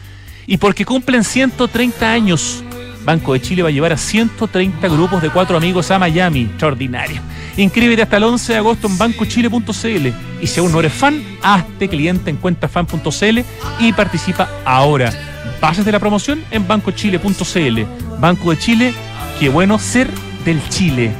Y 0.47 0.57
porque 0.57 0.85
cumplen 0.85 1.23
130 1.23 2.11
años, 2.11 2.63
Banco 3.07 3.31
de 3.31 3.41
Chile 3.41 3.63
va 3.63 3.69
a 3.69 3.71
llevar 3.71 3.93
a 3.93 3.97
130 3.97 4.85
grupos 4.89 5.21
de 5.21 5.29
cuatro 5.29 5.55
amigos 5.55 5.89
a 5.91 5.97
Miami. 5.97 6.41
Extraordinario. 6.41 7.21
Inscríbete 7.55 8.01
hasta 8.01 8.17
el 8.17 8.23
11 8.25 8.51
de 8.51 8.57
agosto 8.59 8.87
en 8.87 8.97
bancochile.cl 8.97 10.07
y 10.41 10.47
si 10.47 10.59
aún 10.59 10.73
no 10.73 10.81
eres 10.81 10.91
fan, 10.91 11.23
hazte 11.41 11.87
cliente 11.87 12.29
en 12.29 12.35
cuentafan.cl 12.35 13.39
y 13.79 13.93
participa 13.93 14.49
ahora. 14.65 15.13
Bases 15.61 15.85
de 15.85 15.93
la 15.93 15.99
promoción 15.99 16.43
en 16.51 16.67
bancochile.cl. 16.67 17.81
Banco 18.19 18.51
de 18.51 18.59
Chile, 18.59 18.93
qué 19.39 19.47
bueno 19.47 19.79
ser 19.79 20.09
del 20.43 20.61
Chile. 20.67 21.13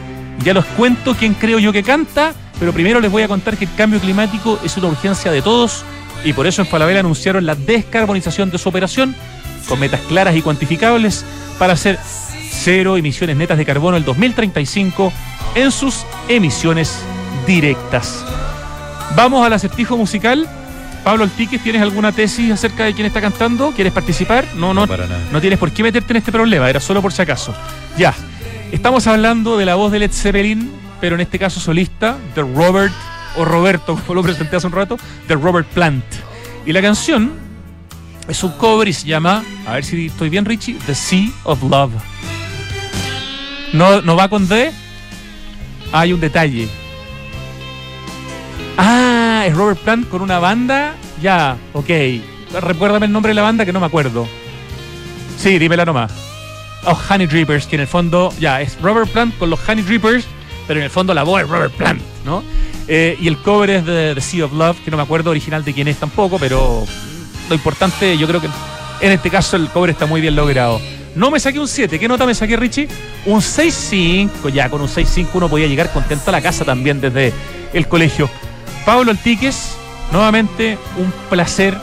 Ya 0.43 0.53
los 0.53 0.65
cuento 0.65 1.15
quién 1.15 1.35
creo 1.35 1.57
yo 1.57 1.71
que 1.71 1.83
canta 1.83 2.33
pero 2.59 2.73
primero 2.73 2.99
les 2.99 3.11
voy 3.11 3.23
a 3.23 3.27
contar 3.27 3.55
que 3.57 3.65
el 3.65 3.75
cambio 3.75 3.99
climático 3.99 4.59
es 4.63 4.77
una 4.77 4.87
urgencia 4.87 5.31
de 5.31 5.41
todos 5.41 5.83
y 6.23 6.33
por 6.33 6.47
eso 6.47 6.61
en 6.61 6.67
Falabella 6.67 7.01
anunciaron 7.01 7.45
la 7.45 7.55
descarbonización 7.55 8.49
de 8.49 8.57
su 8.57 8.67
operación 8.69 9.15
con 9.67 9.79
metas 9.79 10.01
claras 10.01 10.35
y 10.35 10.41
cuantificables 10.41 11.25
para 11.59 11.73
hacer 11.73 11.99
cero 12.51 12.97
emisiones 12.97 13.37
netas 13.37 13.57
de 13.57 13.65
carbono 13.65 13.97
el 13.97 14.05
2035 14.05 15.13
en 15.55 15.71
sus 15.71 16.05
emisiones 16.27 16.99
directas. 17.45 18.25
Vamos 19.15 19.45
al 19.45 19.53
acertijo 19.53 19.97
musical. 19.97 20.47
Pablo 21.03 21.23
Altiques, 21.23 21.63
¿tienes 21.63 21.81
alguna 21.81 22.11
tesis 22.11 22.51
acerca 22.51 22.83
de 22.83 22.93
quién 22.93 23.07
está 23.07 23.21
cantando? 23.21 23.71
¿Quieres 23.71 23.93
participar? 23.93 24.45
No, 24.55 24.73
no, 24.73 24.85
no, 24.85 24.97
no 25.31 25.41
tienes 25.41 25.57
por 25.57 25.71
qué 25.71 25.83
meterte 25.83 26.11
en 26.11 26.17
este 26.17 26.31
problema, 26.31 26.69
era 26.69 26.81
solo 26.81 27.01
por 27.01 27.13
si 27.13 27.21
acaso. 27.21 27.55
Ya, 27.97 28.13
estamos 28.71 29.07
hablando 29.07 29.57
de 29.57 29.65
la 29.65 29.75
voz 29.75 29.91
de 29.91 29.99
Led 29.99 30.11
Zeppelin, 30.11 30.69
pero 30.99 31.15
en 31.15 31.21
este 31.21 31.39
caso 31.39 31.61
solista, 31.61 32.17
de 32.35 32.41
Robert, 32.41 32.93
o 33.37 33.45
Roberto, 33.45 33.95
como 34.05 34.15
lo 34.15 34.23
presenté 34.23 34.57
hace 34.57 34.67
un 34.67 34.73
rato, 34.73 34.97
de 35.27 35.35
Robert 35.35 35.67
Plant. 35.69 36.03
Y 36.65 36.73
la 36.73 36.81
canción 36.81 37.46
es 38.27 38.43
un 38.43 38.51
cover 38.53 38.87
y 38.87 38.93
se 38.93 39.07
llama, 39.07 39.43
a 39.65 39.73
ver 39.73 39.85
si 39.85 40.07
estoy 40.07 40.29
bien, 40.29 40.45
Richie, 40.45 40.77
The 40.85 40.95
Sea 40.95 41.29
of 41.43 41.63
Love. 41.63 41.93
¿No, 43.73 44.01
no 44.01 44.15
va 44.15 44.29
con 44.29 44.47
D? 44.47 44.71
Hay 45.91 46.13
un 46.13 46.19
detalle. 46.19 46.67
Ah, 48.77 49.43
es 49.47 49.55
Robert 49.55 49.79
Plant 49.79 50.09
con 50.09 50.21
una 50.21 50.39
banda. 50.39 50.95
Ya, 51.21 51.57
ok. 51.73 51.89
Recuérdame 52.61 53.07
el 53.07 53.11
nombre 53.11 53.31
de 53.31 53.35
la 53.35 53.41
banda 53.41 53.65
que 53.65 53.73
no 53.73 53.79
me 53.79 53.85
acuerdo. 53.85 54.27
Sí, 55.37 55.57
dímela 55.57 55.85
nomás. 55.85 56.11
Oh, 56.85 56.97
Honey 57.09 57.27
Drippers, 57.27 57.67
que 57.67 57.75
en 57.75 57.81
el 57.81 57.87
fondo, 57.87 58.33
ya, 58.39 58.61
es 58.61 58.79
Robert 58.81 59.09
Plant 59.09 59.37
con 59.37 59.49
los 59.49 59.59
Honey 59.67 59.83
Drippers, 59.83 60.25
pero 60.67 60.79
en 60.79 60.85
el 60.85 60.89
fondo 60.89 61.13
la 61.13 61.23
voz 61.23 61.41
es 61.41 61.49
Robert 61.49 61.73
Plant, 61.73 62.01
¿no? 62.25 62.43
Eh, 62.87 63.17
y 63.19 63.27
el 63.27 63.37
cover 63.41 63.69
es 63.69 63.85
de 63.85 64.15
The 64.15 64.21
Sea 64.21 64.45
of 64.45 64.53
Love, 64.53 64.77
que 64.83 64.91
no 64.91 64.97
me 64.97 65.03
acuerdo 65.03 65.31
original 65.31 65.65
de 65.65 65.73
quién 65.73 65.87
es 65.87 65.97
tampoco, 65.97 66.39
pero 66.39 66.85
lo 67.49 67.55
importante, 67.55 68.17
yo 68.17 68.27
creo 68.27 68.41
que 68.41 68.49
en 69.01 69.11
este 69.11 69.29
caso 69.29 69.55
el 69.55 69.69
cover 69.69 69.91
está 69.91 70.05
muy 70.05 70.21
bien 70.21 70.35
logrado. 70.35 70.81
No 71.15 71.31
me 71.31 71.39
saqué 71.39 71.59
un 71.59 71.67
7. 71.67 71.99
¿Qué 71.99 72.07
nota 72.07 72.25
me 72.25 72.35
saqué, 72.35 72.55
Richie? 72.55 72.87
Un 73.25 73.41
6-5. 73.41 74.51
Ya, 74.53 74.69
con 74.69 74.81
un 74.81 74.87
6-5 74.87 75.29
uno 75.33 75.49
podía 75.49 75.67
llegar 75.67 75.91
contento 75.91 76.29
a 76.29 76.31
la 76.31 76.41
casa 76.41 76.63
también 76.63 77.01
desde 77.01 77.33
el 77.73 77.87
colegio. 77.87 78.29
Pablo 78.85 79.11
Altiques, 79.11 79.75
nuevamente 80.11 80.77
un 80.97 81.11
placer 81.29 81.77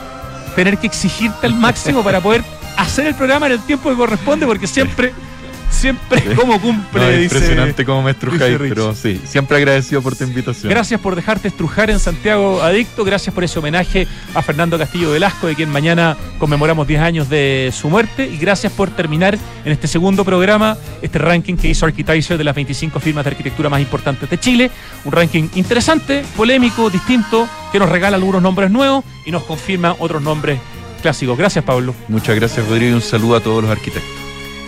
tener 0.54 0.78
que 0.78 0.86
exigirte 0.86 1.46
al 1.46 1.54
máximo 1.54 2.02
para 2.02 2.20
poder 2.20 2.44
hacer 2.76 3.06
el 3.06 3.14
programa 3.14 3.46
en 3.46 3.52
el 3.52 3.60
tiempo 3.60 3.90
que 3.90 3.96
corresponde, 3.96 4.46
porque 4.46 4.66
siempre 4.66 5.12
siempre 5.74 6.34
como 6.34 6.60
cumple. 6.60 7.22
impresionante 7.24 7.84
como 7.84 8.02
me 8.02 8.12
estrujáis, 8.12 8.56
pero 8.58 8.94
sí, 8.94 9.20
siempre 9.24 9.56
agradecido 9.56 10.00
por 10.02 10.16
tu 10.16 10.24
invitación. 10.24 10.70
Gracias 10.70 11.00
por 11.00 11.14
dejarte 11.16 11.48
estrujar 11.48 11.90
en 11.90 11.98
Santiago 11.98 12.62
Adicto, 12.62 13.04
gracias 13.04 13.34
por 13.34 13.44
ese 13.44 13.58
homenaje 13.58 14.06
a 14.34 14.42
Fernando 14.42 14.78
Castillo 14.78 15.10
Velasco, 15.10 15.46
de 15.46 15.54
quien 15.54 15.68
mañana 15.68 16.16
conmemoramos 16.38 16.86
10 16.86 17.00
años 17.00 17.28
de 17.28 17.72
su 17.74 17.88
muerte, 17.88 18.26
y 18.26 18.38
gracias 18.38 18.72
por 18.72 18.90
terminar 18.90 19.38
en 19.64 19.72
este 19.72 19.88
segundo 19.88 20.24
programa 20.24 20.76
este 21.02 21.18
ranking 21.18 21.56
que 21.56 21.68
hizo 21.68 21.86
Architizer 21.86 22.38
de 22.38 22.44
las 22.44 22.54
25 22.54 23.00
firmas 23.00 23.24
de 23.24 23.30
arquitectura 23.30 23.68
más 23.68 23.80
importantes 23.80 24.30
de 24.30 24.38
Chile, 24.38 24.70
un 25.04 25.12
ranking 25.12 25.48
interesante, 25.54 26.24
polémico, 26.36 26.88
distinto, 26.90 27.48
que 27.72 27.78
nos 27.78 27.88
regala 27.88 28.16
algunos 28.16 28.40
nombres 28.40 28.70
nuevos 28.70 29.04
y 29.26 29.30
nos 29.30 29.42
confirma 29.42 29.96
otros 29.98 30.22
nombres 30.22 30.58
clásicos. 31.02 31.36
Gracias, 31.36 31.64
Pablo. 31.64 31.94
Muchas 32.08 32.36
gracias, 32.36 32.66
Rodrigo, 32.66 32.92
y 32.92 32.94
un 32.94 33.02
saludo 33.02 33.36
a 33.36 33.40
todos 33.40 33.62
los 33.62 33.70
arquitectos. 33.70 34.23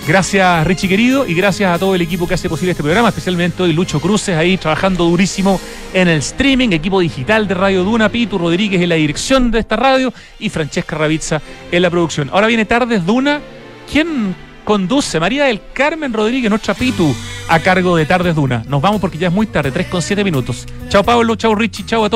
Gracias 0.07 0.65
Richie 0.65 0.89
querido 0.89 1.27
y 1.27 1.35
gracias 1.35 1.75
a 1.75 1.81
todo 1.81 1.97
el 1.97 2.01
equipo 2.01 2.29
que 2.29 2.35
hace 2.35 2.49
posible 2.49 2.71
este 2.71 2.83
programa, 2.85 3.09
especialmente 3.09 3.65
hoy 3.65 3.73
Lucho 3.73 4.01
Cruces 4.01 4.37
ahí 4.37 4.57
trabajando 4.57 5.05
durísimo 5.05 5.61
en 5.93 6.07
el 6.07 6.19
streaming, 6.19 6.69
equipo 6.71 7.01
digital 7.01 7.49
de 7.49 7.55
Radio 7.55 7.83
Duna, 7.83 8.09
Pitu 8.09 8.39
Rodríguez 8.39 8.81
en 8.81 8.89
la 8.89 8.95
dirección 8.95 9.51
de 9.51 9.59
esta 9.59 9.75
radio 9.75 10.15
y 10.39 10.49
Francesca 10.49 10.97
Ravizza 10.97 11.43
en 11.73 11.83
la 11.83 11.91
producción. 11.91 12.31
Ahora 12.33 12.47
viene 12.47 12.65
Tardes 12.65 13.05
Duna. 13.05 13.41
¿Quién 13.91 14.37
conduce? 14.65 15.19
María 15.19 15.47
del 15.47 15.61
Carmen 15.73 16.13
Rodríguez, 16.13 16.51
nuestra 16.51 16.75
Pitu, 16.75 17.13
a 17.49 17.59
cargo 17.59 17.97
de 17.97 18.07
Tardes 18.07 18.37
Duna. 18.37 18.63
Nos 18.69 18.81
vamos 18.81 19.01
porque 19.01 19.19
ya 19.19 19.27
es 19.27 19.35
muy 19.35 19.49
tarde, 19.49 19.73
3 19.73 19.89
con 19.89 20.03
7 20.03 20.23
minutos. 20.23 20.67
Chao 20.89 21.03
Pablo, 21.03 21.35
chao 21.35 21.53
Richie, 21.57 21.85
chao 21.85 22.05
a 22.05 22.11
todos. 22.11 22.15